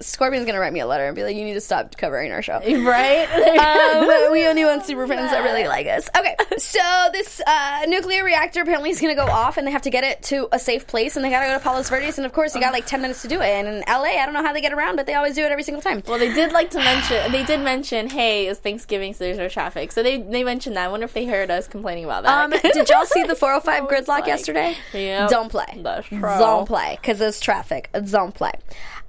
Scorpion's 0.00 0.44
gonna 0.44 0.60
write 0.60 0.72
me 0.72 0.80
a 0.80 0.86
letter 0.86 1.06
and 1.06 1.16
be 1.16 1.22
like, 1.22 1.36
"You 1.36 1.44
need 1.44 1.54
to 1.54 1.60
stop 1.60 1.96
covering 1.96 2.32
our 2.32 2.42
show." 2.42 2.58
right? 2.84 3.24
um, 4.26 4.32
we 4.32 4.46
only 4.46 4.64
want 4.64 4.84
super 4.86 5.06
fans 5.06 5.30
that 5.30 5.42
really 5.42 5.66
like 5.66 5.86
us. 5.86 6.08
Okay, 6.16 6.36
so 6.58 6.80
this 7.12 7.40
uh, 7.46 7.86
nuclear 7.88 8.24
reactor 8.24 8.60
apparently 8.62 8.90
is 8.90 9.00
to 9.00 9.14
go 9.14 9.24
off, 9.24 9.56
and 9.56 9.66
they 9.66 9.70
have 9.70 9.82
to 9.82 9.90
get 9.90 10.04
it 10.04 10.22
to 10.24 10.48
a 10.52 10.58
safe 10.58 10.86
place, 10.86 11.16
and 11.16 11.24
they 11.24 11.30
got 11.30 11.40
to 11.40 11.46
go 11.46 11.54
to 11.54 11.60
Palos 11.60 11.88
Verdes, 11.88 12.18
and 12.18 12.26
of 12.26 12.32
course, 12.32 12.54
you 12.54 12.60
got 12.60 12.72
like 12.72 12.86
ten 12.86 13.00
minutes 13.00 13.22
to 13.22 13.28
do 13.28 13.40
it. 13.40 13.46
And 13.46 13.68
in 13.68 13.84
LA, 13.88 14.20
I 14.20 14.24
don't 14.24 14.34
know 14.34 14.42
how 14.42 14.52
they 14.52 14.60
get 14.60 14.72
around, 14.72 14.96
but 14.96 15.06
they 15.06 15.14
always 15.14 15.34
do 15.34 15.44
it 15.44 15.50
every 15.50 15.62
single 15.62 15.80
time. 15.80 16.02
Well, 16.06 16.18
they 16.18 16.32
did 16.32 16.52
like 16.52 16.70
to 16.70 16.78
mention. 16.78 17.32
They 17.32 17.44
did 17.44 17.60
mention, 17.60 18.10
"Hey, 18.10 18.48
it's 18.48 18.60
Thanksgiving, 18.60 19.14
so 19.14 19.24
there's 19.24 19.38
no 19.38 19.48
traffic." 19.48 19.92
So 19.92 20.02
they 20.02 20.18
they 20.18 20.44
mentioned 20.44 20.76
that. 20.76 20.84
I 20.84 20.88
wonder 20.88 21.04
if 21.04 21.14
they 21.14 21.24
heard 21.24 21.50
us 21.50 21.66
complaining 21.66 22.04
about 22.04 22.24
that. 22.24 22.44
Um, 22.44 22.50
did 22.50 22.88
y'all 22.88 23.06
see 23.06 23.22
the 23.22 23.34
405 23.34 23.88
gridlock 23.88 24.08
like, 24.08 24.26
yesterday? 24.26 24.76
yep, 24.92 25.30
Don't 25.30 25.50
play. 25.50 25.82
Don't 25.82 26.66
play 26.66 26.98
because 27.00 27.18
there's 27.18 27.40
traffic. 27.40 27.90
Don't 28.10 28.34
play. 28.34 28.52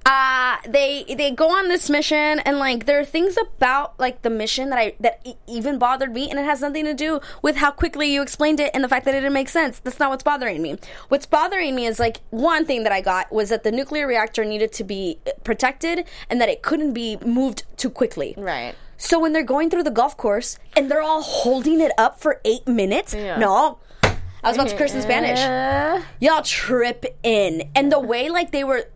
Uh, 0.08 0.56
they 0.68 1.04
they 1.18 1.32
go 1.32 1.48
on 1.50 1.66
this 1.66 1.90
mission 1.90 2.38
and 2.46 2.58
like 2.58 2.86
there 2.86 3.00
are 3.00 3.04
things 3.04 3.36
about 3.36 3.98
like 3.98 4.22
the 4.22 4.30
mission 4.30 4.70
that 4.70 4.78
I 4.78 4.94
that 5.00 5.20
e- 5.24 5.34
even 5.48 5.78
bothered 5.80 6.12
me 6.14 6.30
and 6.30 6.38
it 6.38 6.44
has 6.44 6.60
nothing 6.60 6.84
to 6.84 6.94
do 6.94 7.20
with 7.42 7.56
how 7.56 7.72
quickly 7.72 8.06
you 8.14 8.22
explained 8.22 8.60
it 8.60 8.70
and 8.72 8.84
the 8.84 8.88
fact 8.88 9.04
that 9.06 9.14
it 9.16 9.20
didn't 9.22 9.32
make 9.32 9.48
sense. 9.48 9.80
That's 9.80 9.98
not 9.98 10.10
what's 10.10 10.22
bothering 10.22 10.62
me. 10.62 10.78
What's 11.08 11.26
bothering 11.26 11.74
me 11.74 11.86
is 11.86 11.98
like 11.98 12.18
one 12.30 12.64
thing 12.64 12.84
that 12.84 12.92
I 12.92 13.00
got 13.00 13.32
was 13.32 13.48
that 13.48 13.64
the 13.64 13.72
nuclear 13.72 14.06
reactor 14.06 14.44
needed 14.44 14.72
to 14.74 14.84
be 14.84 15.18
protected 15.42 16.04
and 16.30 16.40
that 16.40 16.48
it 16.48 16.62
couldn't 16.62 16.92
be 16.92 17.16
moved 17.18 17.64
too 17.76 17.90
quickly. 17.90 18.34
right. 18.38 18.74
So 18.98 19.18
when 19.18 19.32
they're 19.32 19.42
going 19.42 19.70
through 19.70 19.82
the 19.82 19.90
golf 19.90 20.16
course 20.16 20.56
and 20.76 20.88
they're 20.90 21.02
all 21.02 21.20
holding 21.22 21.80
it 21.80 21.92
up 21.98 22.18
for 22.20 22.40
eight 22.44 22.66
minutes, 22.68 23.12
Yeah. 23.12 23.36
no. 23.38 23.78
I 24.02 24.48
was 24.50 24.56
about 24.56 24.68
to 24.68 24.76
curse 24.76 24.94
in 24.94 25.02
Spanish. 25.02 25.40
Uh, 25.40 26.00
Y'all 26.20 26.42
trip 26.42 27.04
in, 27.24 27.68
and 27.74 27.90
the 27.90 27.98
way 28.00 28.28
like 28.30 28.52
they 28.52 28.62
were, 28.64 28.88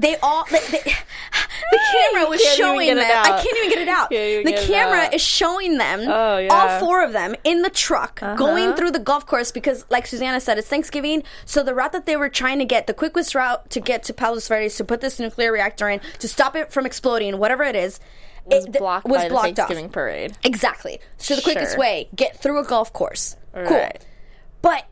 they 0.00 0.16
all 0.22 0.44
they, 0.50 0.58
they, 0.70 0.78
the 0.82 1.78
camera 1.92 2.28
was 2.28 2.40
showing 2.40 2.88
them. 2.94 2.98
I 2.98 3.42
can't 3.42 3.56
even 3.58 3.68
get 3.70 3.78
it 3.82 3.88
out. 3.98 4.08
The 4.10 4.64
camera 4.66 5.04
out. 5.06 5.14
is 5.14 5.20
showing 5.22 5.76
them, 5.78 6.00
Oh, 6.08 6.38
yeah. 6.38 6.48
all 6.52 6.80
four 6.80 7.04
of 7.04 7.12
them 7.12 7.34
in 7.44 7.62
the 7.62 7.70
truck 7.70 8.20
Uh-huh. 8.22 8.34
going 8.34 8.74
through 8.74 8.92
the 8.92 8.98
golf 8.98 9.26
course 9.26 9.52
because, 9.52 9.84
like 9.90 10.06
Susannah 10.06 10.40
said, 10.40 10.58
it's 10.58 10.68
Thanksgiving. 10.68 11.22
So 11.44 11.62
the 11.62 11.74
route 11.74 11.92
that 11.92 12.06
they 12.06 12.16
were 12.16 12.28
trying 12.28 12.58
to 12.60 12.64
get, 12.64 12.86
the 12.86 12.94
quickest 12.94 13.34
route 13.34 13.68
to 13.70 13.80
get 13.80 14.02
to 14.04 14.14
Palos 14.14 14.48
Verdes 14.48 14.76
to 14.76 14.84
put 14.84 15.00
this 15.00 15.18
nuclear 15.20 15.52
reactor 15.52 15.88
in 15.88 16.00
to 16.18 16.28
stop 16.28 16.56
it 16.56 16.72
from 16.72 16.86
exploding, 16.86 17.38
whatever 17.38 17.62
it 17.64 17.76
is, 17.76 18.00
was 18.46 18.64
it- 18.64 18.72
blocked 18.78 19.06
was 19.06 19.18
by 19.18 19.24
the 19.24 19.30
blocked 19.30 19.48
off. 19.50 19.56
Thanksgiving 19.68 19.90
parade. 19.90 20.32
Exactly. 20.44 20.98
So 21.18 21.36
the 21.36 21.42
quickest 21.42 21.76
way, 21.76 22.08
get 22.16 22.40
through 22.40 22.58
a 22.58 22.64
golf 22.64 22.92
course. 22.92 23.36
Cool. 23.54 23.88
But 24.62 24.86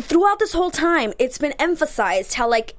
throughout 0.00 0.38
this 0.38 0.52
whole 0.52 0.70
time, 0.70 1.12
it's 1.18 1.38
been 1.38 1.52
emphasized 1.58 2.34
how 2.34 2.48
like 2.48 2.74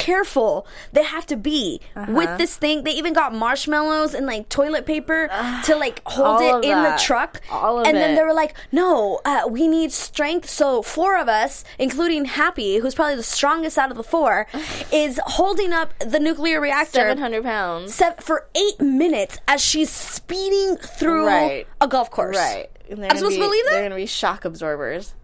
careful 0.00 0.66
they 0.92 1.02
have 1.04 1.26
to 1.26 1.36
be 1.36 1.80
Uh-huh. 1.96 2.12
with 2.12 2.38
this 2.38 2.56
thing. 2.56 2.84
They 2.84 2.92
even 2.92 3.12
got 3.12 3.34
marshmallows 3.34 4.14
and 4.14 4.26
like 4.26 4.48
toilet 4.48 4.86
paper 4.86 5.28
to 5.64 5.76
like 5.76 6.02
hold 6.06 6.40
it 6.40 6.64
in 6.64 6.70
that. 6.82 6.98
the 6.98 7.04
truck. 7.04 7.40
All 7.50 7.78
of 7.80 7.86
and 7.86 7.96
then 7.96 8.14
they 8.16 8.22
were 8.22 8.32
like, 8.32 8.54
"No, 8.72 9.20
uh, 9.24 9.42
we 9.48 9.68
need 9.68 9.92
strength." 9.92 10.48
So 10.48 10.82
four 10.82 11.16
of 11.18 11.28
us, 11.28 11.64
including 11.78 12.24
Happy, 12.24 12.78
who's 12.78 12.94
probably 12.94 13.16
the 13.16 13.22
strongest 13.22 13.76
out 13.78 13.90
of 13.90 13.96
the 13.96 14.02
four, 14.02 14.46
is 14.92 15.20
holding 15.26 15.72
up 15.72 15.92
the 15.98 16.18
nuclear 16.20 16.60
reactor 16.60 16.92
Seven 17.00 17.18
hundred 17.18 17.42
pounds. 17.44 17.94
sev- 17.94 18.18
for 18.18 18.46
eight 18.54 18.80
minutes 18.80 19.38
as 19.48 19.60
she's 19.64 19.90
speeding 19.90 20.76
through 20.76 21.26
Right. 21.26 21.66
a 21.80 21.86
golf 21.88 22.10
course. 22.10 22.36
Right. 22.36 22.68
I'm 22.90 23.16
supposed 23.16 23.36
to 23.36 23.40
believe 23.40 23.64
that? 23.64 23.70
They're 23.70 23.80
going 23.82 23.90
to 23.90 23.96
be 23.96 24.06
shock 24.06 24.44
absorbers. 24.44 25.14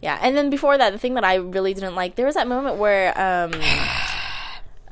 Yeah. 0.00 0.18
And 0.22 0.36
then 0.36 0.50
before 0.50 0.76
that, 0.78 0.92
the 0.92 0.98
thing 0.98 1.14
that 1.14 1.24
I 1.24 1.34
really 1.36 1.74
didn't 1.74 1.94
like, 1.94 2.16
there 2.16 2.26
was 2.26 2.34
that 2.36 2.48
moment 2.48 2.76
where, 2.78 3.08
um, 3.20 3.52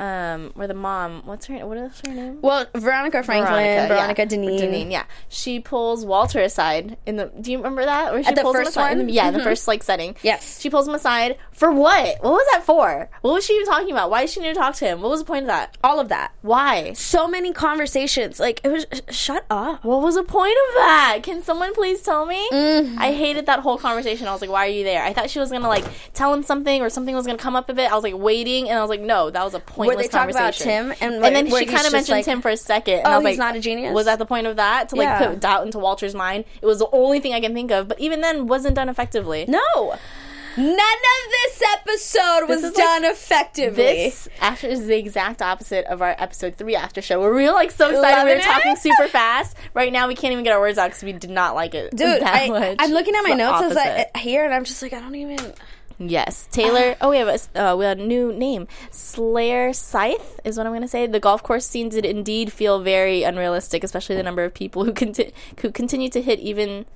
um, 0.00 0.50
where 0.54 0.66
the 0.66 0.74
mom, 0.74 1.22
what's 1.26 1.46
her, 1.46 1.54
what 1.66 1.76
is 1.78 2.00
her 2.06 2.12
name? 2.12 2.38
Well, 2.40 2.66
Veronica 2.74 3.22
Franklin, 3.22 3.86
Veronica, 3.86 4.22
yeah. 4.22 4.24
Dineen. 4.26 4.58
Dineen, 4.58 4.90
yeah. 4.90 5.04
She 5.28 5.60
pulls 5.60 6.04
Walter 6.06 6.40
aside 6.40 6.96
in 7.06 7.16
the. 7.16 7.30
Do 7.40 7.52
you 7.52 7.58
remember 7.58 7.84
that? 7.84 8.12
Where 8.12 8.22
she 8.22 8.28
At 8.28 8.34
the 8.34 8.42
pulls 8.42 8.56
first 8.56 8.68
him 8.76 8.80
aside 8.82 8.92
in 8.92 8.98
one? 8.98 9.06
the, 9.08 9.12
yeah, 9.12 9.30
the 9.30 9.38
Mhm. 9.40 9.44
first 9.44 9.68
like 9.68 9.82
setting. 9.82 10.16
Yes. 10.22 10.58
She 10.60 10.70
pulls 10.70 10.88
him 10.88 10.94
aside 10.94 11.36
for 11.52 11.70
what? 11.70 12.16
What 12.22 12.32
was 12.32 12.46
that 12.52 12.64
for? 12.64 13.08
What 13.20 13.34
was 13.34 13.44
she 13.44 13.52
even 13.54 13.66
talking 13.66 13.92
about? 13.92 14.10
Why 14.10 14.22
did 14.22 14.30
she 14.30 14.40
need 14.40 14.54
to 14.54 14.58
talk 14.58 14.74
to 14.76 14.86
him? 14.86 15.02
What 15.02 15.10
was 15.10 15.20
the 15.20 15.26
point 15.26 15.42
of 15.42 15.48
that? 15.48 15.76
All 15.84 16.00
of 16.00 16.08
that. 16.08 16.32
Why? 16.42 16.94
So 16.94 17.28
many 17.28 17.52
conversations. 17.52 18.40
Like, 18.40 18.60
it 18.64 18.68
was, 18.68 18.86
shut 19.10 19.44
up. 19.50 19.84
What 19.84 20.00
was 20.02 20.14
the 20.14 20.22
point 20.22 20.56
of 20.68 20.74
that? 20.76 21.18
Can 21.22 21.42
someone 21.42 21.74
please 21.74 22.00
tell 22.02 22.24
me? 22.24 22.48
Mm. 22.50 22.96
I 22.98 23.12
hated 23.12 23.46
that 23.46 23.60
whole 23.60 23.76
conversation. 23.78 24.26
I 24.26 24.32
was 24.32 24.40
like, 24.40 24.50
why 24.50 24.64
are 24.66 24.70
you 24.70 24.84
there? 24.84 25.02
I 25.02 25.12
thought 25.12 25.28
she 25.28 25.38
was 25.38 25.50
gonna 25.50 25.68
like 25.68 25.84
tell 26.14 26.32
him 26.32 26.42
something 26.42 26.80
or 26.82 26.88
something 26.88 27.14
was 27.14 27.26
gonna 27.26 27.38
come 27.38 27.56
up 27.56 27.68
a 27.68 27.74
bit. 27.74 27.90
I 27.90 27.94
was 27.94 28.04
like 28.04 28.16
waiting, 28.16 28.68
and 28.68 28.78
I 28.78 28.80
was 28.80 28.88
like, 28.90 29.00
no, 29.00 29.28
that 29.30 29.44
was 29.44 29.54
a 29.54 29.60
pointless 29.60 29.89
Where 29.96 30.02
they 30.02 30.08
talk 30.08 30.30
about. 30.30 30.54
Tim 30.54 30.92
and, 31.00 31.14
and 31.22 31.22
then 31.36 31.46
she 31.46 31.66
kind 31.66 31.70
of 31.78 31.82
just 31.82 31.92
mentioned 31.92 32.16
like, 32.18 32.24
Tim 32.24 32.40
for 32.42 32.50
a 32.50 32.56
second. 32.56 32.98
And 33.00 33.06
Oh, 33.06 33.10
I 33.10 33.16
was 33.18 33.26
he's 33.28 33.38
like, 33.38 33.48
not 33.48 33.56
a 33.56 33.60
genius? 33.60 33.94
Was 33.94 34.06
that 34.06 34.18
the 34.18 34.26
point 34.26 34.46
of 34.46 34.56
that? 34.56 34.88
To 34.90 34.96
like 34.96 35.06
Yeah. 35.06 35.28
put 35.28 35.40
doubt 35.40 35.64
into 35.66 35.78
Walter's 35.78 36.14
mind? 36.14 36.44
It 36.60 36.66
was 36.66 36.78
the 36.78 36.88
only 36.92 37.20
thing 37.20 37.32
I 37.34 37.40
can 37.40 37.54
think 37.54 37.70
of. 37.70 37.88
But 37.88 38.00
even 38.00 38.20
then, 38.20 38.46
wasn't 38.46 38.74
done 38.74 38.88
effectively. 38.88 39.44
No. 39.48 39.96
None 40.56 40.68
of 40.68 41.30
this 41.30 41.62
episode 41.74 42.48
was 42.48 42.58
is 42.64 42.64
like- 42.64 42.74
done 42.74 43.04
effectively. 43.04 43.76
This 43.84 44.28
after 44.40 44.66
is 44.66 44.84
the 44.86 44.98
exact 44.98 45.40
opposite 45.42 45.86
of 45.86 46.02
our 46.02 46.14
episode 46.18 46.56
three 46.56 46.74
after 46.74 47.00
show, 47.00 47.20
where 47.20 47.32
we 47.32 47.44
were 47.44 47.52
like 47.52 47.70
so 47.70 47.88
excited. 47.88 48.24
We 48.28 48.34
were 48.34 48.40
talking 48.40 48.74
super 48.80 49.06
fast. 49.06 49.56
Right 49.74 49.92
now, 49.92 50.08
we 50.08 50.16
can't 50.16 50.32
even 50.32 50.42
get 50.42 50.52
our 50.52 50.60
words 50.60 50.76
out 50.76 50.88
because 50.88 51.04
we 51.04 51.12
did 51.12 51.30
not 51.30 51.54
like 51.54 51.74
it, 51.76 51.92
Dude, 51.92 52.20
that 52.20 52.34
I, 52.42 52.48
much. 52.48 52.76
I'm 52.80 52.90
looking 52.90 53.14
at 53.14 53.22
my 53.22 53.34
notes 53.34 53.62
as. 53.62 53.76
I 53.76 54.10
here, 54.18 54.44
and 54.44 54.52
I'm 54.52 54.64
just 54.64 54.82
like, 54.82 54.92
I 54.92 54.98
don't 55.00 55.14
even. 55.14 55.38
Yes, 56.02 56.48
Taylor. 56.50 56.96
oh, 57.02 57.10
we 57.10 57.18
have 57.18 57.28
a 57.28 57.62
uh, 57.62 57.76
we 57.76 57.84
have 57.84 57.98
a 57.98 58.02
new 58.02 58.32
name. 58.32 58.66
Slayer 58.90 59.72
Scythe 59.74 60.40
is 60.44 60.56
what 60.56 60.66
I'm 60.66 60.72
going 60.72 60.80
to 60.82 60.88
say. 60.88 61.06
The 61.06 61.20
golf 61.20 61.42
course 61.42 61.66
scene 61.66 61.90
did 61.90 62.06
indeed 62.06 62.52
feel 62.52 62.80
very 62.80 63.22
unrealistic, 63.22 63.84
especially 63.84 64.16
the 64.16 64.22
number 64.22 64.42
of 64.42 64.54
people 64.54 64.84
who 64.86 64.92
conti- 64.94 65.32
who 65.60 65.70
continue 65.70 66.08
to 66.10 66.22
hit 66.22 66.40
even. 66.40 66.86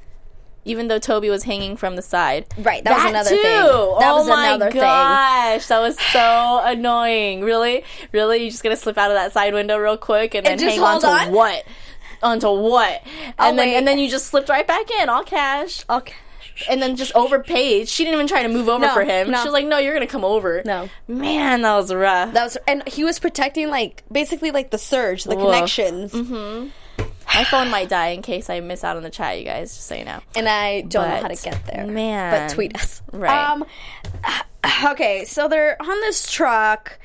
Even 0.66 0.88
though 0.88 0.98
Toby 0.98 1.28
was 1.28 1.42
hanging 1.42 1.76
from 1.76 1.94
the 1.94 2.00
side, 2.00 2.46
Right, 2.56 2.82
that 2.84 2.94
was 2.94 3.04
another 3.04 3.28
too. 3.28 3.36
thing. 3.36 3.42
That 3.52 4.10
oh 4.12 4.16
was 4.20 4.28
my 4.28 4.46
another 4.54 4.70
thing. 4.70 4.80
gosh, 4.80 5.66
that 5.66 5.78
was 5.80 6.00
so 6.10 6.60
annoying. 6.64 7.42
Really, 7.42 7.84
really, 8.12 8.42
you 8.44 8.50
just 8.50 8.62
gonna 8.62 8.74
slip 8.74 8.96
out 8.96 9.10
of 9.10 9.14
that 9.14 9.34
side 9.34 9.52
window 9.52 9.76
real 9.76 9.98
quick 9.98 10.34
and 10.34 10.46
then 10.46 10.52
And 10.52 10.62
hang 10.62 10.80
on 10.80 11.02
to 11.02 11.06
on? 11.06 11.32
what? 11.32 11.64
Onto 12.22 12.48
what? 12.48 13.02
Oh, 13.04 13.10
And 13.36 13.58
then 13.58 13.68
wait. 13.68 13.76
and 13.76 13.86
then 13.86 13.98
you 13.98 14.08
just 14.08 14.28
slipped 14.28 14.48
right 14.48 14.66
back 14.66 14.90
in, 14.90 15.10
all 15.10 15.22
cash 15.22 15.84
Okay. 15.90 16.14
And 16.68 16.80
then 16.82 16.96
just 16.96 17.14
overpaid. 17.14 17.88
She 17.88 18.04
didn't 18.04 18.14
even 18.14 18.26
try 18.26 18.42
to 18.42 18.48
move 18.48 18.68
over 18.68 18.86
No, 18.86 18.94
for 18.94 19.02
him. 19.04 19.30
no. 19.30 19.38
She 19.40 19.44
was 19.48 19.52
like, 19.52 19.66
"No, 19.66 19.78
you're 19.78 19.94
gonna 19.94 20.06
come 20.06 20.24
over." 20.24 20.62
No. 20.64 20.88
man, 21.08 21.62
that 21.62 21.74
was 21.76 21.92
rough. 21.92 22.32
That 22.32 22.44
was, 22.44 22.56
and 22.68 22.86
he 22.88 23.04
was 23.04 23.18
protecting 23.18 23.70
like 23.70 24.02
basically 24.10 24.50
like 24.50 24.70
the 24.70 24.78
surge, 24.78 25.24
the 25.24 25.36
Woof. 25.36 25.44
connections, 25.46 26.14
My 26.14 27.42
phone 27.44 27.68
might 27.70 27.88
die 27.88 28.08
in 28.08 28.22
case 28.22 28.48
I 28.48 28.60
miss 28.60 28.84
out 28.84 28.96
on 28.96 29.02
the 29.02 29.10
chat, 29.10 29.38
you 29.38 29.44
guys. 29.44 29.74
Just 29.74 29.88
so 29.88 29.94
you 29.96 30.04
know. 30.04 30.20
and 30.36 30.48
I 30.48 30.82
don't 30.82 31.08
know 31.08 31.16
how 31.22 31.28
to 31.28 31.34
get 31.42 31.64
there. 31.66 31.86
man. 31.86 32.48
but 32.48 32.54
tweet 32.54 32.76
us. 32.76 33.02
Right. 33.12 33.50
Um. 33.50 33.64
Okay, 34.86 35.24
so 35.26 35.46
they're 35.46 35.76
on 35.80 36.00
this 36.00 36.30
truck. 36.32 36.98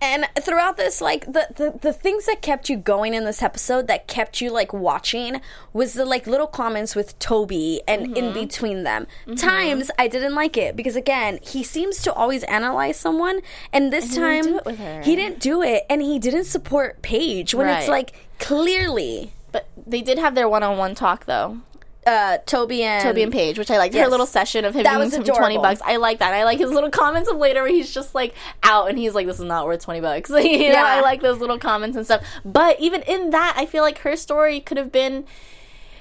And 0.00 0.26
throughout 0.40 0.76
this, 0.76 1.00
like 1.00 1.24
the, 1.24 1.46
the 1.56 1.78
the 1.80 1.92
things 1.92 2.26
that 2.26 2.42
kept 2.42 2.68
you 2.68 2.76
going 2.76 3.14
in 3.14 3.24
this 3.24 3.42
episode, 3.42 3.86
that 3.86 4.06
kept 4.06 4.40
you 4.40 4.50
like 4.50 4.72
watching, 4.72 5.40
was 5.72 5.94
the 5.94 6.04
like 6.04 6.26
little 6.26 6.46
comments 6.46 6.94
with 6.94 7.18
Toby 7.18 7.80
and 7.88 8.16
in 8.16 8.24
Mm-hmm. 8.26 8.34
between 8.34 8.82
them. 8.82 9.06
Times 9.36 9.90
I 9.98 10.08
didn't 10.08 10.34
like 10.34 10.56
it 10.56 10.76
because 10.76 10.96
again, 10.96 11.38
he 11.42 11.62
seems 11.62 12.02
to 12.02 12.12
always 12.12 12.42
analyze 12.44 12.98
someone, 12.98 13.40
and 13.72 13.92
this 13.92 14.08
didn't 14.08 14.22
time 14.22 14.42
do 14.44 14.58
it 14.58 14.64
with 14.66 14.78
her. 14.78 15.02
he 15.02 15.16
didn't 15.16 15.40
do 15.40 15.62
it, 15.62 15.84
and 15.88 16.02
he 16.02 16.18
didn't 16.18 16.44
support 16.44 17.00
Paige 17.00 17.54
when 17.54 17.68
it's 17.68 17.88
like 17.88 18.12
clearly 18.38 19.32
But 19.52 19.68
they 19.86 20.02
did 20.02 20.18
have 20.18 20.34
their 20.34 20.48
one-on-one 20.48 20.94
talk 20.96 21.26
though. 21.26 21.60
Uh, 22.06 22.38
Toby 22.46 22.82
and 22.82 23.02
Toby 23.02 23.22
and 23.22 23.32
Paige, 23.32 23.58
which 23.58 23.70
I 23.70 23.78
liked. 23.78 23.94
Her 23.94 24.06
little 24.08 24.26
session 24.26 24.64
of 24.64 24.74
him 24.74 24.82
That 24.84 24.98
giving 25.00 25.20
him 25.20 25.34
twenty 25.34 25.58
bucks. 25.58 25.80
I 25.84 25.96
like 25.96 26.18
that. 26.18 26.34
I 26.34 26.44
like 26.44 26.58
his 26.58 26.70
little 26.70 26.90
comments 26.90 27.30
of 27.30 27.36
later 27.36 27.62
where 27.62 27.72
he's 27.72 27.92
just 27.92 28.14
like 28.14 28.34
out 28.62 28.88
and 28.88 28.98
he's 28.98 29.14
like, 29.14 29.26
"This 29.26 29.38
is 29.38 29.44
not 29.44 29.66
worth 29.66 29.82
twenty 29.82 30.00
bucks." 30.00 30.30
you 30.30 30.72
know, 30.72 30.84
I 30.84 31.00
like 31.00 31.20
those 31.20 31.38
little 31.38 31.58
comments 31.58 31.96
and 31.96 32.04
stuff. 32.04 32.24
But 32.44 32.80
even 32.80 33.02
in 33.02 33.30
that, 33.30 33.54
I 33.56 33.66
feel 33.66 33.82
like 33.82 33.98
her 33.98 34.16
story 34.16 34.60
could 34.60 34.76
have 34.76 34.92
been 34.92 35.24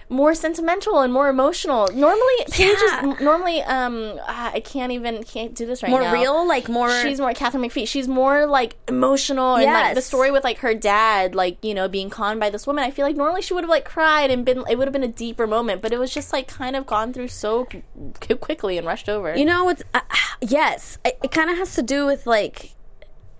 more 0.09 0.33
sentimental 0.35 0.99
and 0.99 1.11
more 1.11 1.29
emotional. 1.29 1.87
Normally, 1.93 2.33
Paige 2.51 2.77
Yeah. 2.81 3.11
is 3.13 3.19
normally 3.21 3.61
um 3.63 4.19
ah, 4.27 4.51
I 4.53 4.59
can't 4.59 4.91
even 4.91 5.23
can't 5.23 5.55
do 5.55 5.65
this 5.65 5.81
right 5.83 5.89
more 5.89 6.01
now. 6.01 6.11
More 6.13 6.21
real, 6.21 6.47
like 6.47 6.69
more. 6.69 6.91
She's 7.01 7.19
more 7.19 7.33
Katharine 7.33 7.63
McPhee. 7.63 7.87
She's 7.87 8.07
more 8.07 8.45
like 8.45 8.75
emotional 8.87 9.55
and 9.55 9.65
like 9.65 9.95
the 9.95 10.01
story 10.01 10.31
with 10.31 10.43
like 10.43 10.59
her 10.59 10.73
dad, 10.73 11.35
like 11.35 11.57
you 11.63 11.73
know, 11.73 11.87
being 11.87 12.09
conned 12.09 12.39
by 12.39 12.49
this 12.49 12.67
woman. 12.67 12.83
I 12.83 12.91
feel 12.91 13.05
like 13.05 13.15
normally 13.15 13.41
she 13.41 13.53
would 13.53 13.63
have 13.63 13.69
like 13.69 13.85
cried 13.85 14.29
and 14.31 14.45
been. 14.45 14.63
It 14.69 14.77
would 14.77 14.87
have 14.87 14.93
been 14.93 15.03
a 15.03 15.07
deeper 15.07 15.47
moment, 15.47 15.81
but 15.81 15.91
it 15.93 15.99
was 15.99 16.13
just 16.13 16.33
like 16.33 16.47
kind 16.47 16.75
of 16.75 16.85
gone 16.85 17.13
through 17.13 17.29
so 17.29 17.65
qu- 18.19 18.35
quickly 18.35 18.77
and 18.77 18.85
rushed 18.85 19.09
over. 19.09 19.35
You 19.35 19.45
know, 19.45 19.69
it's 19.69 19.83
uh, 19.93 20.01
yes. 20.41 20.97
It, 21.05 21.17
it 21.23 21.31
kind 21.31 21.49
of 21.49 21.57
has 21.57 21.75
to 21.75 21.81
do 21.81 22.05
with 22.05 22.25
like 22.27 22.71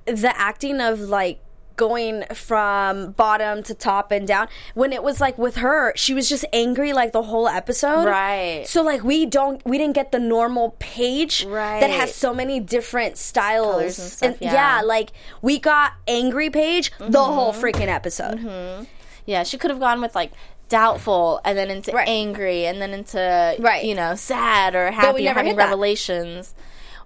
the 0.05 0.33
acting 0.39 0.81
of 0.81 0.99
like 0.99 1.39
going 1.75 2.23
from 2.33 3.11
bottom 3.11 3.63
to 3.63 3.73
top 3.73 4.11
and 4.11 4.27
down. 4.27 4.47
When 4.73 4.93
it 4.93 5.03
was 5.03 5.19
like 5.19 5.37
with 5.37 5.57
her, 5.57 5.93
she 5.95 6.13
was 6.13 6.29
just 6.29 6.45
angry 6.53 6.93
like 6.93 7.11
the 7.11 7.23
whole 7.23 7.47
episode. 7.47 8.05
Right. 8.05 8.65
So 8.67 8.81
like 8.83 9.03
we 9.03 9.25
don't 9.25 9.63
we 9.65 9.77
didn't 9.77 9.95
get 9.95 10.11
the 10.11 10.19
normal 10.19 10.75
page 10.79 11.45
that 11.45 11.89
has 11.89 12.13
so 12.13 12.33
many 12.33 12.59
different 12.59 13.17
styles 13.17 13.99
and 13.99 14.11
stuff, 14.35 14.37
yeah. 14.41 14.77
Mm-hmm. 14.79 14.87
like 14.87 15.11
we 15.41 15.59
got 15.59 15.93
angry 16.07 16.49
page 16.49 16.91
the 16.99 17.23
whole 17.23 17.53
freaking 17.53 17.87
episode. 17.87 18.87
Yeah, 19.25 19.43
she 19.43 19.57
could 19.57 19.69
have 19.71 19.79
gone 19.79 20.01
with 20.01 20.15
like 20.15 20.31
doubtful 20.69 21.39
and 21.45 21.57
then 21.57 21.69
into 21.69 21.91
Right. 21.91 22.07
angry 22.07 22.65
and 22.65 22.81
then 22.81 22.91
into 22.91 23.55
Right. 23.59 23.83
you 23.85 23.95
know 23.95 24.15
sad 24.15 24.75
or 24.75 24.91
happy 24.91 25.25
having 25.25 25.45
hit 25.45 25.57
that. 25.57 25.69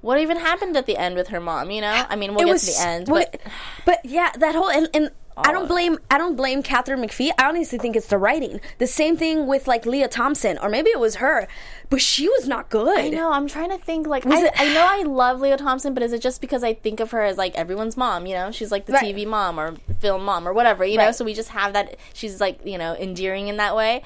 What 0.01 0.19
even 0.19 0.37
happened 0.37 0.77
at 0.77 0.85
the 0.85 0.97
end 0.97 1.15
with 1.15 1.29
her 1.29 1.39
mom? 1.39 1.71
You 1.71 1.81
know, 1.81 2.05
I 2.09 2.15
mean, 2.15 2.31
we'll 2.31 2.41
it 2.41 2.45
get 2.45 2.51
was 2.53 2.65
to 2.65 2.71
the 2.83 2.87
end, 2.87 3.07
well, 3.07 3.25
but 3.31 3.41
but 3.85 4.05
yeah, 4.05 4.31
that 4.37 4.55
whole 4.55 4.69
and, 4.69 4.89
and 4.93 5.11
I 5.39 5.51
don't 5.51 5.67
blame 5.67 5.99
I 6.09 6.17
don't 6.17 6.35
blame 6.35 6.63
Katharine 6.63 6.99
McPhee. 6.99 7.29
I 7.37 7.49
honestly 7.49 7.77
think 7.77 7.95
it's 7.95 8.07
the 8.07 8.17
writing. 8.17 8.59
The 8.79 8.87
same 8.87 9.17
thing 9.17 9.45
with 9.45 9.67
like 9.67 9.85
Lea 9.85 10.07
Thompson, 10.07 10.57
or 10.57 10.67
maybe 10.69 10.89
it 10.89 10.99
was 10.99 11.15
her, 11.15 11.47
but 11.89 12.01
she 12.01 12.27
was 12.27 12.47
not 12.47 12.69
good. 12.69 12.97
I 12.97 13.09
know. 13.09 13.31
I'm 13.31 13.47
trying 13.47 13.69
to 13.69 13.77
think. 13.77 14.07
Like, 14.07 14.25
I, 14.25 14.51
I 14.55 14.73
know 14.73 14.85
I 14.89 15.03
love 15.03 15.39
Lea 15.39 15.55
Thompson, 15.57 15.93
but 15.93 16.01
is 16.01 16.11
it 16.11 16.21
just 16.21 16.41
because 16.41 16.63
I 16.63 16.73
think 16.73 16.99
of 16.99 17.11
her 17.11 17.21
as 17.21 17.37
like 17.37 17.53
everyone's 17.55 17.95
mom? 17.95 18.25
You 18.25 18.33
know, 18.35 18.51
she's 18.51 18.71
like 18.71 18.87
the 18.87 18.93
Right. 18.93 19.15
TV 19.15 19.27
mom 19.27 19.59
or 19.59 19.75
film 19.99 20.25
mom 20.25 20.47
or 20.47 20.53
whatever. 20.53 20.83
You 20.83 20.97
know, 20.97 21.11
so 21.11 21.23
we 21.23 21.33
just 21.35 21.49
have 21.49 21.73
that. 21.73 21.97
She's 22.13 22.41
like 22.41 22.59
you 22.65 22.77
know 22.79 22.95
endearing 22.95 23.47
in 23.47 23.57
that 23.57 23.75
way. 23.75 24.01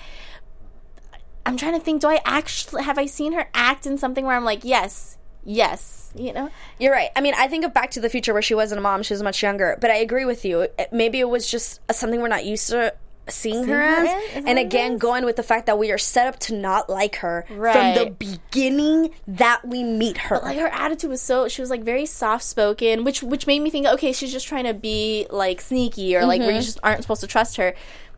I'm 1.46 1.58
trying 1.58 1.74
to 1.74 1.80
think. 1.80 2.02
Do 2.02 2.08
I 2.10 2.20
actually 2.26 2.84
have 2.84 2.98
I 2.98 3.06
seen 3.06 3.34
her 3.34 3.50
act 3.54 3.86
in 3.86 3.98
something 3.98 4.26
where 4.26 4.36
I'm 4.36 4.46
like, 4.46 4.64
yes, 4.64 5.18
yes, 5.44 6.12
you 6.16 6.34
know? 6.34 6.50
You're 6.80 6.94
right. 6.94 7.10
I 7.16 7.22
mean, 7.22 7.34
I 7.38 7.48
think 7.48 7.66
of 7.66 7.74
Back 7.74 7.92
to 7.92 8.00
the 8.02 8.10
Future 8.10 8.34
where 8.34 8.42
she 8.42 8.54
wasn't 8.56 8.80
a 8.80 8.82
mom; 8.82 9.04
she 9.04 9.14
was 9.14 9.24
much 9.24 9.42
younger. 9.44 9.78
But 9.80 9.92
I 9.92 9.96
agree 9.98 10.26
with 10.26 10.46
you. 10.46 10.62
It- 10.62 10.90
Maybe 10.92 11.20
it 11.20 11.30
was 11.30 11.50
just 11.50 11.80
something 11.92 12.22
we're 12.22 12.28
not 12.28 12.46
used 12.46 12.70
to 12.70 12.94
seeing 13.30 13.66
her 13.68 13.76
her 13.78 13.82
as. 13.82 14.36
Is 14.38 14.44
and 14.46 14.60
again, 14.60 14.98
going 14.98 15.24
with 15.26 15.36
the 15.36 15.44
fact 15.44 15.68
that 15.68 15.78
we 15.78 15.92
are 15.92 15.98
set 15.98 16.28
up 16.28 16.40
to 16.40 16.56
not 16.56 16.90
like 16.90 17.18
her 17.18 17.46
from 17.48 17.94
the 17.96 18.14
beginning 18.18 19.12
that 19.28 19.66
we 19.66 19.84
meet 19.84 20.18
her. 20.18 20.40
like 20.40 20.58
her 20.58 20.68
attitude 20.68 21.10
was 21.10 21.22
so 21.22 21.48
she 21.48 21.62
was 21.62 21.70
like 21.70 21.84
very 21.84 22.06
soft 22.06 22.44
spoken 22.44 23.04
which 23.04 23.22
which 23.24 23.46
made 23.48 23.60
me 23.60 23.70
think 23.70 23.86
okay 23.86 24.12
she's 24.12 24.32
just 24.32 24.48
trying 24.48 24.66
to 24.66 24.74
be 24.74 25.28
like 25.30 25.62
sneaky 25.62 26.16
or 26.16 26.26
like 26.26 26.40
where 26.40 26.50
Mm-hmm. 26.50 26.58
you 26.58 26.62
just 26.64 26.80
aren't 26.84 27.04
supposed 27.04 27.22
to 27.22 27.28
trust 27.28 27.58
her 27.58 27.74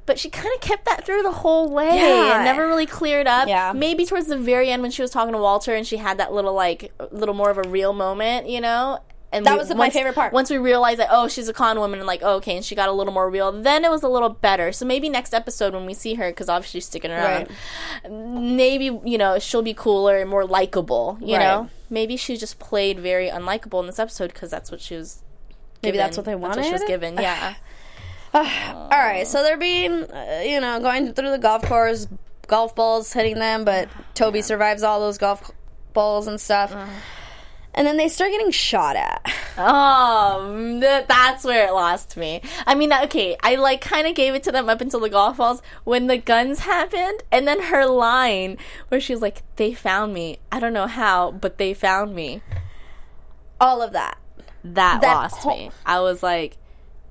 but 0.05 0.19
she 0.19 0.29
kind 0.29 0.49
of 0.55 0.61
kept 0.61 0.85
that 0.85 1.05
through 1.05 1.21
the 1.23 1.31
whole 1.31 1.69
way 1.69 1.97
Yeah. 1.97 2.35
and 2.35 2.43
never 2.45 2.67
really 2.67 2.85
cleared 2.85 3.27
up 3.27 3.47
Yeah. 3.47 3.71
maybe 3.73 4.05
towards 4.05 4.27
the 4.27 4.37
very 4.37 4.69
end 4.69 4.81
when 4.81 4.91
she 4.91 5.01
was 5.01 5.11
talking 5.11 5.33
to 5.33 5.39
walter 5.39 5.73
and 5.73 5.85
she 5.87 5.97
had 5.97 6.17
that 6.17 6.33
little 6.33 6.53
like 6.53 6.91
little 7.11 7.35
more 7.35 7.49
of 7.49 7.57
a 7.57 7.63
real 7.69 7.93
moment 7.93 8.47
you 8.49 8.59
know 8.61 8.99
and 9.31 9.47
That 9.47 9.53
we- 9.53 9.59
was 9.61 9.73
my 9.73 9.89
favorite 9.89 10.13
part. 10.13 10.31
Once 10.31 10.51
we 10.51 10.59
realized 10.59 10.99
that, 10.99 11.07
oh, 11.09 11.27
she's 11.27 11.49
a 11.49 11.53
con 11.53 11.79
woman, 11.79 11.97
and 11.97 12.05
like, 12.05 12.19
oh, 12.21 12.35
okay, 12.35 12.55
and 12.55 12.63
she 12.63 12.75
got 12.75 12.87
a 12.87 12.91
little 12.91 13.11
more 13.11 13.27
real, 13.31 13.51
then 13.51 13.83
it 13.83 13.89
was 13.89 14.03
a 14.03 14.07
little 14.07 14.29
better. 14.29 14.71
So 14.71 14.85
maybe 14.85 15.09
next 15.09 15.33
episode 15.33 15.73
when 15.73 15.87
we 15.87 15.95
see 15.95 16.13
her, 16.13 16.29
because 16.29 16.49
obviously 16.49 16.81
she's 16.81 16.85
sticking 16.85 17.09
around, 17.09 17.47
maybe 18.07 18.85
you 19.03 19.17
know 19.17 19.39
she'll 19.39 19.63
be 19.63 19.73
cooler 19.73 20.17
and 20.19 20.29
more 20.29 20.45
likable. 20.45 21.17
You 21.19 21.37
Right. 21.37 21.43
know, 21.45 21.69
maybe 21.89 22.15
she 22.15 22.37
just 22.37 22.59
played 22.59 22.99
very 22.99 23.27
unlikable 23.29 23.79
in 23.79 23.87
this 23.87 23.97
episode 23.97 24.31
because 24.33 24.51
that's 24.51 24.69
what 24.71 24.81
she 24.81 24.95
was. 24.95 25.23
Maybe 25.81 25.97
that's 25.97 26.15
what 26.15 26.25
they 26.27 26.35
That's 26.35 26.55
what 26.57 26.65
she 26.65 26.71
was 26.71 26.81
wanted? 26.81 26.87
given. 26.87 27.17
Yeah. 27.17 27.55
All 28.89 28.89
right, 28.89 29.27
so 29.27 29.43
they're 29.43 29.57
being, 29.57 29.91
uh, 30.11 30.41
you 30.43 30.59
know, 30.59 30.79
going 30.79 31.13
through 31.13 31.29
the 31.31 31.37
golf 31.37 31.63
course, 31.63 32.07
golf 32.47 32.75
balls 32.75 33.13
hitting 33.13 33.35
them, 33.39 33.63
but 33.63 33.89
Toby 34.15 34.41
survives 34.41 34.81
all 34.83 34.99
those 34.99 35.17
golf 35.17 35.51
balls 35.93 36.27
and 36.27 36.41
stuff. 36.41 36.71
Uh-huh. 36.73 36.89
And 37.75 37.87
then 37.87 37.97
they 37.97 38.07
start 38.07 38.31
getting 38.31 38.51
shot 38.51 38.95
at. 38.95 39.25
Oh, 39.55 40.79
that's 40.79 41.43
where 41.43 41.67
it 41.67 41.73
lost 41.73 42.17
me. 42.17 42.41
I 42.65 42.73
mean, 42.73 42.91
uh, 42.91 43.01
okay, 43.03 43.37
I 43.43 43.53
like 43.53 43.81
kind 43.81 44.07
of 44.07 44.15
gave 44.15 44.33
it 44.33 44.41
to 44.43 44.51
them 44.51 44.67
up 44.67 44.81
until 44.81 44.99
the 44.99 45.09
golf 45.11 45.37
balls 45.37 45.61
when 45.83 46.07
the 46.07 46.17
guns 46.17 46.57
happened, 46.61 47.21
and 47.31 47.47
then 47.47 47.61
her 47.61 47.85
line 47.85 48.57
where 48.87 48.99
she 48.99 49.13
was 49.13 49.21
like, 49.21 49.43
"They 49.57 49.75
found 49.75 50.11
me. 50.11 50.39
I 50.51 50.59
don't 50.59 50.73
know 50.73 50.87
how, 50.87 51.29
but 51.29 51.59
they 51.59 51.75
found 51.75 52.15
me." 52.15 52.41
All 53.61 53.83
of 53.83 53.91
that. 53.93 54.17
That, 54.63 55.01
That 55.01 55.13
lost 55.13 55.35
whole- 55.43 55.55
me. 55.55 55.71
I 55.85 55.99
was 55.99 56.23
like, 56.23 56.57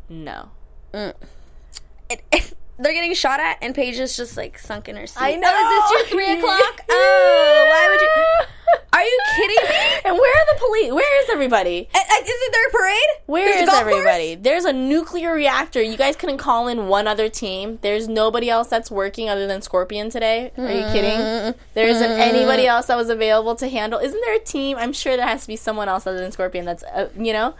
"No." 0.08 0.50
It, 0.94 2.54
they're 2.78 2.92
getting 2.92 3.14
shot 3.14 3.40
at, 3.40 3.58
and 3.62 3.74
Paige 3.74 3.98
is 3.98 4.16
just 4.16 4.36
like 4.36 4.58
sunk 4.58 4.88
in 4.88 4.96
her 4.96 5.06
seat. 5.06 5.20
I 5.20 5.34
know. 5.36 5.48
Oh, 5.50 5.60
is 5.62 5.90
this 5.90 5.90
your 6.00 6.06
three 6.18 6.32
o'clock? 6.38 6.84
Oh, 6.90 7.66
why 7.68 7.88
would 7.90 8.00
you? 8.00 8.08
Are 8.92 9.02
you 9.02 9.20
kidding 9.36 9.68
me? 9.70 9.76
And 10.04 10.14
where 10.18 10.32
are 10.32 10.54
the 10.54 10.58
police? 10.58 10.92
Where 10.92 11.22
is 11.22 11.30
everybody? 11.30 11.88
Uh, 11.94 11.98
uh, 11.98 12.20
Is 12.22 12.28
it 12.28 12.52
their 12.52 12.70
parade? 12.80 12.98
Where 13.26 13.44
There's 13.46 13.60
a 13.60 13.62
is 13.62 13.68
golf 13.70 13.82
course? 13.84 13.94
everybody? 13.94 14.34
There's 14.34 14.64
a 14.64 14.72
nuclear 14.72 15.32
reactor. 15.32 15.80
You 15.80 15.96
guys 15.96 16.16
couldn't 16.16 16.38
call 16.38 16.66
in 16.68 16.88
one 16.88 17.06
other 17.06 17.28
team. 17.28 17.78
There's 17.82 18.08
nobody 18.08 18.50
else 18.50 18.66
that's 18.68 18.90
working 18.90 19.28
other 19.28 19.46
than 19.46 19.62
Scorpion 19.62 20.10
today. 20.10 20.50
Are 20.58 20.64
you 20.72 20.82
kidding? 20.92 21.54
There 21.74 21.86
isn't 21.86 22.10
anybody 22.10 22.66
else 22.66 22.86
that 22.86 22.96
was 22.96 23.10
available 23.10 23.54
to 23.56 23.68
handle. 23.68 24.00
Isn't 24.00 24.20
there 24.24 24.34
a 24.34 24.40
team? 24.40 24.76
I'm 24.76 24.92
sure 24.92 25.16
there 25.16 25.26
has 25.26 25.42
to 25.42 25.48
be 25.48 25.56
someone 25.56 25.88
else 25.88 26.06
other 26.06 26.18
than 26.18 26.32
Scorpion 26.32 26.64
that's, 26.64 26.82
uh, 26.82 27.08
you 27.16 27.32
know, 27.32 27.52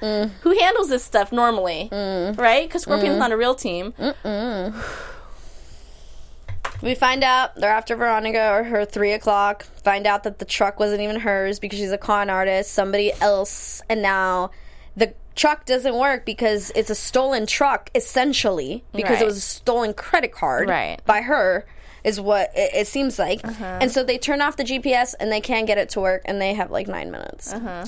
who 0.43 0.59
handles 0.59 0.89
this 0.89 1.05
stuff 1.05 1.31
normally, 1.33 1.89
right? 1.93 2.67
Because 2.69 2.83
Scorpion's 2.83 3.19
not 3.19 3.31
a 3.33 3.37
real 3.37 3.55
team. 3.55 3.95
We 6.83 6.95
find 6.95 7.23
out 7.23 7.55
they're 7.55 7.71
after 7.71 7.95
Veronica 7.95 8.51
or 8.53 8.65
her 8.65 8.85
three 8.85 9.13
o'clock. 9.13 9.63
Find 9.63 10.07
out 10.07 10.25
that 10.25 10.39
the 10.41 10.45
truck 10.45 10.81
wasn't 10.81 11.01
even 11.01 11.21
hers 11.21 11.59
because 11.61 11.79
she's 11.79 11.93
a 11.93 11.99
con 11.99 12.29
artist, 12.29 12.73
somebody 12.73 13.13
else, 13.21 13.83
and 13.89 14.03
now 14.03 14.51
the 14.97 15.15
truck 15.35 15.65
doesn't 15.65 15.95
work 15.97 16.27
because 16.27 16.73
it's 16.75 16.91
a 16.91 16.95
stolen 16.95 17.47
truck, 17.47 17.89
essentially, 17.95 18.85
because 18.93 19.21
it 19.21 19.25
was 19.25 19.37
a 19.37 19.41
stolen 19.41 19.95
credit 19.95 20.33
card 20.33 20.69
Right. 20.69 21.01
by 21.07 21.23
her. 21.23 21.67
Is 22.05 22.21
what 22.21 22.51
it, 22.57 22.75
it 22.75 22.87
seems 22.89 23.17
like, 23.17 23.47
uh-huh. 23.47 23.79
and 23.81 23.89
so 23.89 24.03
they 24.03 24.19
turn 24.19 24.41
off 24.41 24.57
the 24.57 24.65
GPS 24.65 25.15
and 25.21 25.31
they 25.31 25.41
can't 25.41 25.69
get 25.69 25.79
it 25.79 25.91
to 25.91 26.01
work, 26.01 26.23
and 26.25 26.41
they 26.43 26.53
have 26.55 26.73
like 26.73 26.89
nine 26.89 27.13
minutes, 27.13 27.53
uh-huh. 27.53 27.85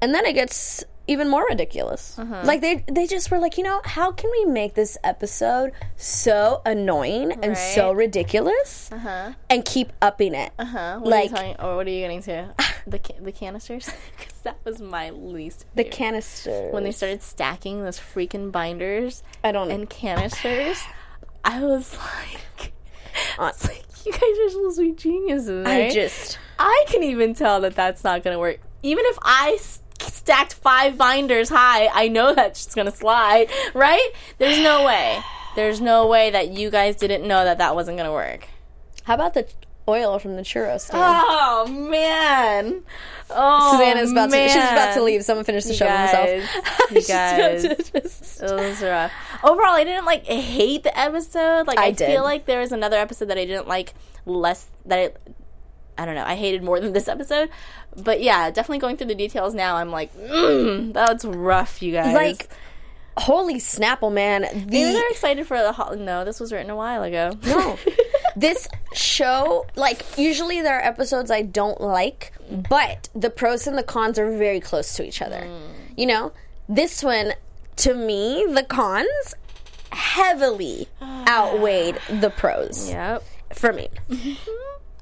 and 0.00 0.14
then 0.14 0.24
it 0.26 0.34
gets 0.34 0.84
even 1.06 1.28
more 1.28 1.44
ridiculous. 1.48 2.18
Uh-huh. 2.18 2.42
Like 2.44 2.60
they 2.60 2.84
they 2.86 3.06
just 3.06 3.30
were 3.30 3.38
like, 3.38 3.56
you 3.58 3.64
know, 3.64 3.80
how 3.84 4.12
can 4.12 4.30
we 4.30 4.44
make 4.44 4.74
this 4.74 4.96
episode 5.02 5.72
so 5.96 6.62
annoying 6.64 7.32
and 7.42 7.56
so 7.56 7.88
Right. 7.88 7.96
ridiculous 7.96 8.90
uh-huh. 8.92 9.32
and 9.48 9.64
keep 9.64 9.92
upping 10.00 10.34
it? 10.34 10.52
Huh? 10.58 10.98
What 11.00 11.10
Like- 11.10 11.32
are 11.32 11.36
talking, 11.36 11.56
or 11.58 11.76
what 11.76 11.86
are 11.86 11.90
you 11.90 12.00
getting 12.00 12.22
to? 12.22 12.54
the 12.86 12.98
ca- 12.98 13.20
the 13.20 13.32
canisters? 13.32 13.90
Because 14.16 14.40
that 14.42 14.56
was 14.64 14.80
my 14.80 15.10
least. 15.10 15.66
The 15.74 15.84
canisters. 15.84 16.72
when 16.72 16.84
they 16.84 16.92
started 16.92 17.22
stacking 17.22 17.82
those 17.82 17.98
freaking 17.98 18.50
binders 18.52 19.22
I 19.44 19.52
don't 19.52 19.70
and 19.70 19.88
canisters, 19.90 20.82
I 21.44 21.62
was 21.62 21.96
like, 21.98 22.72
Uh, 23.38 23.48
it's 23.52 23.66
like 23.66 23.84
you 24.06 24.12
guys 24.12 24.22
are 24.22 24.50
supposed 24.50 24.78
to 24.78 24.82
be 24.84 24.92
geniuses, 24.92 25.66
I 25.66 25.90
just 25.90 26.38
I 26.58 26.84
can 26.88 27.02
even 27.02 27.34
tell 27.34 27.60
that 27.62 27.74
that's 27.74 28.04
not 28.04 28.22
going 28.22 28.34
to 28.34 28.38
work. 28.38 28.60
Even 28.82 29.04
if 29.06 29.18
I 29.22 29.56
s- 29.58 29.79
stacked 30.00 30.54
five 30.54 30.96
binders 30.98 31.48
high, 31.48 31.88
I 31.88 32.08
know 32.08 32.34
that's 32.34 32.64
just 32.64 32.76
going 32.76 32.90
to 32.90 32.96
slide, 32.96 33.48
right? 33.74 34.10
There's 34.38 34.58
no 34.58 34.84
way. 34.84 35.20
There's 35.56 35.80
no 35.80 36.06
way 36.06 36.30
that 36.30 36.48
you 36.50 36.70
guys 36.70 36.96
didn't 36.96 37.26
know 37.26 37.44
that 37.44 37.58
that 37.58 37.74
wasn't 37.74 37.98
to 37.98 38.12
work. 38.12 38.48
how 39.04 39.14
about 39.14 39.34
the 39.34 39.46
oil 39.88 40.18
from 40.18 40.36
the 40.36 40.42
churros 40.42 40.82
stand? 40.82 41.02
Oh 41.02 41.66
man! 41.68 42.82
Oh, 43.30 43.72
Susannah's 43.72 44.12
about 44.12 44.30
to 44.30 44.48
she's 44.48 44.56
about 44.56 44.94
to 44.94 45.02
leave. 45.02 45.24
Someone 45.24 45.44
finish 45.50 45.64
the 45.64 45.74
show 45.74 45.86
guys, 45.86 46.32
himself. 46.32 46.92
you 46.92 47.02
guys. 47.02 47.64
It 47.64 48.42
was 48.42 48.82
rough. 48.82 49.12
Overall, 49.42 49.74
I 49.74 49.84
didn't 49.84 50.04
like 50.04 50.24
hate 50.24 50.84
the 50.84 50.96
episode. 50.98 51.66
Like 51.66 51.78
I, 51.78 51.86
I 51.86 51.92
feel 51.94 52.22
like 52.22 52.46
there 52.46 52.60
was 52.60 52.72
another 52.72 52.96
episode 52.96 53.26
that 53.26 53.38
I 53.38 53.44
didn't 53.44 53.68
like 53.68 53.94
less. 54.26 54.68
That 54.86 54.98
I, 54.98 55.12
I 56.00 56.06
don't 56.06 56.14
know. 56.14 56.24
I 56.24 56.34
hated 56.34 56.62
more 56.62 56.80
than 56.80 56.92
this 56.92 57.08
episode. 57.08 57.50
But 57.96 58.22
yeah, 58.22 58.50
definitely 58.50 58.78
going 58.78 58.96
through 58.96 59.08
the 59.08 59.14
details 59.14 59.54
now. 59.54 59.76
I'm 59.76 59.90
like, 59.90 60.14
mm, 60.16 60.92
that's 60.92 61.24
rough, 61.24 61.82
you 61.82 61.92
guys. 61.92 62.14
like 62.14 62.48
holy 63.16 63.56
snapple 63.56 64.10
man 64.10 64.42
maybe 64.54 64.82
they're 64.92 65.10
excited 65.10 65.46
for 65.46 65.58
the. 65.58 65.72
Ho- 65.72 65.94
no, 65.94 66.24
this 66.24 66.40
was 66.40 66.52
written 66.52 66.70
a 66.70 66.76
while 66.76 67.02
ago. 67.02 67.32
no 67.44 67.76
this 68.36 68.66
show 68.94 69.66
like 69.76 70.16
usually 70.16 70.62
there 70.62 70.78
are 70.78 70.82
episodes 70.82 71.30
i 71.30 71.42
don't 71.42 71.80
like 71.80 72.32
but 72.70 73.08
the 73.14 73.28
pros 73.28 73.66
and 73.66 73.76
the 73.76 73.82
cons 73.82 74.18
are 74.18 74.30
very 74.38 74.60
close 74.60 74.94
to 74.94 75.04
each 75.04 75.20
other 75.20 75.46
you 75.96 76.06
know 76.06 76.32
this 76.68 77.02
one 77.02 77.32
to 77.76 77.92
me 77.92 78.46
the 78.54 78.62
cons 78.62 79.34
heavily 79.92 80.88
outweighed 81.02 81.98
the 82.20 82.30
pros 82.30 82.88
Yep. 82.88 83.22
for 83.54 83.72
me. 83.72 83.88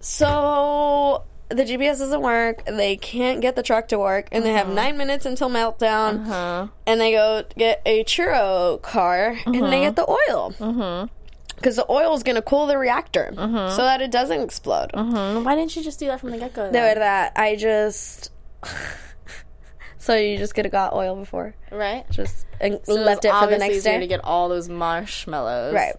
so 0.01 1.25
the 1.49 1.65
GPS 1.65 1.99
doesn't 1.99 2.21
work. 2.21 2.65
They 2.67 2.97
can't 2.97 3.41
get 3.41 3.57
the 3.57 3.63
truck 3.63 3.89
to 3.89 3.99
work, 3.99 4.29
and 4.33 4.45
they 4.45 4.53
have 4.53 4.67
uh-huh. 4.67 4.75
nine 4.75 4.99
minutes 4.99 5.27
until 5.27 5.49
meltdown. 5.49 6.27
Uh-huh. 6.27 6.69
And 6.87 7.01
they 7.01 7.13
go 7.13 7.45
get 7.57 7.83
a 7.87 8.05
churro 8.05 8.81
car, 8.83 9.39
and 9.47 9.55
they 9.55 9.81
get 9.81 9.99
uh-huh. 9.99 10.17
the 10.27 10.33
oil. 10.33 11.11
Because 11.57 11.75
the 11.75 11.91
oil 11.91 12.15
is 12.15 12.23
going 12.23 12.37
to 12.37 12.43
cool 12.43 12.67
the 12.67 12.79
reactor 12.79 13.33
so 13.35 13.83
that 13.83 14.01
it 14.01 14.13
doesn't 14.13 14.41
explode. 14.41 14.91
Why 14.95 15.57
didn't 15.57 15.75
you 15.75 15.83
just 15.83 15.99
do 15.99 16.07
that 16.07 16.21
from 16.21 16.31
the 16.31 16.39
get 16.39 16.55
go? 16.55 16.67
De 16.71 16.73
that 16.73 17.33
I 17.35 17.57
just. 17.57 18.31
so 19.99 20.15
you 20.15 20.39
just 20.39 20.55
could 20.55 20.65
have 20.67 20.73
got 20.73 20.93
oil 20.93 21.17
before, 21.17 21.55
Right. 21.73 22.09
just 22.11 22.47
and 22.61 22.79
So 22.85 22.95
left 22.95 23.25
it 23.25 23.33
for 23.33 23.47
the 23.47 23.59
next 23.59 23.83
day, 23.83 23.99
to 23.99 24.07
get 24.07 24.23
all 24.23 24.49
those 24.49 24.69
marshmallows. 24.69 25.75
right? 25.75 25.97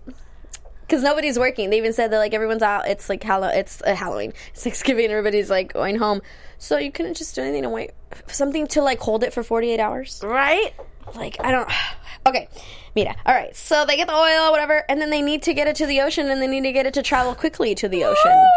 Because 0.89 1.03
nobody's 1.03 1.37
working. 1.37 1.69
They 1.69 1.77
even 1.77 1.93
said 1.93 2.11
that 2.11 2.17
like 2.17 2.33
everyone's 2.33 2.63
out. 2.63 2.87
It's 2.87 3.09
like 3.09 3.21
Hallow. 3.21 3.49
It's 3.49 3.79
uh, 3.83 3.93
Halloween. 3.93 4.33
It's 4.53 4.63
Thanksgiving. 4.63 5.11
Everybody's 5.11 5.49
like 5.49 5.71
going 5.71 5.97
home. 5.97 6.21
So 6.57 6.79
you 6.79 6.91
couldn't 6.91 7.13
just 7.13 7.35
do 7.35 7.41
anything 7.43 7.61
to 7.61 7.69
wait 7.69 7.91
something 8.27 8.65
to 8.67 8.81
like 8.81 8.99
hold 8.99 9.23
it 9.23 9.31
for 9.31 9.43
forty 9.43 9.69
eight 9.69 9.79
hours. 9.79 10.19
Right. 10.23 10.73
Like 11.15 11.37
I 11.39 11.51
don't. 11.51 11.69
Okay, 12.27 12.49
Mira. 12.95 13.15
All 13.25 13.33
right. 13.33 13.55
So 13.55 13.85
they 13.85 13.95
get 13.95 14.07
the 14.07 14.13
oil, 14.13 14.51
whatever, 14.51 14.83
and 14.89 14.99
then 14.99 15.09
they 15.09 15.21
need 15.21 15.41
to 15.43 15.53
get 15.53 15.67
it 15.67 15.75
to 15.77 15.85
the 15.85 16.01
ocean, 16.01 16.29
and 16.29 16.41
they 16.41 16.47
need 16.47 16.63
to 16.63 16.73
get 16.73 16.85
it 16.85 16.93
to 16.95 17.01
travel 17.01 17.33
quickly 17.33 17.73
to 17.75 17.87
the 17.87 18.03
ocean. 18.03 18.49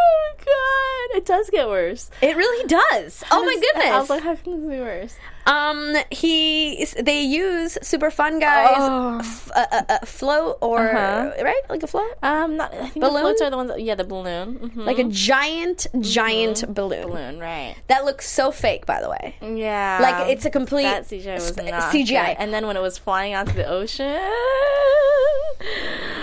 God, 0.45 1.17
it 1.17 1.25
does 1.27 1.51
get 1.51 1.67
worse. 1.69 2.11
It 2.21 2.37
really 2.37 2.67
does. 2.67 3.23
Oh 3.31 3.45
my 3.45 3.55
goodness. 3.55 3.95
Also, 3.95 4.19
how 4.21 4.35
can 4.37 4.61
this 4.69 4.71
be 4.77 4.81
worse? 4.81 5.15
Um, 5.45 5.97
he 6.11 6.87
they 7.01 7.21
use 7.23 7.77
super 7.83 8.11
fun 8.13 8.39
guys 8.39 8.77
Oh. 8.79 9.19
f- 9.19 9.51
uh, 9.53 9.67
uh, 9.73 9.83
uh, 9.89 9.99
float 10.07 10.59
or 10.61 10.89
Uh-huh. 10.91 11.33
right 11.43 11.63
like 11.69 11.83
a 11.83 11.89
float 11.89 12.13
Um, 12.23 12.57
not, 12.57 12.73
I 12.73 12.87
think 12.87 13.01
Balloon? 13.03 13.15
the 13.15 13.21
floats 13.21 13.43
are 13.43 13.51
the 13.51 13.57
ones. 13.57 13.71
That, 13.71 13.83
yeah, 13.83 13.97
the 13.97 14.05
balloon. 14.05 14.71
Mhm. 14.73 14.87
like 14.87 15.01
a 15.01 15.05
giant 15.05 15.89
giant 16.01 16.73
balloon. 16.73 17.09
balloon, 17.09 17.41
right? 17.41 17.75
that 17.89 18.05
looks 18.05 18.29
so 18.31 18.53
fake 18.53 18.87
by 18.87 19.01
the 19.01 19.11
way 19.11 19.35
Yeah, 19.43 19.99
like 20.01 20.31
it's 20.31 20.45
a 20.45 20.51
complete 20.51 20.85
that 20.85 21.07
CGI 21.09 21.35
was 21.35 21.49
sp- 21.51 21.67
not 21.67 21.91
CGI 21.93 22.27
good. 22.29 22.37
And 22.39 22.55
then 22.55 22.67
when 22.69 22.77
it 22.77 22.83
was 22.83 22.97
flying 22.97 23.33
out 23.33 23.49
to 23.49 23.55
the 23.55 23.67
ocean, 23.67 24.21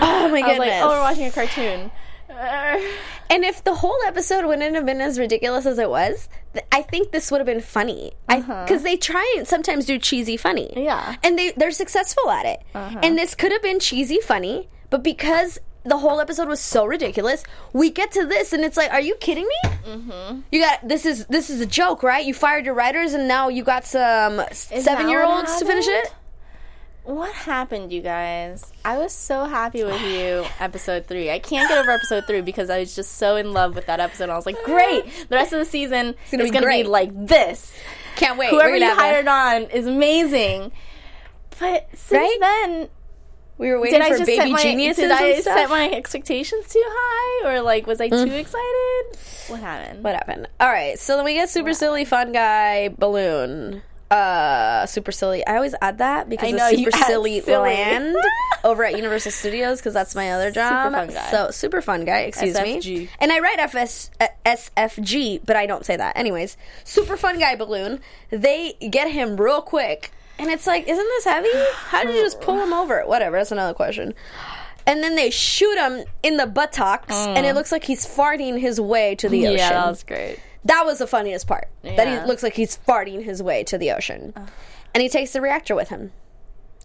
my 0.00 0.08
I 0.08 0.30
was 0.30 0.32
goodness 0.42 0.58
like, 0.58 0.82
"Oh, 0.82 0.88
we're 0.88 1.00
watching 1.00 1.26
a 1.26 1.30
cartoon." 1.30 1.90
And 3.30 3.44
if 3.44 3.62
the 3.62 3.74
whole 3.76 3.96
episode 4.06 4.44
wouldn't 4.44 4.74
have 4.74 4.84
been 4.86 5.00
as 5.00 5.18
ridiculous 5.18 5.64
as 5.66 5.78
it 5.78 5.88
was 5.88 6.28
th- 6.52 6.64
I 6.72 6.82
think 6.82 7.12
this 7.12 7.30
would 7.30 7.38
have 7.38 7.46
been 7.46 7.60
funny 7.60 8.12
because 8.64 8.82
they 8.82 8.96
try 8.96 9.34
and 9.38 9.46
sometimes 9.46 9.86
do 9.86 9.98
cheesy 9.98 10.36
funny 10.36 10.70
Uh-huh. 10.70 10.80
Yeah. 10.80 10.96
Uh-huh. 10.96 11.16
and 11.22 11.38
they 11.38 11.52
they're 11.52 11.70
successful 11.70 12.30
at 12.30 12.46
it 12.46 12.60
and 12.74 13.16
this 13.16 13.34
could 13.34 13.52
have 13.52 13.62
been 13.62 13.78
cheesy 13.78 14.20
funny 14.20 14.68
but 14.90 15.02
because 15.04 15.58
the 15.84 15.96
whole 15.98 16.20
episode 16.20 16.46
was 16.48 16.60
so 16.60 16.84
ridiculous 16.84 17.42
we 17.72 17.90
get 17.90 18.10
to 18.12 18.26
this 18.26 18.52
and 18.52 18.64
it's 18.64 18.76
like 18.76 18.90
are 18.92 19.00
you 19.00 19.14
kidding 19.16 19.46
me 19.46 19.70
mm-hmm. 19.86 20.40
you 20.52 20.60
got 20.60 20.86
this 20.86 21.06
is 21.06 21.24
this 21.26 21.48
is 21.50 21.60
a 21.60 21.66
joke 21.66 22.02
right 22.02 22.26
you 22.26 22.34
fired 22.34 22.64
your 22.66 22.74
writers 22.74 23.14
and 23.14 23.26
now 23.28 23.48
you 23.48 23.62
got 23.62 23.84
some 23.84 24.42
seven 24.52 25.08
year 25.08 25.24
olds 25.24 25.56
to 25.58 25.64
finish 25.64 25.86
it 25.88 26.12
What 27.04 27.32
happened, 27.32 27.92
you 27.92 28.02
guys? 28.02 28.72
I 28.84 28.98
was 28.98 29.12
so 29.12 29.44
happy 29.46 29.84
with 29.84 30.00
you, 30.02 30.44
episode 30.60 31.06
three. 31.06 31.30
I 31.30 31.38
can't 31.38 31.68
get 31.68 31.78
over 31.78 31.90
episode 31.90 32.24
three 32.26 32.40
because 32.40 32.70
I 32.70 32.80
was 32.80 32.94
just 32.94 33.12
so 33.12 33.36
in 33.36 33.52
love 33.52 33.74
with 33.74 33.86
that 33.86 34.00
episode. 34.00 34.28
I 34.28 34.36
was 34.36 34.46
like, 34.46 34.62
great. 34.64 35.04
The 35.28 35.36
rest 35.36 35.52
of 35.52 35.58
the 35.58 35.64
season 35.64 36.14
gonna 36.30 36.44
is 36.44 36.50
going 36.50 36.62
to 36.62 36.68
be 36.68 36.84
like 36.84 37.10
this. 37.14 37.76
can't 38.16 38.38
wait 38.38 38.50
Whoever 38.50 38.76
you 38.76 38.94
hired 38.94 39.28
on 39.28 39.62
is 39.70 39.86
amazing. 39.86 40.72
But 41.58 41.88
since 41.94 42.12
Right? 42.12 42.38
then, 42.40 42.88
we 43.58 43.68
were 43.68 43.78
waiting 43.78 44.00
did 44.00 44.06
I 44.06 44.12
for 44.12 44.18
just 44.18 44.26
baby 44.26 44.52
my 44.52 44.62
geniuses 44.62 45.04
did 45.04 45.10
I 45.10 45.38
set 45.40 45.68
my 45.68 45.90
expectations 45.90 46.66
too 46.68 46.82
high, 46.82 47.50
or 47.50 47.60
like 47.60 47.86
was 47.86 48.00
I 48.00 48.08
mm. 48.08 48.24
too 48.24 48.34
excited? 48.34 49.18
What 49.48 49.60
happened? 49.60 50.02
What 50.02 50.14
happened? 50.14 50.48
All 50.58 50.70
right, 50.70 50.98
so 50.98 51.16
then 51.16 51.26
we 51.26 51.34
get 51.34 51.50
super 51.50 51.74
silly 51.74 52.06
fun 52.06 52.32
guy 52.32 52.88
balloon. 52.88 53.82
Uh, 54.10 54.86
super 54.86 55.12
silly. 55.12 55.46
I 55.46 55.54
always 55.54 55.74
add 55.80 55.98
that 55.98 56.28
because 56.28 56.52
I 56.52 56.56
know, 56.56 56.70
super 56.70 56.90
silly, 56.90 57.40
silly. 57.40 57.70
land 57.70 58.16
over 58.64 58.84
at 58.84 58.96
Universal 58.96 59.30
Studios 59.30 59.78
because 59.78 59.94
that's 59.94 60.16
my 60.16 60.32
other 60.32 60.50
job. 60.50 60.92
fun 60.92 61.08
guy. 61.08 61.30
So 61.30 61.50
super 61.52 61.80
fun 61.80 62.04
guy. 62.04 62.20
Excuse 62.20 62.60
me. 62.60 63.08
And 63.20 63.30
I 63.30 63.38
write 63.38 63.60
FS 63.60 64.10
uh, 64.20 64.26
SFG, 64.44 65.42
but 65.46 65.54
I 65.54 65.66
don't 65.66 65.86
say 65.86 65.96
that. 65.96 66.16
Anyways, 66.16 66.56
super 66.82 67.16
fun 67.16 67.38
guy 67.38 67.54
balloon. 67.54 68.00
They 68.30 68.72
get 68.90 69.10
him 69.12 69.36
real 69.36 69.62
quick, 69.62 70.10
and 70.40 70.50
it's 70.50 70.66
like, 70.66 70.88
isn't 70.88 70.96
this 71.04 71.24
heavy? 71.24 71.48
How 71.74 72.02
did 72.02 72.14
you 72.16 72.22
just 72.22 72.40
pull 72.40 72.60
him 72.60 72.72
over? 72.72 73.02
Whatever. 73.06 73.36
That's 73.36 73.52
another 73.52 73.74
question. 73.74 74.14
And 74.86 75.04
then 75.04 75.14
they 75.14 75.30
shoot 75.30 75.76
him 75.76 76.04
in 76.24 76.36
the 76.36 76.46
buttocks, 76.46 77.14
and 77.14 77.46
it 77.46 77.54
looks 77.54 77.70
like 77.70 77.84
he's 77.84 78.04
farting 78.06 78.58
his 78.58 78.80
way 78.80 79.14
to 79.16 79.28
the 79.28 79.46
ocean. 79.46 79.54
Mm. 79.54 79.58
yeah, 79.58 79.70
that 79.70 79.88
was 79.88 80.02
great. 80.02 80.40
That 80.64 80.84
was 80.84 80.98
the 80.98 81.06
funniest 81.06 81.46
part. 81.46 81.68
That 81.82 82.06
he 82.06 82.26
looks 82.26 82.42
like 82.42 82.54
he's 82.54 82.76
farting 82.76 83.24
his 83.24 83.42
way 83.42 83.64
to 83.64 83.78
the 83.78 83.92
ocean. 83.92 84.34
And 84.94 85.02
he 85.02 85.08
takes 85.08 85.32
the 85.32 85.40
reactor 85.40 85.74
with 85.74 85.88
him. 85.88 86.12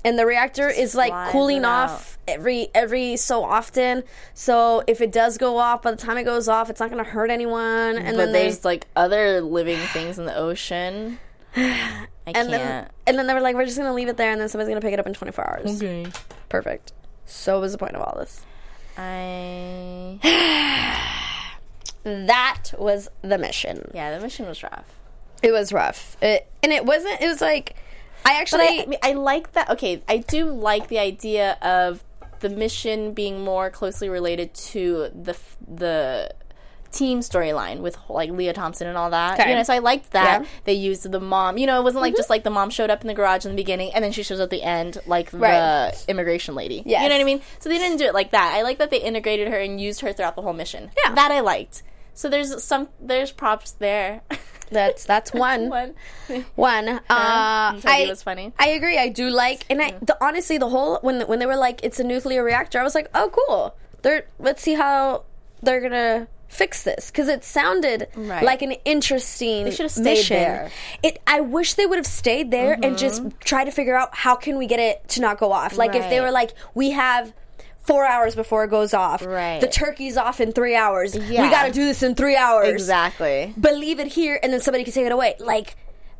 And 0.03 0.19
the 0.19 0.25
reactor 0.27 0.69
is 0.69 0.93
like 0.93 1.31
cooling 1.31 1.65
off 1.65 2.19
every 2.27 2.67
every 2.75 3.17
so 3.17 3.43
often. 3.43 4.03
So 4.35 4.83
if 4.85 5.01
it 5.01 5.11
does 5.11 5.39
go 5.39 5.57
off, 5.57 5.81
by 5.81 5.89
the 5.89 5.97
time 5.97 6.17
it 6.19 6.25
goes 6.25 6.47
off, 6.47 6.69
it's 6.69 6.79
not 6.79 6.91
going 6.91 7.03
to 7.03 7.09
hurt 7.09 7.31
anyone. 7.31 7.97
And 7.97 8.15
But 8.15 8.17
then 8.17 8.31
they 8.31 8.43
there's 8.43 8.63
like 8.63 8.85
other 8.95 9.41
living 9.41 9.79
things 9.79 10.19
in 10.19 10.25
the 10.25 10.35
ocean. 10.35 11.17
I 11.55 11.59
and 12.27 12.35
can't. 12.35 12.51
then 12.51 12.89
and 13.07 13.17
then 13.17 13.25
they 13.25 13.33
were 13.33 13.41
like, 13.41 13.55
we're 13.55 13.65
just 13.65 13.77
going 13.77 13.89
to 13.89 13.95
leave 13.95 14.07
it 14.07 14.17
there, 14.17 14.31
and 14.31 14.39
then 14.39 14.47
somebody's 14.47 14.69
going 14.69 14.79
to 14.79 14.85
pick 14.85 14.93
it 14.93 14.99
up 14.99 15.07
in 15.07 15.13
24 15.15 15.49
hours. 15.49 15.81
okay. 15.81 16.05
Perfect. 16.49 16.93
So 17.25 17.55
what 17.55 17.61
was 17.61 17.71
the 17.71 17.79
point 17.79 17.95
of 17.95 18.01
all 18.03 18.15
this? 18.19 18.45
I 18.97 20.19
That 22.05 22.71
was 22.77 23.09
the 23.23 23.37
mission. 23.37 23.91
yeah, 23.93 24.15
the 24.15 24.21
mission 24.21 24.45
was 24.45 24.61
rough. 24.61 24.85
It 25.41 25.51
was 25.51 25.73
rough. 25.73 26.15
It, 26.21 26.47
and 26.63 26.71
it 26.71 26.85
wasn't. 26.85 27.19
It 27.19 27.27
was 27.27 27.41
like 27.41 27.75
I 28.23 28.39
actually. 28.39 28.79
I, 28.79 28.83
I 28.83 28.85
mean, 28.85 28.99
I 29.03 29.13
like 29.13 29.53
that. 29.53 29.69
Okay, 29.71 30.01
I 30.07 30.17
do 30.17 30.45
like 30.45 30.87
the 30.87 30.99
idea 30.99 31.57
of 31.61 32.03
the 32.39 32.49
mission 32.49 33.13
being 33.13 33.43
more 33.43 33.69
closely 33.69 34.07
related 34.07 34.53
to 34.53 35.09
the 35.13 35.35
the 35.67 36.33
team 36.91 37.19
storyline 37.19 37.79
with 37.79 37.97
like 38.07 38.29
Lea 38.29 38.53
Thompson 38.53 38.87
and 38.87 38.97
all 38.97 39.09
that. 39.09 39.39
Okay. 39.39 39.49
You 39.49 39.55
know, 39.55 39.63
so 39.63 39.73
I 39.73 39.79
liked 39.79 40.11
that 40.11 40.41
Yeah. 40.41 40.47
they 40.63 40.73
used 40.73 41.11
the 41.11 41.19
mom. 41.19 41.57
You 41.57 41.67
know, 41.67 41.79
it 41.79 41.83
wasn't 41.83 42.01
like 42.01 42.13
mm-hmm. 42.13 42.19
just 42.19 42.29
like 42.29 42.43
the 42.43 42.49
mom 42.49 42.69
showed 42.69 42.89
up 42.89 43.01
in 43.01 43.07
the 43.07 43.13
garage 43.13 43.45
in 43.45 43.51
the 43.51 43.55
beginning 43.55 43.93
and 43.93 44.03
then 44.03 44.13
she 44.13 44.23
shows 44.23 44.39
up 44.39 44.45
at 44.45 44.49
the 44.51 44.63
end 44.63 44.97
like 45.05 45.29
Right. 45.33 45.91
the 45.91 46.09
immigration 46.09 46.55
lady. 46.55 46.83
Yes. 46.85 47.03
You 47.03 47.09
know 47.09 47.15
what 47.15 47.21
I 47.21 47.25
mean? 47.25 47.41
So 47.59 47.67
they 47.67 47.77
didn't 47.77 47.97
do 47.97 48.05
it 48.05 48.13
like 48.13 48.31
that. 48.31 48.53
I 48.55 48.61
like 48.61 48.77
that 48.77 48.91
they 48.91 49.01
integrated 49.01 49.49
her 49.49 49.59
and 49.59 49.79
used 49.81 49.99
her 50.01 50.13
throughout 50.13 50.37
the 50.37 50.41
whole 50.41 50.53
mission. 50.53 50.89
Yeah. 51.03 51.13
that 51.15 51.31
I 51.31 51.41
liked. 51.41 51.83
So 52.15 52.29
there's 52.29 52.63
some 52.63 52.89
there's 52.99 53.31
props 53.31 53.71
there. 53.73 54.21
that's 54.71 55.05
that's 55.05 55.31
one. 55.33 55.69
One. 55.69 55.93
One. 56.55 56.87
Uh, 57.09 57.79
I 57.85 58.05
was 58.09 58.23
funny. 58.23 58.51
I 58.57 58.69
agree. 58.69 58.97
I 58.97 59.09
do 59.09 59.29
like, 59.29 59.65
and 59.69 59.81
I 59.81 59.91
the, 60.01 60.17
honestly, 60.21 60.57
the 60.57 60.69
whole 60.69 60.97
when 61.01 61.21
when 61.27 61.37
they 61.39 61.45
were 61.45 61.55
like, 61.57 61.83
it's 61.83 61.99
a 61.99 62.03
nuclear 62.03 62.43
reactor, 62.43 62.79
I 62.79 62.83
was 62.83 62.95
like, 62.95 63.09
oh, 63.13 63.29
cool. 63.31 63.75
They're 64.01 64.25
let's 64.39 64.61
see 64.63 64.73
how 64.73 65.25
they're 65.61 65.81
gonna 65.81 66.27
fix 66.47 66.83
this 66.83 67.11
because 67.11 67.27
it 67.27 67.43
sounded 67.43 68.07
Right. 68.15 68.43
like 68.43 68.61
an 68.61 68.71
interesting. 68.85 69.65
They 69.65 69.71
stayed 69.71 70.03
mission. 70.03 70.37
there. 70.37 70.71
It. 71.03 71.21
I 71.27 71.41
wish 71.41 71.73
they 71.73 71.85
would 71.85 71.97
have 71.97 72.07
stayed 72.07 72.49
there 72.51 72.77
and 72.81 72.97
just 72.97 73.23
try 73.41 73.65
to 73.65 73.71
figure 73.71 73.95
out 73.97 74.15
how 74.15 74.35
can 74.35 74.57
we 74.57 74.65
get 74.67 74.79
it 74.79 75.07
to 75.09 75.21
not 75.21 75.37
go 75.37 75.51
off. 75.51 75.77
Like 75.77 75.95
if 75.95 76.09
they 76.09 76.21
were 76.21 76.31
like, 76.31 76.51
we 76.73 76.91
have. 76.91 77.33
Four 77.85 78.05
hours 78.05 78.35
before 78.35 78.63
it 78.63 78.69
goes 78.69 78.93
off. 78.93 79.25
Right. 79.25 79.61
The 79.61 79.67
turkey's 79.67 80.17
off 80.17 80.41
in 80.41 80.51
three 80.51 80.75
hours. 80.75 81.15
Yeah. 81.15 81.43
We 81.43 81.49
got 81.49 81.65
to 81.65 81.71
do 81.71 81.85
this 81.85 82.01
in 82.03 82.15
three 82.15 82.35
hours 82.35 82.69
Exactly. 82.69 83.53
believe 83.59 83.99
it 83.99 84.07
here 84.07 84.39
and 84.41 84.51
then 84.51 84.61
somebody 84.61 84.83
can 84.83 84.93
take 84.93 85.05
it 85.05 85.11
away. 85.11 85.35
Like 85.39 85.75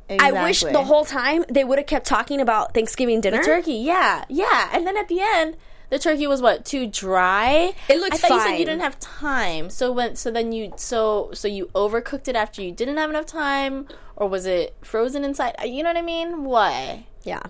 I 0.10 0.32
wish 0.32 0.62
the 0.62 0.84
whole 0.84 1.06
time 1.06 1.45
they 1.49 1.63
would 1.63 1.80
have 1.80 1.88
kept 1.88 2.06
talking 2.06 2.39
about 2.39 2.73
Thanksgiving 2.73 3.21
dinner. 3.21 3.38
The 3.39 3.43
turkey. 3.43 3.73
Yeah, 3.75 4.25
yeah. 4.30 4.69
And 4.73 4.86
then 4.86 4.97
at 4.97 5.08
the 5.08 5.19
end, 5.21 5.58
the 5.89 5.99
turkey 5.99 6.28
was 6.28 6.41
what 6.41 6.65
too 6.65 6.88
dry. 6.88 7.73
It 7.89 7.99
looked 7.99 8.13
I 8.13 8.17
thought 8.17 8.32
you 8.32 8.39
said 8.41 8.60
you 8.60 8.65
didn't 8.65 8.82
have 8.82 8.99
time. 8.99 9.69
So 9.69 9.91
when 9.91 10.15
so 10.15 10.30
then 10.32 10.51
you 10.51 10.73
so 10.75 11.32
so 11.34 11.47
you 11.47 11.67
overcooked 11.75 12.28
it 12.28 12.36
after 12.36 12.62
you 12.62 12.71
didn't 12.71 12.97
have 12.97 13.10
enough 13.10 13.25
time, 13.25 13.88
or 14.15 14.28
was 14.28 14.45
it 14.45 14.75
frozen 14.84 15.23
inside? 15.23 15.56
You 15.63 15.84
know 15.84 15.89
what 15.89 15.97
I 15.97 16.01
mean? 16.04 16.43
Why? 16.43 17.06
Yeah. 17.23 17.41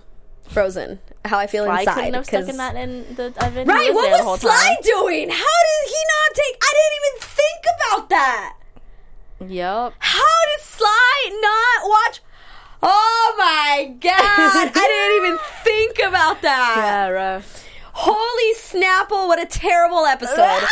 Frozen. 0.48 1.00
How 1.26 1.38
I 1.38 1.46
feel 1.46 1.64
Sly 1.64 1.80
inside. 1.80 1.94
couldn't 1.94 2.14
have 2.14 2.48
in 2.48 2.56
that 2.56 2.76
in 2.76 3.14
the 3.14 3.32
oven. 3.44 3.66
Right, 3.68 3.92
what 3.94 4.10
the 4.16 4.22
whole 4.22 4.32
was 4.32 4.40
Sly 4.40 4.50
time. 4.56 4.76
doing? 4.82 5.28
How 5.30 5.36
did 5.36 5.88
he 5.88 6.00
not 6.14 6.34
take 6.34 6.56
I 6.62 6.72
didn't 6.76 6.96
even 7.00 7.14
think 7.20 7.64
about 7.76 8.08
that. 8.10 8.56
Yep. 9.48 9.92
How 9.98 10.38
did 10.56 10.60
Sly 10.64 11.38
not 11.40 11.88
watch 11.88 12.20
Oh 12.82 13.34
my 13.38 13.94
god. 14.00 14.12
I 14.14 14.70
didn't 14.72 15.26
even 15.26 15.38
think 15.64 15.98
about 16.08 16.42
that. 16.42 17.08
Yeah. 17.10 17.42
Holy 17.92 18.54
snapple, 18.54 19.26
what 19.28 19.40
a 19.40 19.46
terrible 19.46 20.04
episode. 20.04 20.36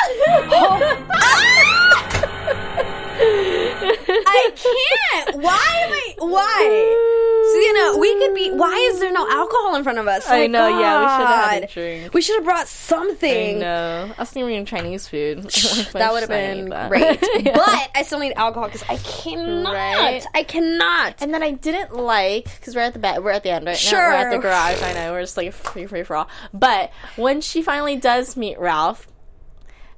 Oh. 0.57 1.07
Ah! 1.11 3.01
I 3.17 4.51
can't. 4.55 5.43
Why 5.43 5.81
am 5.83 5.93
I? 5.93 6.15
Why? 6.19 7.51
See, 7.53 7.73
gonna? 7.75 7.99
We 7.99 8.19
could 8.19 8.35
be. 8.35 8.51
Why 8.51 8.91
is 8.93 9.01
there 9.01 9.13
no 9.13 9.29
alcohol 9.29 9.75
in 9.77 9.85
front 9.85 9.99
of 9.99 10.09
us? 10.09 10.27
I 10.29 10.37
oh 10.37 10.41
My 10.41 10.47
know, 10.47 10.69
yeah, 10.81 11.01
we 11.01 11.07
should 11.07 11.29
have 11.29 11.51
had 11.51 11.63
a 11.65 11.67
drink. 11.67 12.15
We 12.15 12.23
should 12.23 12.37
have 12.37 12.45
brought 12.45 12.69
something. 12.69 13.59
Know. 13.61 14.13
I 14.17 14.21
was 14.21 14.31
thinking 14.31 14.65
Chinese 14.67 15.09
food. 15.09 15.51
That 15.95 16.13
would 16.13 16.21
have 16.21 16.29
been 16.29 16.69
great. 16.89 17.21
But 17.55 17.91
I 17.95 18.03
still 18.05 18.19
need 18.19 18.33
alcohol 18.35 18.69
because 18.69 18.83
I 18.89 18.97
cannot. 18.97 19.75
Right? 19.75 20.25
I 20.35 20.43
cannot. 20.43 21.23
And 21.23 21.33
then 21.33 21.43
I 21.43 21.53
didn't 21.53 21.95
like 21.95 22.45
because 22.45 22.75
we're 22.75 22.83
at 22.83 22.93
the 22.93 22.99
ba- 22.99 23.21
we're 23.21 23.31
at 23.31 23.43
the 23.43 23.51
end 23.51 23.67
right 23.67 23.73
now. 23.73 23.79
Sure. 23.79 23.99
We're 23.99 24.13
at 24.13 24.31
the 24.31 24.39
garage. 24.39 24.83
I 24.83 24.93
know 24.95 25.13
we're 25.13 25.23
just 25.23 25.37
like 25.37 25.53
free 25.53 25.87
free 25.87 26.03
for 26.03 26.17
all. 26.17 26.29
But 26.53 26.91
when 27.17 27.41
she 27.41 27.63
finally 27.63 27.97
does 27.97 28.37
meet 28.37 28.59
Ralph, 28.59 29.07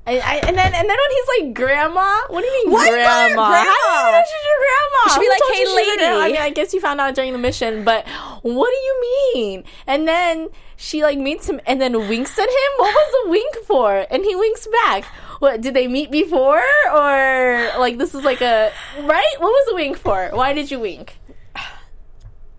and, 0.07 0.23
I, 0.23 0.37
and 0.37 0.57
then 0.57 0.73
and 0.75 0.89
then 0.89 0.97
when 0.97 1.11
he's 1.11 1.29
like, 1.45 1.55
"Grandma, 1.55 2.21
what 2.29 2.41
do 2.41 2.47
you 2.47 2.71
mean, 2.71 2.79
her 2.79 2.87
grandma? 2.87 3.43
How 3.43 3.65
do 3.65 4.07
you 4.07 4.13
know 4.13 4.23
she's 4.23 4.45
your 4.47 4.59
grandma?" 4.63 5.15
Should 5.15 5.21
be 5.21 5.29
like, 5.29 5.41
"Hey, 5.53 5.61
you 5.61 5.67
she's 5.67 5.77
your 5.77 5.97
grandma?" 5.97 6.17
I 6.17 6.21
lady. 6.23 6.33
mean, 6.35 6.43
I 6.43 6.51
guess 6.51 6.73
you 6.73 6.81
found 6.81 7.01
out 7.01 7.15
during 7.15 7.33
the 7.33 7.39
mission, 7.39 7.85
but 7.85 8.07
what 8.43 8.71
do 8.71 8.77
you 8.77 9.01
mean? 9.35 9.65
And 9.87 10.07
then 10.07 10.49
she 10.77 11.03
like 11.03 11.19
meets 11.19 11.49
him 11.49 11.61
and 11.67 11.81
then 11.81 12.09
winks 12.09 12.39
at 12.39 12.49
him. 12.49 12.71
What 12.79 12.95
was 12.95 13.25
the 13.25 13.31
wink 13.31 13.57
for? 13.67 14.07
And 14.11 14.25
he 14.25 14.37
winks 14.37 14.69
back. 14.85 15.05
What 15.41 15.61
did 15.61 15.75
they 15.75 15.89
meet 15.89 16.11
before, 16.11 16.63
or 16.93 17.71
like 17.79 17.99
this 17.99 18.15
is 18.15 18.25
like 18.25 18.41
a 18.41 18.73
right? 19.01 19.35
What 19.39 19.51
was 19.51 19.67
the 19.69 19.75
wink 19.75 19.99
for? 19.99 20.31
Why 20.33 20.53
did 20.53 20.71
you 20.71 20.79
wink? 20.81 21.19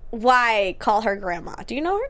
Why 0.10 0.76
call 0.80 1.02
her 1.02 1.16
grandma? 1.16 1.56
Do 1.66 1.76
you 1.76 1.82
know 1.82 1.98
her? 1.98 2.08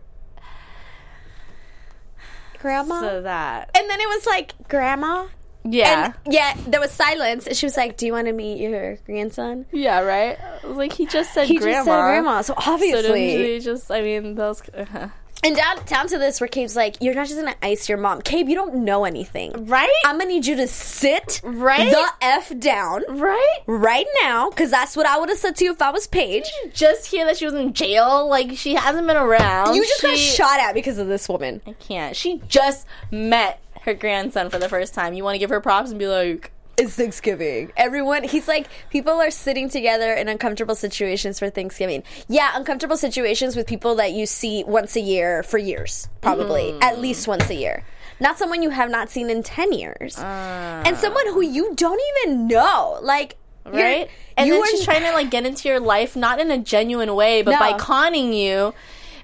Grandma. 2.62 3.00
So 3.02 3.22
that 3.22 3.70
and 3.78 3.90
then 3.90 4.00
it 4.00 4.08
was 4.08 4.26
like 4.26 4.54
grandma. 4.68 5.28
yeah. 5.64 6.14
And 6.26 6.34
yeah, 6.34 6.56
there 6.68 6.80
was 6.80 6.92
silence. 6.92 7.46
And 7.48 7.56
she 7.56 7.66
was 7.66 7.76
like, 7.78 7.98
"Do 7.98 8.06
you 8.06 8.14
want 8.14 8.28
to 8.28 8.34
meet 8.34 8.60
your 8.60 8.96
grandson?" 9.06 9.66
Yeah, 9.72 10.00
right. 10.02 10.38
I 10.64 10.68
was 10.68 10.78
like, 10.78 10.94
he 10.94 11.06
just 11.06 11.34
said 11.34 11.48
He 11.48 11.58
grandma. 11.58 11.76
just 11.76 11.86
said 11.86 12.02
grandma. 12.02 12.42
So 12.42 12.54
So 12.58 12.72
obviously, 12.72 13.54
he 13.54 13.60
just? 13.60 13.92
I 13.92 14.02
mean, 14.02 14.36
those. 14.36 14.62
uh 14.70 15.10
and 15.44 15.56
down 15.56 15.84
down 15.86 16.08
to 16.08 16.18
this, 16.18 16.42
where 16.42 16.48
Cabe's 16.48 16.76
like, 16.76 16.98
"You're 17.02 17.14
not 17.14 17.28
just 17.28 17.40
gonna 17.40 17.56
ice 17.62 17.88
your 17.88 17.98
mom, 17.98 18.22
Cabe. 18.22 18.48
You 18.50 18.56
don't 18.56 18.76
know 18.86 19.06
anything, 19.06 19.66
Right. 19.68 19.90
I'm 20.06 20.18
gonna 20.18 20.30
need 20.30 20.46
you 20.46 20.56
to 20.58 20.68
sit 20.68 21.42
Right? 21.44 21.90
the 21.90 22.06
f 22.22 22.58
down 22.60 23.04
right. 23.10 23.58
right 23.68 24.08
now, 24.22 24.50
because 24.50 24.72
that's 24.72 24.96
what 24.98 25.06
I 25.06 25.20
would 25.20 25.30
have 25.30 25.38
said 25.38 25.56
to 25.58 25.64
you 25.66 25.72
if 25.74 25.82
I 25.82 25.92
was 25.92 26.08
Paige. 26.08 26.50
Just 26.74 27.08
hear 27.08 27.26
that 27.26 27.38
she 27.38 27.46
was 27.46 27.54
in 27.54 27.74
jail. 27.74 28.28
Like 28.28 28.58
she 28.58 28.76
hasn't 28.76 29.08
been 29.08 29.18
around. 29.18 29.76
You 29.76 29.84
just 29.86 30.02
got 30.02 30.18
shot 30.18 30.60
at 30.60 30.74
because 30.74 30.98
of 30.98 31.08
this 31.08 31.30
woman. 31.30 31.62
I 31.68 31.74
can't. 31.74 32.16
She 32.16 32.42
just 32.48 32.86
met 33.12 33.60
her 33.84 33.94
grandson 33.94 34.50
for 34.50 34.58
the 34.60 34.68
first 34.68 34.94
time. 34.94 35.14
You 35.14 35.24
want 35.24 35.36
to 35.36 35.40
give 35.40 35.50
her 35.50 35.62
props 35.62 35.90
and 35.92 36.00
be 36.00 36.08
like, 36.08 36.52
It's 36.80 36.94
Thanksgiving. 36.94 37.72
Everyone, 37.76 38.24
he's 38.24 38.48
like, 38.48 38.68
people 38.92 39.14
are 39.14 39.32
sitting 39.32 39.68
together 39.68 40.14
in 40.14 40.28
uncomfortable 40.28 40.76
situations 40.76 41.40
for 41.40 41.50
Thanksgiving. 41.50 42.04
Yeah, 42.28 42.52
uncomfortable 42.54 42.98
situations 42.98 43.56
with 43.56 43.66
people 43.66 43.96
that 43.96 44.12
you 44.12 44.28
see 44.28 44.64
once 44.64 44.96
a 44.96 45.00
year 45.02 45.42
for 45.42 45.58
years, 45.58 46.08
probably. 46.22 46.74
Mm. 46.74 46.84
At 46.84 47.00
least 47.00 47.28
once 47.28 47.50
a 47.50 47.56
year. 47.56 47.84
Not 48.20 48.38
someone 48.38 48.62
you 48.62 48.70
have 48.70 48.92
not 48.92 49.10
seen 49.10 49.32
in 49.32 49.42
10 49.42 49.74
years. 49.74 50.18
and 50.20 50.96
someone 50.98 51.26
who 51.34 51.42
you 51.42 51.74
don't 51.74 52.00
even 52.24 52.48
know. 52.48 53.00
Like, 53.02 53.38
you're- 53.66 53.82
right? 53.82 54.10
And 54.38 54.46
you 54.48 54.54
then 54.54 54.62
are- 54.62 54.68
she's 54.68 54.86
trying 54.86 55.02
to 55.02 55.14
like 55.14 55.32
get 55.32 55.48
into 55.48 55.68
your 55.68 55.80
life, 55.80 56.16
not 56.16 56.40
in 56.40 56.52
a 56.52 56.60
genuine 56.60 57.16
way, 57.16 57.42
but 57.42 57.52
No. 57.52 57.60
by 57.60 57.74
conning 57.74 58.34
you 58.34 58.76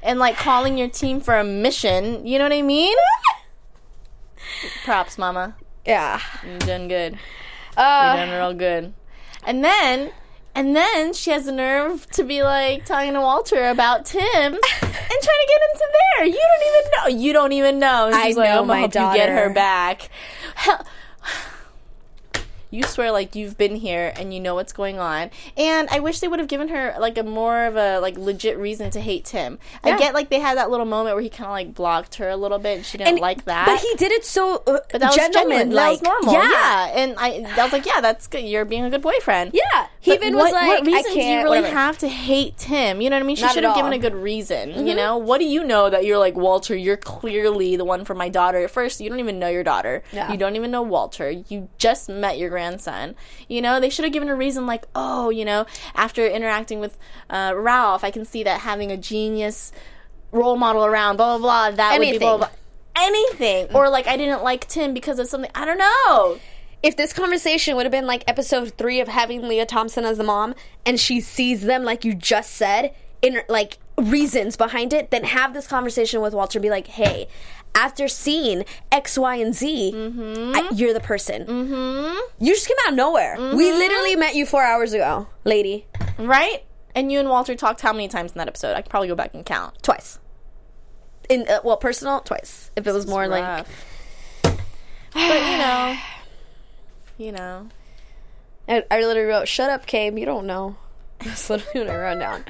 and 0.02 0.18
like 0.18 0.38
calling 0.38 0.80
your 0.80 0.90
team 0.90 1.20
for 1.22 1.38
a 1.38 1.44
mission. 1.44 2.26
You 2.26 2.40
know 2.40 2.46
what 2.46 2.54
I 2.54 2.64
mean? 2.64 2.98
Props, 4.86 5.20
mama. 5.20 5.56
Yeah. 5.86 6.20
You're 6.44 6.58
doing 6.60 6.88
good. 6.88 7.20
Uh, 7.78 8.14
You're 8.18 8.26
doing 8.26 8.38
real 8.38 8.54
good. 8.54 8.94
And 9.46 9.64
then, 9.64 10.12
and 10.56 10.76
then 10.76 11.14
she 11.14 11.32
has 11.32 11.46
the 11.46 11.52
nerve 11.52 12.08
to 12.12 12.24
be 12.24 12.44
like 12.44 12.86
talking 12.86 13.14
to 13.14 13.22
Walter 13.22 13.70
about 13.70 14.06
Tim 14.06 14.22
and 14.54 14.62
trying 14.62 14.62
to 14.92 15.48
get 15.48 15.62
into 15.74 15.88
there. 16.18 16.26
You 16.26 16.34
don't 16.40 16.68
even 16.68 16.92
know. 17.18 17.24
You 17.24 17.34
don't 17.34 17.52
even 17.54 17.80
know. 17.80 18.06
And 18.08 18.16
I 18.16 18.28
she's 18.28 18.38
like, 18.38 18.50
know 18.50 18.62
I'm 18.62 18.68
gonna 18.68 18.74
my 18.74 18.80
help 18.80 18.96
you 18.96 19.18
get 19.18 19.30
her 19.30 19.36
daughter. 19.48 19.54
back. 19.54 20.10
Hell, 20.56 20.86
you 22.74 22.84
swear 22.84 23.12
like 23.12 23.36
you've 23.36 23.58
been 23.58 23.76
here 23.76 24.12
and 24.18 24.34
you 24.34 24.40
know 24.40 24.56
what's 24.56 24.74
going 24.74 25.00
on. 25.00 25.30
And 25.56 25.88
I 25.90 26.00
wish 26.00 26.20
they 26.20 26.28
would 26.28 26.40
have 26.40 26.48
given 26.48 26.70
her 26.70 26.96
like 27.00 27.18
a 27.18 27.24
more 27.24 27.66
of 27.66 27.76
a 27.76 28.00
like 28.00 28.18
legit 28.18 28.58
reason 28.58 28.90
to 28.92 29.00
hate 29.00 29.26
Tim. 29.26 29.60
Yeah. 29.86 29.96
I 29.96 29.98
get 30.00 30.14
like 30.14 30.30
they 30.30 30.40
had 30.40 30.58
that 30.58 30.70
little 30.72 30.86
moment 30.86 31.16
where 31.16 31.22
he 31.24 31.30
kind 31.30 31.46
of 31.46 31.52
like 31.52 31.76
blocked 31.76 32.16
her 32.16 32.30
a 32.30 32.36
little 32.36 32.60
bit 32.60 32.78
and 32.78 32.86
she 32.86 32.98
didn't 32.98 33.10
and- 33.14 33.20
like 33.20 33.46
that. 33.46 33.68
But 33.68 33.80
he 33.80 33.94
did 33.96 34.12
it 34.12 34.26
so 34.26 34.56
uh, 34.68 34.80
But 34.92 35.00
that 35.02 35.02
was 35.08 35.16
gentleman. 35.16 35.70
genuine. 35.70 35.70
That 35.76 35.90
was 35.92 36.02
normal. 36.02 36.34
Yeah. 36.34 36.50
Yeah. 36.52 36.86
And 37.04 37.16
I, 37.18 37.46
I 37.60 37.64
was 37.64 37.72
like, 37.74 37.86
yeah, 37.86 38.02
that's 38.02 38.28
good. 38.28 38.44
You're 38.44 38.66
being 38.66 38.84
a 38.86 38.90
good 38.90 39.02
boyfriend. 39.02 39.52
Yeah. 39.54 39.88
He 40.00 40.12
But 40.12 40.22
even 40.22 40.36
what, 40.36 40.44
was 40.46 40.54
like, 40.54 40.68
what 40.68 40.86
reason 40.86 41.14
do 41.14 41.20
you 41.22 41.38
really 41.44 41.60
whatever. 41.60 41.68
have 41.76 41.98
to 42.00 42.08
hate 42.10 42.58
Tim? 42.58 43.00
You 43.02 43.10
know 43.10 43.16
what 43.18 43.24
I 43.24 43.26
mean? 43.26 43.36
She 43.36 43.48
should 43.50 43.64
have 43.64 43.76
given. 43.76 43.92
Mm-hmm. 43.92 44.06
a 44.06 44.10
good 44.10 44.16
reason. 44.16 44.88
You 44.88 44.96
know, 44.96 45.18
what 45.18 45.38
do 45.40 45.46
you 45.46 45.64
know 45.64 45.90
that 45.90 46.06
you're 46.06 46.18
like 46.18 46.36
Walter? 46.36 46.76
You're 46.76 46.98
clearly 46.98 47.76
the 47.76 47.86
one 47.86 48.04
for 48.06 48.16
my 48.16 48.28
daughter. 48.30 48.58
At 48.64 48.72
first, 48.72 49.00
you 49.00 49.10
don't 49.10 49.20
even 49.20 49.40
know 49.40 49.48
your 49.50 49.64
daughter. 49.64 50.04
Yeah. 50.12 50.32
You 50.32 50.38
don't 50.38 50.56
even 50.56 50.72
know 50.72 50.82
Walter. 50.82 51.30
You 51.32 51.70
just 51.78 52.10
met 52.10 52.38
your 52.38 52.50
grandson. 52.64 53.16
You 53.48 53.62
know, 53.62 53.80
they 53.80 53.90
should 53.90 54.06
have 54.06 54.14
given 54.14 54.30
a 54.30 54.36
reason 54.36 54.66
like, 54.66 54.86
oh, 54.96 55.30
you 55.30 55.46
know, 55.46 55.66
after 55.96 56.26
interacting 56.26 56.80
with 56.80 56.98
uh, 57.30 57.54
Ralph, 57.56 58.04
I 58.04 58.12
can 58.12 58.26
see 58.26 58.44
that 58.44 58.62
having 58.62 58.92
a 58.92 58.98
genius 58.98 59.72
role 60.32 60.56
model 60.56 60.86
around, 60.86 61.18
blah 61.18 61.38
blah 61.38 61.70
blah. 61.70 61.76
That 61.76 62.00
would 62.00 62.02
be 62.12 62.18
blah 62.18 62.30
Anything. 62.34 62.38
blah. 62.38 62.38
blah. 62.38 62.50
Anything, 62.96 63.68
or 63.74 63.90
like 63.90 64.08
I 64.08 64.18
didn't 64.18 64.44
like 64.44 64.68
Tim 64.68 64.94
because 64.94 65.18
of 65.20 65.28
something. 65.28 65.50
I 65.56 65.66
don't 65.66 65.80
know. 65.80 66.38
if 66.84 66.96
this 66.96 67.12
conversation 67.12 67.76
would 67.76 67.86
have 67.86 67.92
been 67.92 68.06
like 68.06 68.24
episode 68.28 68.74
three 68.78 69.00
of 69.00 69.08
having 69.08 69.48
Lea 69.48 69.66
Thompson 69.66 70.06
as 70.06 70.18
the 70.20 70.24
mom, 70.24 70.54
and 70.86 71.00
she 71.00 71.20
sees 71.20 71.62
them 71.64 71.84
like 71.84 72.06
you 72.06 72.14
just 72.14 72.52
said, 72.54 72.94
in 73.24 73.42
like 73.50 73.78
reasons 73.98 74.56
behind 74.58 74.94
it, 74.94 75.10
then 75.10 75.24
have 75.24 75.54
this 75.56 75.66
conversation 75.66 76.22
with 76.22 76.34
Walter. 76.36 76.60
and 76.60 76.64
Be 76.64 76.70
like, 76.70 76.86
hey, 76.88 77.28
after 77.76 78.08
seeing 78.08 78.66
X, 78.92 79.18
Y, 79.18 79.36
and 79.36 79.54
Z, 79.56 79.92
I- 79.96 80.70
you're 80.74 80.94
the 80.94 81.00
person. 81.00 81.46
Mm-hmm. 81.46 82.18
You 82.40 82.54
just 82.54 82.68
came 82.68 82.78
out 82.86 82.92
of 82.92 82.96
nowhere. 82.98 83.36
We 83.56 83.72
literally 83.72 84.16
met 84.16 84.36
you 84.36 84.46
four 84.46 84.64
hours 84.64 84.94
ago, 84.94 85.28
lady, 85.44 85.88
Right? 86.20 86.64
And 86.96 87.12
you 87.12 87.20
and 87.20 87.28
Walter 87.30 87.56
talked 87.56 87.82
how 87.82 87.92
many 87.92 88.08
times 88.08 88.34
in 88.34 88.38
that 88.38 88.48
episode? 88.48 88.76
I 88.76 88.82
could 88.84 88.90
probably 88.92 89.08
go 89.08 89.16
back 89.16 89.34
and 89.34 89.44
count. 89.46 89.82
twice. 89.82 90.20
In 91.30 91.48
uh, 91.50 91.60
well, 91.64 91.78
personal 91.78 92.20
twice. 92.20 92.70
If 92.76 92.86
it 92.86 92.92
was 92.92 93.08
more 93.08 93.28
like 93.28 93.66
but 94.44 94.56
you 95.14 95.58
know, 95.58 95.98
you 97.18 97.32
know, 97.32 97.70
I, 98.68 98.84
I 98.92 99.02
literally 99.02 99.28
wrote, 99.30 99.48
"Shut 99.48 99.70
up, 99.70 99.86
Cabe. 99.86 100.20
You 100.20 100.26
don't 100.26 100.46
know." 100.46 100.76
That's 101.24 101.50
literally 101.50 101.88
what 101.88 101.96
I 101.96 101.98
wrote 101.98 102.20
down. 102.20 102.44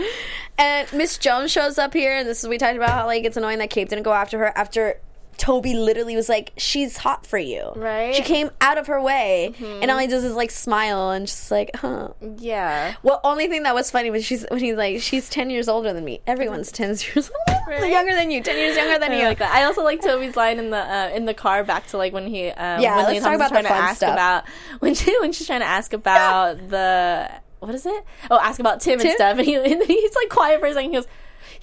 And 0.58 0.92
Miss 0.94 1.18
Jones 1.18 1.52
shows 1.52 1.78
up 1.78 1.94
here, 1.94 2.18
and 2.18 2.28
this 2.28 2.44
is 2.44 2.50
we 2.50 2.58
talked 2.58 2.76
about 2.76 2.90
how 2.90 3.06
like 3.06 3.24
it's 3.24 3.38
annoying 3.38 3.60
that 3.60 3.70
Cabe 3.70 3.88
didn't 3.90 4.04
go 4.04 4.14
after 4.14 4.40
her 4.40 4.58
after 4.58 5.00
Toby 5.38 5.74
literally 5.74 6.16
was 6.16 6.30
like, 6.30 6.52
"She's 6.58 6.98
hot 6.98 7.26
for 7.26 7.38
you." 7.38 7.72
Right. 7.76 8.16
She 8.16 8.22
came 8.24 8.50
out 8.62 8.78
of 8.78 8.88
her 8.88 9.02
way, 9.02 9.54
and 9.60 9.90
all 9.92 9.98
he 9.98 10.08
does 10.08 10.24
is 10.24 10.36
like 10.36 10.52
smile 10.52 11.12
and 11.12 11.28
just 11.28 11.50
like, 11.52 11.76
"Huh." 11.76 12.10
yeah. 12.38 12.96
Well, 13.04 13.20
only 13.24 13.48
thing 13.48 13.64
that 13.64 13.76
was 13.76 13.92
funny 13.92 14.10
was 14.12 14.26
she's 14.26 14.46
when 14.50 14.60
he's 14.60 14.76
like, 14.76 15.02
"She's 15.02 15.30
ten 15.30 15.50
years 15.50 15.68
older 15.68 15.94
than 15.94 16.04
me." 16.06 16.22
Everyone's 16.28 16.72
ten 16.72 16.90
years 16.90 17.32
older, 17.50 17.62
Right. 17.68 17.92
younger 17.92 18.14
than 18.14 18.32
you, 18.32 18.42
ten 18.42 18.58
years 18.58 18.76
younger 18.78 19.00
than 19.00 19.12
I 19.12 19.20
you. 19.20 19.26
like 19.26 19.40
that. 19.40 19.54
I 19.56 19.64
also 19.64 19.84
like 19.84 20.02
Toby's 20.02 20.36
line 20.36 20.60
in 20.60 20.70
the 20.70 20.78
uh, 20.78 21.10
in 21.14 21.26
the 21.26 21.34
car 21.34 21.64
back 21.64 21.88
to 21.88 21.98
like 21.98 22.14
when 22.14 22.28
he 22.28 22.50
um, 22.50 22.82
Yeah, 22.82 22.98
when 22.98 23.06
let's 23.08 23.24
talk 23.26 23.36
about 23.36 23.50
the 23.50 23.54
trying 23.54 23.64
to 23.64 23.70
fun 23.70 23.78
ask 23.84 23.98
stuff. 23.98 24.14
about 24.14 24.44
when 24.80 24.94
she 24.96 25.18
when 25.20 25.32
she's 25.34 25.48
trying 25.48 25.62
to 25.62 25.66
ask 25.66 25.94
about 25.94 26.58
the 26.70 27.30
what 27.60 27.74
is 27.74 27.86
it? 27.86 28.04
Oh, 28.30 28.38
ask 28.42 28.60
about 28.60 28.82
Tim, 28.82 28.94
and 29.00 29.02
Tim? 29.02 29.16
stuff, 29.16 29.38
and, 29.38 29.46
he, 29.48 29.56
and 29.56 29.82
he's 29.84 30.16
like 30.16 30.28
quiet 30.30 30.60
for 30.60 30.66
a 30.68 30.74
second. 30.74 30.90
He 30.92 30.98
goes, 30.98 31.08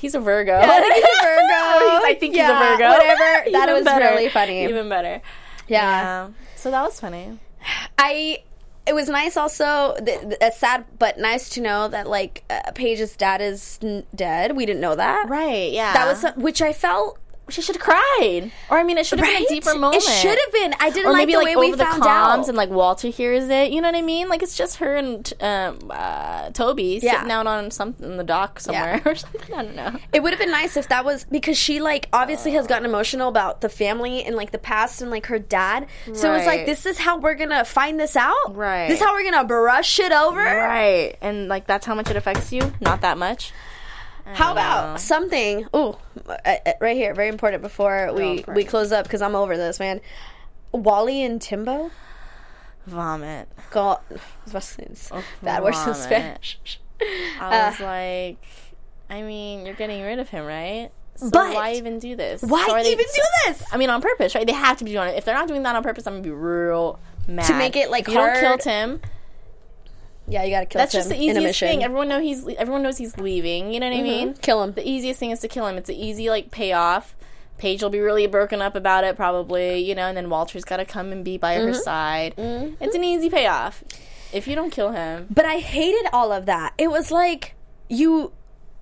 "He's 0.01 0.15
a 0.15 0.21
Virgo." 0.21 0.57
I 0.59 0.81
think 0.81 0.95
he's 0.95 1.05
a 1.05 1.23
Virgo. 1.23 2.07
I 2.07 2.17
think 2.19 2.35
Yeah, 2.37 2.47
he's 2.47 2.51
a 2.51 2.77
Virgo. 2.77 2.89
whatever. 2.91 3.51
That 3.53 3.73
was 3.73 3.85
better. 3.85 4.05
really 4.07 4.29
funny. 4.29 4.65
Even 4.65 4.89
better. 4.89 5.21
yeah. 5.69 6.27
Yeah. 6.27 6.29
So 6.57 6.71
that 6.71 6.83
was 6.83 6.99
funny. 7.01 7.39
I 7.99 8.43
it 8.87 8.95
was 8.95 9.09
nice 9.09 9.37
also 9.37 9.95
th- 10.05 10.21
th- 10.21 10.37
it's 10.41 10.57
sad 10.57 10.85
but 10.99 11.19
nice 11.19 11.51
to 11.51 11.61
know 11.61 11.87
that 11.89 12.09
like 12.09 12.43
uh, 12.51 12.73
Paige's 12.75 13.15
dad 13.15 13.41
is 13.43 13.79
n- 13.83 14.05
dead. 14.15 14.57
We 14.57 14.65
didn't 14.67 14.81
know 14.81 14.97
that. 14.97 15.29
Right. 15.29 15.71
Yeah. 15.71 15.93
That 15.93 16.07
was 16.09 16.21
some- 16.23 16.41
which 16.41 16.61
I 16.63 16.73
felt 16.73 17.19
she 17.51 17.63
should 17.63 17.77
have 17.77 17.83
cried, 17.83 18.51
or 18.71 18.79
I 18.79 18.83
mean, 18.85 18.99
it 18.99 19.07
should 19.07 19.19
have 19.21 19.29
been 19.29 19.43
a 19.45 19.49
deeper 19.49 19.75
moment. 19.75 20.03
It 20.03 20.07
should 20.07 20.39
have 20.39 20.53
been. 20.53 20.75
I 20.81 20.91
didn't 20.91 21.07
or 21.09 21.13
like 21.13 21.19
maybe 21.21 21.33
the 21.33 21.39
like 21.39 21.47
way 21.47 21.53
over 21.57 21.61
we 21.61 21.71
the 21.73 21.85
found 21.85 22.03
comms 22.03 22.07
out. 22.43 22.49
and 22.49 22.57
like 22.57 22.71
Walter 22.71 23.09
hears 23.09 23.49
it. 23.49 23.71
You 23.73 23.81
know 23.81 23.89
what 23.89 23.97
I 23.97 24.03
mean? 24.03 24.29
Like 24.29 24.43
it's 24.43 24.57
just 24.57 24.77
her 24.77 24.97
and 24.97 25.33
um, 25.41 25.79
uh, 25.91 26.51
Toby 26.51 26.99
Yeah. 27.03 27.17
sitting 27.19 27.31
out 27.33 27.47
on 27.47 27.71
something 27.71 28.05
in 28.11 28.17
the 28.17 28.25
dock 28.25 28.61
somewhere 28.61 29.01
or 29.07 29.15
something. 29.15 29.55
I 29.55 29.63
don't 29.63 29.77
know. 29.77 29.97
it 30.13 30.23
would 30.23 30.33
have 30.33 30.41
been 30.41 30.51
nice 30.51 30.77
if 30.77 30.89
that 30.89 31.05
was 31.05 31.25
because 31.25 31.59
she 31.59 31.81
like 31.81 32.09
obviously 32.13 32.53
has 32.53 32.67
gotten 32.67 32.85
emotional 32.85 33.29
about 33.29 33.61
the 33.61 33.69
family 33.69 34.25
and 34.25 34.37
like 34.37 34.51
the 34.53 34.59
past 34.59 35.03
and 35.03 35.11
like 35.11 35.27
her 35.27 35.39
dad. 35.39 35.87
So 36.13 36.33
it's 36.35 36.47
like 36.47 36.67
this 36.67 36.87
is 36.87 36.99
how 36.99 37.19
we're 37.19 37.35
gonna 37.35 37.65
find 37.65 37.99
this 38.01 38.17
out. 38.17 38.35
Right. 38.57 38.89
This 38.89 39.01
is 39.01 39.05
how 39.05 39.15
we're 39.15 39.25
gonna 39.31 39.45
brush 39.47 39.99
it 39.99 40.13
over. 40.13 40.41
Right, 40.43 41.17
and 41.21 41.49
like 41.49 41.67
that's 41.67 41.87
how 41.87 41.95
much 41.95 42.11
it 42.11 42.17
affects 42.17 42.53
you. 42.53 42.73
Not 42.81 43.01
that 43.03 43.19
much. 43.19 43.53
How 44.35 44.47
know. 44.47 44.53
about 44.53 45.01
something? 45.01 45.67
Ooh, 45.75 45.97
uh, 46.29 46.37
uh, 46.45 46.73
right 46.81 46.97
here, 46.97 47.15
very 47.15 47.29
important 47.29 47.63
before 47.63 48.13
we 48.13 48.43
for 48.43 48.55
we 48.55 48.65
close 48.65 48.93
up 48.93 49.05
because 49.05 49.23
I'm 49.23 49.35
over 49.35 49.57
this 49.57 49.79
man. 49.79 50.01
Wally 50.73 51.23
and 51.25 51.41
Timbo. 51.41 51.91
Vomit. 52.87 53.49
God, 53.71 54.01
I 54.11 54.15
was 54.15 54.23
about 54.51 54.63
to 54.63 54.69
say 54.69 54.85
it's 54.89 55.13
bad 55.43 55.63
words 55.63 55.87
in. 55.87 55.95
Spanish. 55.95 56.81
I 57.41 57.69
was 57.71 57.81
like, 57.81 58.45
I 59.09 59.23
mean, 59.23 59.67
you're 59.67 59.75
getting 59.75 60.03
rid 60.03 60.19
of 60.19 60.29
him, 60.29 60.45
right? 60.45 60.91
So 61.17 61.31
But- 61.31 61.55
why 61.55 61.73
even 61.75 61.99
do 61.99 62.17
this? 62.17 62.43
Why 62.43 62.67
So 62.67 62.79
even 62.79 63.05
do 63.15 63.23
this? 63.47 63.63
I 63.73 63.77
mean, 63.77 63.91
on 63.91 64.01
purpose, 64.01 64.35
right? 64.35 64.47
They 64.47 64.53
have 64.53 64.79
to 64.79 64.85
be 64.85 64.93
doing 64.93 65.09
it. 65.09 65.17
If 65.17 65.25
they're 65.25 65.35
not 65.35 65.49
doing 65.49 65.63
that 65.65 65.77
on 65.77 65.83
purpose, 65.83 66.07
I'm 66.07 66.15
gonna 66.15 66.23
be 66.23 66.31
real 66.31 66.99
mad. 67.29 67.47
To 67.47 67.55
make 67.55 67.77
it, 67.77 67.91
like, 67.91 68.09
you 68.09 68.15
don't 68.15 68.39
kill 68.41 68.59
Tim. 68.59 69.01
Yeah, 70.31 70.45
you 70.45 70.51
gotta 70.51 70.67
kill 70.67 70.79
That's 70.79 70.95
him 70.95 70.99
just 70.99 71.09
the 71.09 71.17
in 71.17 71.37
a 71.37 71.41
easiest 71.41 71.61
thing. 71.61 71.85
Everyone 71.85 72.09
know 72.09 72.21
he's 72.21 72.47
everyone 72.57 72.83
knows 72.83 72.99
he's 72.99 73.19
leaving. 73.19 73.73
You 73.73 73.81
know 73.81 73.89
what 73.89 73.97
I 73.97 73.99
mm-hmm. 73.99 74.05
mean? 74.05 74.35
Kill 74.35 74.63
him. 74.63 74.73
The 74.73 74.89
easiest 74.89 75.21
thing 75.21 75.31
is 75.31 75.41
to 75.41 75.49
kill 75.49 75.67
him. 75.67 75.77
It's 75.77 75.89
an 75.89 75.97
easy 75.97 76.31
like 76.31 76.51
payoff. 76.51 77.17
Paige 77.59 77.83
will 77.83 77.91
be 77.91 78.01
really 78.01 78.27
broken 78.27 78.63
up 78.63 78.75
about 78.75 79.05
it, 79.05 79.17
probably. 79.17 79.81
You 79.81 79.95
know, 79.95 80.07
and 80.07 80.17
then 80.17 80.31
Walter's 80.31 80.65
got 80.65 80.79
to 80.79 80.85
come 80.85 81.13
and 81.13 81.25
be 81.25 81.37
by 81.37 81.57
her 81.57 81.67
mm-hmm. 81.67 81.81
side. 81.81 82.35
Mm-hmm. 82.37 82.83
It's 82.83 82.95
an 82.95 83.05
easy 83.05 83.29
payoff. 83.29 83.85
If 84.33 84.47
you 84.47 84.55
don't 84.55 84.71
kill 84.71 84.93
him, 84.93 85.27
But 85.29 85.45
I 85.45 85.59
hated 85.59 86.09
all 86.13 86.33
of 86.33 86.47
that. 86.47 86.75
It 86.79 86.91
was 86.91 87.11
like 87.11 87.55
you, 87.89 88.33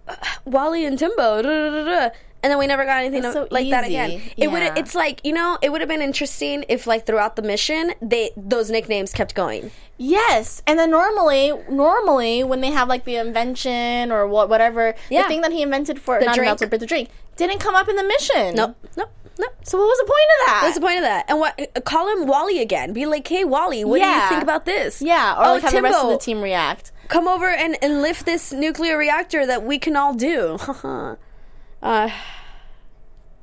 uh, 0.07 0.15
Wally 0.45 0.85
and 0.85 0.99
Timbo, 0.99 1.41
da, 1.41 1.49
da, 1.49 1.71
da, 1.71 1.85
da, 1.85 2.15
and 2.43 2.51
then 2.51 2.59
we 2.59 2.67
never 2.67 2.85
got 2.85 3.03
anything 3.03 3.23
so 3.33 3.49
like 3.51 3.69
that 3.71 3.85
easy. 3.85 3.95
again. 3.95 4.23
It 4.37 4.51
would. 4.51 4.63
Yeah. 4.63 4.75
It's 4.77 4.95
like 4.95 5.21
you 5.25 5.33
know, 5.33 5.59
it 5.63 5.71
would 5.71 5.81
have 5.81 5.89
been 5.89 6.03
interesting 6.03 6.65
if 6.69 6.87
like 6.87 7.07
throughout 7.07 7.37
the 7.37 7.43
mission 7.43 7.95
they 8.01 8.31
those 8.37 8.71
nicknames 8.71 9.13
kept 9.13 9.35
going. 9.35 9.71
Yes, 10.01 10.63
and 10.65 10.79
then 10.79 10.93
normally, 10.93 11.53
normally 11.69 12.45
when 12.45 12.61
they 12.61 12.71
have 12.71 12.89
like 12.89 13.05
the 13.05 13.17
invention 13.17 14.13
or 14.13 14.29
what, 14.29 14.49
whatever, 14.49 14.95
Yeah. 15.11 15.23
the 15.23 15.29
thing 15.29 15.41
that 15.41 15.51
he 15.51 15.61
invented 15.61 16.01
for 16.01 16.21
The 16.21 16.27
not 16.27 16.37
drink. 16.37 16.71
but 16.71 16.79
the 16.79 16.87
drink 16.87 17.09
didn't 17.37 17.59
come 17.59 17.75
up 17.75 17.89
in 17.89 17.97
the 17.97 18.05
mission. 18.05 18.55
Nope, 18.55 18.77
nope, 18.97 19.11
nope. 19.41 19.55
So 19.65 19.77
what 19.77 19.87
was 19.89 19.99
the 19.99 20.05
point 20.05 20.29
of 20.41 20.47
that? 20.47 20.61
What's 20.63 20.75
the 20.77 20.81
point 20.81 20.97
of 20.99 21.03
that? 21.03 21.25
And 21.29 21.41
what? 21.41 21.85
Call 21.85 22.09
him 22.17 22.29
Wally 22.29 22.61
again. 22.61 22.93
Be 22.93 23.07
like, 23.07 23.27
hey, 23.27 23.43
Wally, 23.45 23.85
what 23.85 23.99
do 23.99 24.07
you 24.07 24.29
think 24.29 24.43
about 24.43 24.65
this? 24.67 25.03
Yeah, 25.03 25.35
or 25.37 25.45
oh, 25.45 25.53
like 25.55 25.63
have 25.63 25.73
the 25.73 25.83
rest 25.83 25.99
of 25.99 26.11
the 26.11 26.19
team 26.19 26.43
react. 26.43 26.93
come 27.09 27.27
over 27.27 27.49
and, 27.49 27.77
and 27.83 28.01
lift 28.01 28.25
this 28.25 28.53
nuclear 28.53 28.97
reactor 28.97 29.47
that 29.47 29.65
we 29.65 29.81
can 29.81 29.97
all 29.97 30.15
do. 30.15 30.59
uh, 31.83 32.11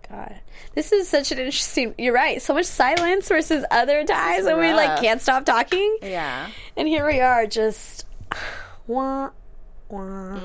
God, 0.09 0.35
this 0.75 0.91
is 0.91 1.07
such 1.09 1.31
an 1.31 1.39
interesting. 1.39 1.95
You're 1.97 2.13
right. 2.13 2.41
So 2.41 2.53
much 2.53 2.65
silence 2.65 3.27
versus 3.27 3.65
other 3.71 4.03
times 4.03 4.45
when 4.45 4.59
we 4.59 4.73
like 4.73 4.99
can't 5.01 5.21
stop 5.21 5.45
talking. 5.45 5.97
Yeah. 6.01 6.49
And 6.77 6.87
here 6.87 7.05
we 7.07 7.19
are, 7.21 7.47
just 7.47 8.05
wah 8.87 9.31
wah. 9.89 10.39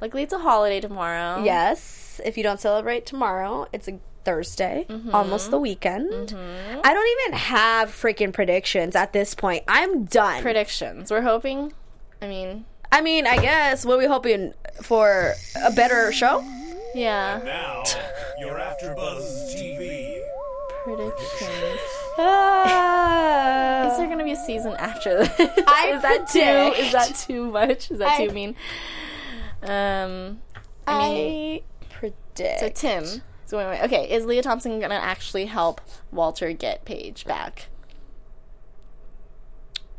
Luckily, 0.00 0.22
it's 0.22 0.32
a 0.32 0.38
holiday 0.38 0.80
tomorrow. 0.80 1.42
Yes, 1.42 2.20
if 2.24 2.36
you 2.36 2.42
don't 2.42 2.60
celebrate 2.60 3.06
tomorrow, 3.06 3.66
it's 3.72 3.88
a 3.88 3.98
Thursday, 4.24 4.84
Mm-hmm. 4.88 5.14
almost 5.14 5.50
the 5.50 5.58
weekend. 5.58 6.34
I 6.84 6.92
don't 6.94 7.18
even 7.20 7.38
have 7.38 7.90
freaking 7.90 8.32
predictions 8.32 8.96
at 8.96 9.12
this 9.12 9.34
point. 9.34 9.64
I'm 9.68 10.04
done. 10.04 10.42
Predictions. 10.42 11.10
We're 11.10 11.22
hoping. 11.22 11.72
I 12.20 12.26
mean, 12.28 12.64
I 12.92 13.00
mean, 13.00 13.26
I 13.26 13.36
guess 13.38 13.84
what 13.84 13.94
are 13.94 13.98
we 13.98 14.06
hoping 14.06 14.54
for 14.82 15.32
a 15.62 15.70
better 15.72 16.12
show? 16.12 16.40
yeah. 16.94 17.40
Now, 17.44 17.82
you're 18.38 18.54
AfterBuzz 18.58 19.54
TV. 19.54 20.22
Predictions. 20.84 21.80
Uh, 22.16 23.88
Is 23.90 23.98
there 23.98 24.08
gonna 24.08 24.24
be 24.24 24.32
a 24.32 24.36
season 24.36 24.72
after 24.78 25.18
this? 25.18 25.30
I 25.66 25.92
is 25.96 26.02
that 26.02 26.28
too? 26.28 26.40
predict- 26.40 26.78
Is 26.78 26.92
that 26.92 27.14
too 27.26 27.50
much? 27.50 27.90
Is 27.90 27.98
that 27.98 28.08
I- 28.20 28.26
too 28.26 28.32
mean? 28.32 28.54
Um, 29.62 30.40
I 30.86 31.08
mean, 31.12 31.60
predict. 31.90 32.60
so 32.60 32.68
Tim. 32.70 33.04
So 33.46 33.58
wait, 33.58 33.66
wait, 33.66 33.82
okay, 33.84 34.10
is 34.10 34.24
Lea 34.24 34.42
Thompson 34.42 34.78
gonna 34.80 34.94
actually 34.94 35.46
help 35.46 35.80
Walter 36.12 36.52
get 36.52 36.84
Paige 36.84 37.24
back? 37.26 37.66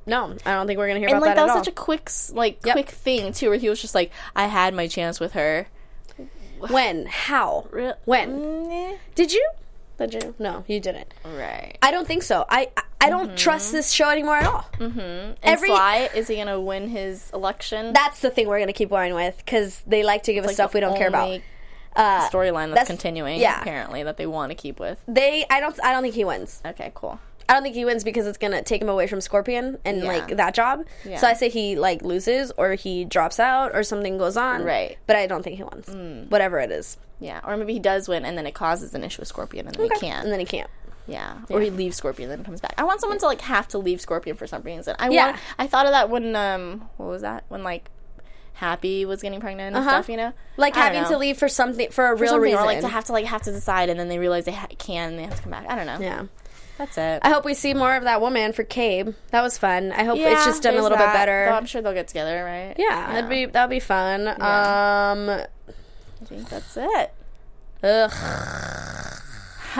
No, 0.08 0.36
I 0.45 0.53
don't 0.53 0.66
think 0.66 0.80
we're 0.80 0.88
gonna 0.88 0.99
hear 0.99 1.10
And 1.10 1.18
about 1.18 1.28
like 1.28 1.36
that, 1.36 1.45
that, 1.45 1.51
at 1.51 1.55
was 1.55 1.66
such 1.66 1.72
a 1.72 1.76
quick, 1.76 2.10
like 2.32 2.66
Yep. 2.66 2.74
quick 2.74 2.89
thing 2.89 3.32
too, 3.34 3.49
where 3.49 3.60
he 3.60 3.70
was 3.70 3.80
just 3.82 3.93
like, 3.93 4.12
"I 4.36 4.47
had 4.47 4.74
my 4.74 4.88
chance 4.88 5.20
with 5.20 5.34
her." 5.34 5.68
when? 6.70 7.05
How? 7.05 7.68
Re- 7.72 7.93
When? 8.05 8.39
Mm, 8.39 8.97
Did 9.16 9.32
you? 9.34 9.47
Did 9.99 10.14
you? 10.14 10.36
No, 10.39 10.64
you 10.68 10.80
didn't. 10.80 11.14
Right. 11.26 11.78
I 11.82 11.91
don't 11.91 12.08
think 12.08 12.24
so. 12.24 12.45
I 12.49 12.70
I, 12.78 12.82
I 13.01 13.10
don't 13.10 13.38
trust 13.38 13.72
this 13.72 13.91
show 13.91 14.10
anymore 14.10 14.38
at 14.38 14.45
all. 14.45 14.66
And 14.80 15.36
Every- 15.43 15.70
Sly, 15.70 16.10
is 16.16 16.28
he 16.28 16.36
gonna 16.38 16.60
win 16.60 16.89
his 16.89 17.30
election? 17.32 17.93
That's 17.93 18.20
the 18.22 18.30
thing 18.30 18.47
we're 18.47 18.60
gonna 18.60 18.74
keep 18.74 18.89
going 18.89 19.14
with 19.14 19.38
because 19.38 19.82
they 19.88 20.03
like 20.03 20.24
to 20.24 20.34
give 20.34 20.43
us 20.43 20.49
Like 20.49 20.53
stuff 20.55 20.74
we 20.74 20.80
don't 20.80 20.97
care 20.97 21.08
about. 21.10 21.39
Uh, 21.95 22.30
Storyline 22.30 22.68
that's, 22.70 22.74
that's- 22.74 22.88
continuing, 22.88 23.39
yeah. 23.39 23.60
apparently 23.60 24.03
that 24.03 24.18
they 24.18 24.28
want 24.28 24.51
to 24.51 24.55
keep 24.55 24.80
with. 24.80 24.99
they, 25.08 25.45
I 25.49 25.60
don't, 25.60 25.84
I 25.84 25.91
don't 25.93 26.03
think 26.03 26.14
he 26.14 26.24
wins. 26.26 26.62
Okay, 26.64 26.91
cool. 26.93 27.20
I 27.50 27.54
don't 27.54 27.64
think 27.64 27.76
he 27.76 27.86
wins 27.86 28.04
because 28.04 28.28
it's 28.28 28.38
gonna 28.38 28.62
take 28.62 28.82
him 28.82 28.89
away 28.89 29.08
from 29.08 29.22
Scorpion 29.22 29.78
and 29.86 30.00
Yeah. 30.00 30.04
like 30.08 30.28
that 30.38 30.54
job. 30.54 30.86
Yeah. 31.06 31.18
So 31.18 31.28
I 31.28 31.34
say 31.34 31.48
he 31.50 31.76
like 31.78 32.02
loses 32.02 32.52
or 32.58 32.74
he 32.76 33.06
drops 33.06 33.39
out 33.39 33.74
or 33.74 33.84
something 33.84 34.18
goes 34.18 34.36
on. 34.38 34.64
Right. 34.64 34.91
Mm. 34.91 34.98
But 35.08 35.16
I 35.16 35.28
don't 35.28 35.43
think 35.43 35.58
he 35.58 35.64
wins. 35.64 36.30
Whatever 36.30 36.60
it 36.60 36.72
is. 36.72 36.98
Yeah, 37.20 37.39
or 37.45 37.58
maybe 37.58 37.74
he 37.74 37.80
does 37.80 38.08
win, 38.08 38.26
and 38.26 38.38
then 38.38 38.45
it 38.45 38.54
causes 38.54 38.93
an 38.93 39.04
issue 39.04 39.22
with 39.22 39.28
Scorpion, 39.28 39.66
and 39.66 39.76
then 39.76 39.89
he 39.89 40.00
can't. 40.00 40.24
And 40.24 40.32
then 40.32 40.39
he 40.39 40.45
can't. 40.45 40.70
yeah, 41.08 41.38
or 41.50 41.62
he 41.62 41.70
leaves 41.72 41.95
Scorpion, 41.98 42.30
and 42.30 42.39
then 42.39 42.45
comes 42.45 42.62
back. 42.62 42.74
I 42.78 42.84
want 42.84 43.00
someone 43.02 43.18
to 43.20 43.26
like 43.26 43.41
have 43.41 43.68
to 43.70 43.78
leave 43.80 44.00
Scorpion 44.02 44.36
for 44.36 44.45
some 44.45 44.62
reason. 44.62 44.95
I 45.00 45.10
Yeah. 45.10 45.28
want. 45.28 45.38
I 45.58 45.66
thought 45.68 45.86
of 45.88 45.93
that 45.93 46.10
when 46.12 46.36
um, 46.36 46.89
what 46.98 47.08
was 47.10 47.22
that? 47.24 47.45
When 47.48 47.64
like 47.64 47.89
Happy 48.54 49.06
was 49.06 49.22
getting 49.22 49.39
pregnant 49.39 49.76
and 49.76 49.78
Uh-huh. 49.78 49.89
stuff, 50.02 50.10
you 50.10 50.18
know, 50.18 50.34
Like 50.58 50.76
I 50.76 50.80
don't 50.80 50.86
having 50.95 51.04
know. 51.04 51.10
to 51.10 51.18
leave 51.20 51.38
for 51.38 51.48
something 51.48 51.89
for 51.91 52.12
a 52.12 52.18
For 52.18 52.22
real 52.24 52.32
something, 52.34 52.41
reason. 52.52 52.60
or 52.60 52.66
like 52.66 52.82
to 52.82 52.88
have 52.88 53.06
to 53.06 53.12
like 53.14 53.26
have 53.26 53.43
to 53.43 53.52
decide, 53.52 53.89
and 53.89 54.00
then 54.00 54.10
they 54.10 54.18
realize 54.20 54.45
they 54.45 54.52
ha- 54.52 54.68
can, 54.80 55.10
and 55.12 55.20
they 55.20 55.24
have 55.24 55.36
to 55.36 55.41
come 55.43 55.52
back. 55.52 55.66
I 55.70 55.76
don't 55.76 55.86
know. 55.86 55.98
yeah. 56.00 56.24
That's 56.78 56.98
it. 56.98 57.22
I 57.24 57.30
hope 57.30 57.46
we 57.46 57.54
see 57.54 57.74
more 57.74 57.96
of 57.96 58.04
that 58.04 58.22
woman 58.22 58.54
for 58.54 58.64
Cabe. 58.64 59.14
That 59.32 59.42
was 59.42 59.58
fun. 59.58 59.92
I 59.92 60.04
hope 60.04 60.18
yeah, 60.18 60.34
it's 60.34 60.46
just 60.46 60.64
done 60.64 60.76
a 60.76 60.82
little 60.82 60.98
that. 60.98 61.14
bit 61.14 61.20
better. 61.20 61.46
Though 61.50 61.56
I'm 61.58 61.66
sure 61.66 61.82
they'll 61.82 61.94
get 61.94 62.08
together, 62.08 62.44
right? 62.44 62.76
yeah, 62.78 63.14
that'd 63.14 63.30
be 63.30 63.46
that'd 63.46 63.70
be 63.70 63.80
fun. 63.80 64.26
Yeah. 64.26 65.12
Um 65.12 65.30
I 65.30 66.26
think 66.26 66.50
that's 66.50 66.78
it. 66.78 67.14
ugh. 67.84 69.04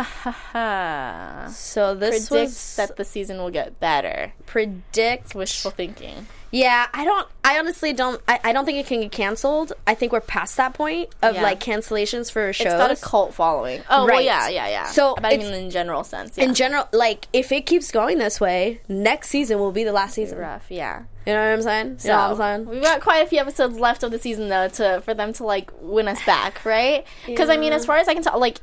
Ha. 0.04 1.48
So 1.54 1.96
this 1.96 2.30
Predict 2.30 2.32
was 2.50 2.76
that 2.76 2.96
the 2.98 3.06
season 3.06 3.38
will 3.38 3.50
get 3.52 3.80
better. 3.80 4.34
predict 4.46 5.34
Wishful 5.36 5.72
thinking. 5.72 6.28
Yeah, 6.52 6.88
I 6.94 7.04
don't. 7.04 7.28
I 7.44 7.60
honestly 7.60 7.92
don't. 7.92 8.22
I, 8.28 8.40
I 8.44 8.54
don't 8.54 8.64
think 8.66 8.78
it 8.78 8.88
can 8.88 9.02
get 9.02 9.12
canceled. 9.12 9.74
I 9.86 9.96
think 9.96 10.14
we're 10.14 10.22
past 10.22 10.56
that 10.58 10.74
point 10.74 11.10
of 11.22 11.36
Yeah. 11.36 11.42
like 11.44 11.60
cancellations 11.60 12.32
for 12.32 12.54
shows. 12.54 12.68
It's 12.68 12.74
got 12.76 12.92
a 12.92 12.96
cult 12.96 13.34
following. 13.34 13.82
Oh, 13.90 14.06
well, 14.06 14.22
yeah, 14.22 14.48
yeah, 14.48 14.68
yeah. 14.70 14.86
So 14.86 15.16
but 15.16 15.26
I 15.26 15.38
mean, 15.38 15.54
in 15.54 15.70
general 15.70 16.04
sense, 16.06 16.38
yeah. 16.38 16.46
In 16.46 16.54
general, 16.54 16.88
like 16.94 17.28
if 17.34 17.52
it 17.52 17.66
keeps 17.66 17.92
going 17.92 18.18
this 18.18 18.40
way, 18.40 18.80
next 18.88 19.30
season 19.30 19.60
will 19.60 19.74
be 19.74 19.84
the 19.84 19.92
last 19.92 20.14
season. 20.16 20.38
rough, 20.38 20.68
yeah. 20.70 21.04
You 21.26 21.34
know 21.34 21.42
what 21.42 21.54
I'm 21.54 21.62
saying? 21.62 21.98
You 22.04 22.10
know 22.12 22.30
what 22.30 22.42
I'm 22.42 22.64
saying? 22.66 22.70
we've 22.70 22.82
got 22.84 23.02
quite 23.02 23.26
a 23.26 23.28
few 23.28 23.40
episodes 23.40 23.78
left 23.78 24.04
of 24.04 24.12
the 24.12 24.20
season 24.20 24.48
though 24.48 24.70
to 24.70 25.02
for 25.02 25.14
them 25.14 25.34
to 25.34 25.44
like 25.44 25.70
win 25.82 26.08
us 26.08 26.24
back, 26.26 26.64
right? 26.64 27.06
Because 27.26 27.50
I 27.50 27.58
mean, 27.58 27.74
as 27.74 27.86
far 27.86 27.98
as 27.98 28.08
I 28.08 28.14
can 28.14 28.24
tell, 28.24 28.40
like. 28.40 28.60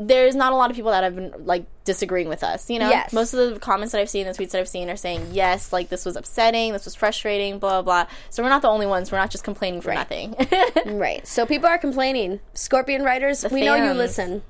There's 0.00 0.34
not 0.34 0.52
a 0.52 0.56
lot 0.56 0.70
of 0.70 0.76
people 0.76 0.90
that 0.90 1.04
have 1.04 1.14
been 1.14 1.32
like 1.46 1.64
disagreeing 1.84 2.28
with 2.28 2.42
us, 2.42 2.68
you 2.70 2.78
know. 2.78 2.88
Yes. 2.88 3.12
Most 3.12 3.34
of 3.34 3.54
the 3.54 3.60
comments 3.60 3.92
that 3.92 4.00
I've 4.00 4.10
seen, 4.10 4.26
the 4.26 4.32
tweets 4.32 4.50
that 4.50 4.60
I've 4.60 4.68
seen, 4.68 4.90
are 4.90 4.96
saying 4.96 5.28
yes, 5.32 5.72
like 5.72 5.88
this 5.88 6.04
was 6.04 6.16
upsetting, 6.16 6.72
this 6.72 6.84
was 6.84 6.94
frustrating, 6.94 7.58
blah 7.58 7.82
blah. 7.82 8.04
blah. 8.04 8.12
So 8.30 8.42
we're 8.42 8.48
not 8.48 8.62
the 8.62 8.68
only 8.68 8.86
ones. 8.86 9.10
We're 9.12 9.18
not 9.18 9.30
just 9.30 9.44
complaining 9.44 9.80
for 9.80 9.90
Right. 9.90 9.96
nothing. 9.96 10.34
Right. 10.98 11.26
So 11.26 11.46
people 11.46 11.68
are 11.68 11.78
complaining. 11.78 12.40
Scorpion 12.54 13.02
writers, 13.02 13.44
we 13.50 13.62
know 13.64 13.74
you 13.74 13.92
listen. 13.92 14.42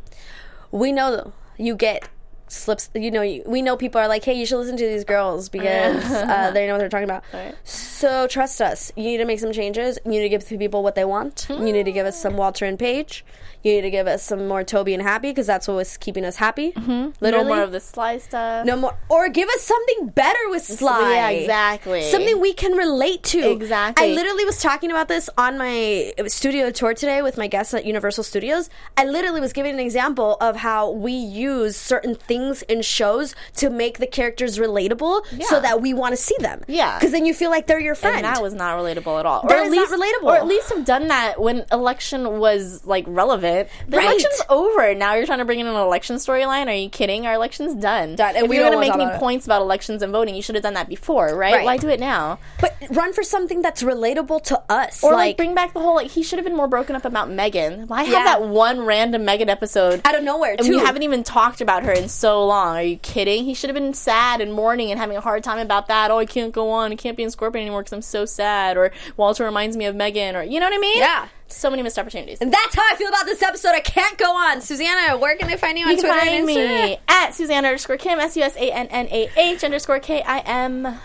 We 0.71 0.91
know 0.93 1.33
you 1.57 1.77
get 1.77 2.09
slips. 2.55 2.91
You 2.95 3.11
know, 3.11 3.23
you, 3.23 3.43
we 3.47 3.63
know 3.63 3.77
people 3.77 4.01
are 4.01 4.09
like, 4.09 4.25
hey, 4.25 4.35
you 4.35 4.47
should 4.47 4.59
listen 4.59 4.77
to 4.77 4.87
these 4.87 5.05
girls 5.05 5.49
because 5.49 6.05
uh, 6.05 6.51
they 6.55 6.67
know 6.67 6.75
what 6.75 6.79
they're 6.79 6.89
talking 6.89 7.05
about. 7.05 7.25
Right. 7.33 7.55
So 7.65 8.27
trust 8.27 8.61
us. 8.61 8.93
You 8.97 9.05
need 9.05 9.19
to 9.19 9.25
make 9.25 9.41
some 9.41 9.53
changes. 9.53 9.99
You 10.05 10.13
need 10.13 10.21
to 10.21 10.29
give 10.29 10.47
people 10.49 10.83
what 10.83 10.95
they 10.95 11.05
want. 11.05 11.47
You 11.49 11.73
need 11.73 11.85
to 11.85 11.93
give 11.93 12.07
us 12.07 12.21
some 12.21 12.37
Walter 12.37 12.65
and 12.65 12.79
Paige. 12.79 13.25
You 13.65 13.73
need 13.73 13.83
to 13.83 13.91
give 13.91 14.07
us 14.07 14.23
some 14.23 14.47
more 14.47 14.63
Toby 14.63 14.93
and 14.93 15.03
Happy 15.03 15.31
because 15.31 15.47
that's 15.47 15.67
what 15.67 15.75
was 15.79 15.97
keeping 15.97 16.27
us 16.27 16.37
happy. 16.37 16.73
Mm-hmm. 16.73 17.25
no 17.25 17.45
more 17.45 17.63
of 17.63 17.73
the 17.73 17.81
Sly 17.81 18.19
stuff. 18.19 18.67
No 18.67 18.77
more. 18.77 18.95
Or 19.09 19.31
give 19.31 19.49
us 19.49 19.63
something 19.63 20.09
better 20.09 20.39
with 20.51 20.63
Sly. 20.63 21.15
Yeah, 21.15 21.29
exactly. 21.31 22.03
Something 22.03 22.41
we 22.41 22.53
can 22.53 22.73
relate 22.73 23.23
to. 23.25 23.51
Exactly. 23.53 24.13
I 24.13 24.15
literally 24.15 24.45
was 24.45 24.61
talking 24.61 24.91
about 24.91 25.09
this 25.09 25.31
on 25.39 25.57
my 25.57 26.13
studio 26.27 26.71
tour 26.71 26.93
today 26.93 27.23
with 27.23 27.39
my 27.39 27.47
guests 27.47 27.73
at 27.73 27.87
Universal 27.87 28.25
Studios. 28.25 28.69
I 28.99 29.07
literally 29.07 29.41
was 29.41 29.55
giving 29.55 29.73
an 29.73 29.81
example 29.81 30.37
of 30.43 30.57
how 30.57 30.91
we 30.91 31.13
use 31.13 31.75
certain 31.75 32.15
things 32.15 32.44
in 32.63 32.83
shows 32.83 33.35
to 33.57 33.71
make 33.71 33.99
the 33.99 34.07
characters 34.07 34.59
relatable 34.59 35.23
so 35.45 35.61
that 35.61 35.81
we 35.81 35.95
want 35.95 36.13
to 36.13 36.17
see 36.17 36.37
them. 36.41 36.63
Yeah. 36.69 36.99
Because 36.99 37.13
then 37.13 37.27
you 37.27 37.35
feel 37.35 37.51
like 37.51 37.67
they're 37.67 37.81
your 37.81 37.95
friend. 37.95 38.17
And 38.17 38.25
that 38.25 38.43
was 38.43 38.55
not 38.55 38.79
relatable 38.79 39.19
at 39.21 39.27
all. 39.27 39.43
That 39.49 39.53
or 39.59 39.63
at 39.65 39.71
least, 39.71 39.93
relatable. 39.93 40.25
Or 40.25 40.37
at 40.37 40.47
least 40.47 40.73
have 40.73 40.85
done 40.85 41.09
that 41.09 41.41
when 41.41 41.65
election 41.73 42.39
was 42.39 42.85
like 42.87 43.05
relevant. 43.09 43.69
The 43.89 43.97
Right. 43.99 44.07
election's 44.07 44.41
over. 44.49 44.95
Now 44.95 45.15
you're 45.15 45.27
trying 45.27 45.39
to 45.39 45.45
bring 45.45 45.61
in 45.61 45.67
an 45.67 45.75
election 45.77 46.17
storyline. 46.17 46.67
Are 46.69 46.73
you 46.75 46.89
kidding? 46.89 47.27
Our 47.27 47.35
election's 47.35 47.75
done. 47.75 48.17
Done, 48.17 48.37
and 48.37 48.45
if 48.45 48.51
we 48.51 48.57
you're 48.57 48.65
don't 48.71 48.81
gonna 48.83 48.99
make 48.99 49.09
any 49.09 49.19
points 49.19 49.47
about 49.47 49.63
elections 49.63 50.03
and 50.03 50.13
voting, 50.13 50.35
you 50.35 50.43
should 50.43 50.55
have 50.55 50.63
done 50.65 50.75
that 50.75 50.89
before, 50.89 51.35
right? 51.37 51.55
Right. 51.55 51.65
Why 51.65 51.77
do 51.77 51.89
it 51.89 52.01
now? 52.01 52.39
but 52.61 52.77
run 52.91 53.13
for 53.13 53.23
something 53.23 53.63
that's 53.63 53.83
relatable 53.83 54.43
to 54.45 54.63
us. 54.69 55.03
Or 55.03 55.13
like, 55.13 55.37
bring 55.37 55.55
back 55.55 55.73
the 55.75 55.81
whole 55.81 55.95
like 55.95 56.11
he 56.11 56.23
should 56.23 56.39
have 56.39 56.45
been 56.47 56.57
more 56.57 56.69
broken 56.69 56.97
up 56.97 57.05
about 57.05 57.31
Megan. 57.31 57.87
Why 57.89 58.03
Yeah. 58.03 58.19
have 58.19 58.27
that 58.27 58.43
one 58.43 58.85
random 58.85 59.25
Megan 59.25 59.49
episode 59.49 60.01
out 60.05 60.15
of 60.15 60.23
nowhere, 60.23 60.53
and 60.59 60.63
too. 60.67 60.71
we 60.71 60.79
haven't 60.79 61.03
even 61.03 61.23
talked 61.23 61.61
about 61.61 61.83
her 61.85 61.93
in 61.93 62.09
so 62.09 62.34
so 62.35 62.45
long. 62.45 62.77
Are 62.77 62.83
you 62.83 62.97
kidding? 62.97 63.45
He 63.45 63.55
should 63.55 63.71
have 63.71 63.75
been 63.75 63.95
sad 63.95 64.41
and 64.41 64.53
mourning 64.53 64.91
and 64.91 64.99
having 64.99 65.17
a 65.17 65.21
hard 65.21 65.45
time 65.45 65.61
about 65.61 65.87
that. 65.87 66.11
Oh, 66.11 66.19
I 66.19 66.27
can't 66.27 66.53
go 66.53 66.71
on. 66.71 66.91
I 66.91 66.97
can't 66.97 67.17
be 67.17 67.23
in 67.23 67.31
Scorpion 67.31 67.63
anymore 67.63 67.83
because 67.83 67.93
I'm 67.93 68.03
so 68.03 68.25
sad. 68.25 68.77
Or 68.77 68.91
Walter 69.17 69.45
reminds 69.45 69.77
me 69.77 69.85
of 69.85 69.95
Megan. 69.95 70.35
Or 70.35 70.43
you 70.43 70.59
know 70.59 70.67
what 70.67 70.75
I 70.75 70.79
mean? 70.79 70.99
Yeah. 70.99 71.29
So 71.47 71.71
many 71.71 71.85
missed 71.85 71.97
opportunities. 71.97 72.39
And 72.41 72.53
that's 72.53 72.75
how 72.75 72.83
I 72.91 72.97
feel 72.97 73.09
about 73.09 73.27
this 73.27 73.41
episode. 73.41 73.69
I 73.75 73.81
can't 73.81 74.19
go 74.19 74.35
on. 74.35 74.61
Susannah, 74.61 75.17
where 75.17 75.37
can 75.37 75.47
they 75.47 75.57
find 75.57 75.79
you 75.79 75.85
on 75.87 75.93
You 75.93 75.99
Twitter 76.01 76.19
find 76.19 76.29
and 76.29 76.49
Instagram? 76.49 76.85
me 76.87 76.99
at 77.07 77.31
Susannah 77.35 77.69
underscore 77.69 77.99
Kim, 77.99 78.19
S 78.19 78.37
U 78.37 78.43
S 78.43 78.57
A 78.57 78.73
N 78.73 78.89
N 78.89 79.07
A 79.13 79.31
H 79.37 79.63
underscore 79.63 80.01
K 80.01 80.21
I 80.23 80.39
M. 80.41 80.99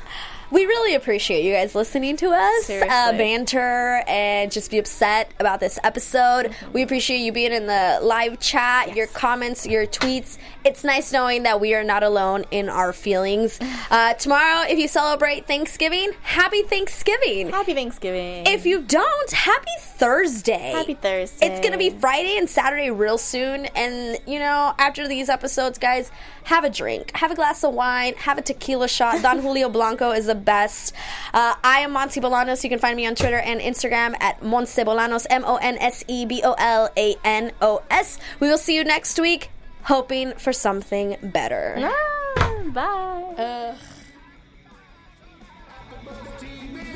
We 0.51 0.65
really 0.65 0.95
appreciate 0.95 1.45
you 1.45 1.53
guys 1.53 1.75
listening 1.75 2.17
to 2.17 2.31
us, 2.31 2.69
uh, 2.71 3.11
banter, 3.11 4.03
and 4.07 4.51
just 4.51 4.71
be 4.71 4.79
upset 4.79 5.31
about 5.39 5.59
this 5.59 5.77
episode. 5.83 6.55
We 6.73 6.81
appreciate 6.81 7.19
you 7.19 7.31
being 7.31 7.51
in 7.51 7.67
the 7.67 7.99
live 8.01 8.39
chat, 8.39 8.95
your 8.95 9.05
comments, 9.05 9.67
your 9.67 9.85
tweets. 9.85 10.39
It's 10.65 10.83
nice 10.83 11.13
knowing 11.13 11.43
that 11.43 11.61
we 11.61 11.75
are 11.75 11.83
not 11.83 12.01
alone 12.01 12.45
in 12.51 12.67
our 12.69 12.93
feelings. 12.93 13.59
Uh, 13.91 14.13
tomorrow, 14.13 14.67
if 14.69 14.77
you 14.77 14.87
celebrate 14.87 15.47
Thanksgiving, 15.47 16.11
happy 16.21 16.61
Thanksgiving. 16.61 17.49
Happy 17.49 17.73
Thanksgiving. 17.73 18.45
If 18.45 18.67
you 18.67 18.83
don't, 18.83 19.31
happy 19.31 19.71
Thursday. 19.79 20.71
Happy 20.71 20.93
Thursday. 20.93 21.47
It's 21.47 21.59
going 21.59 21.71
to 21.71 21.77
be 21.79 21.89
Friday 21.89 22.37
and 22.37 22.47
Saturday 22.47 22.91
real 22.91 23.17
soon. 23.17 23.65
And, 23.67 24.19
you 24.27 24.37
know, 24.37 24.75
after 24.77 25.07
these 25.07 25.27
episodes, 25.27 25.79
guys, 25.79 26.11
have 26.43 26.63
a 26.63 26.69
drink. 26.69 27.11
Have 27.15 27.31
a 27.31 27.35
glass 27.35 27.63
of 27.63 27.73
wine. 27.73 28.13
Have 28.17 28.37
a 28.37 28.43
tequila 28.43 28.87
shot. 28.87 29.23
Don 29.23 29.39
Julio 29.41 29.69
Blanco 29.69 30.11
is 30.11 30.27
the 30.27 30.35
best. 30.39 30.93
Uh, 31.33 31.55
I 31.63 31.79
am 31.79 31.93
Monse 31.93 32.21
Bolanos. 32.21 32.63
You 32.63 32.69
can 32.69 32.79
find 32.79 32.95
me 32.95 33.05
on 33.05 33.15
Twitter 33.15 33.39
and 33.39 33.59
Instagram 33.61 34.15
at 34.19 34.41
Monse 34.41 34.83
Bolanos, 34.83 35.25
M 35.29 35.43
O 35.45 35.57
N 35.57 35.77
S 35.77 36.03
E 36.07 36.25
B 36.25 36.41
O 36.43 36.53
L 36.57 36.89
A 36.97 37.15
N 37.23 37.51
O 37.61 37.81
S. 37.89 38.19
We 38.39 38.47
will 38.47 38.57
see 38.57 38.75
you 38.75 38.83
next 38.83 39.19
week, 39.19 39.51
hoping 39.83 40.33
for 40.33 40.53
something 40.53 41.17
better. 41.21 41.75
Ah, 41.77 42.63
bye. 42.73 43.75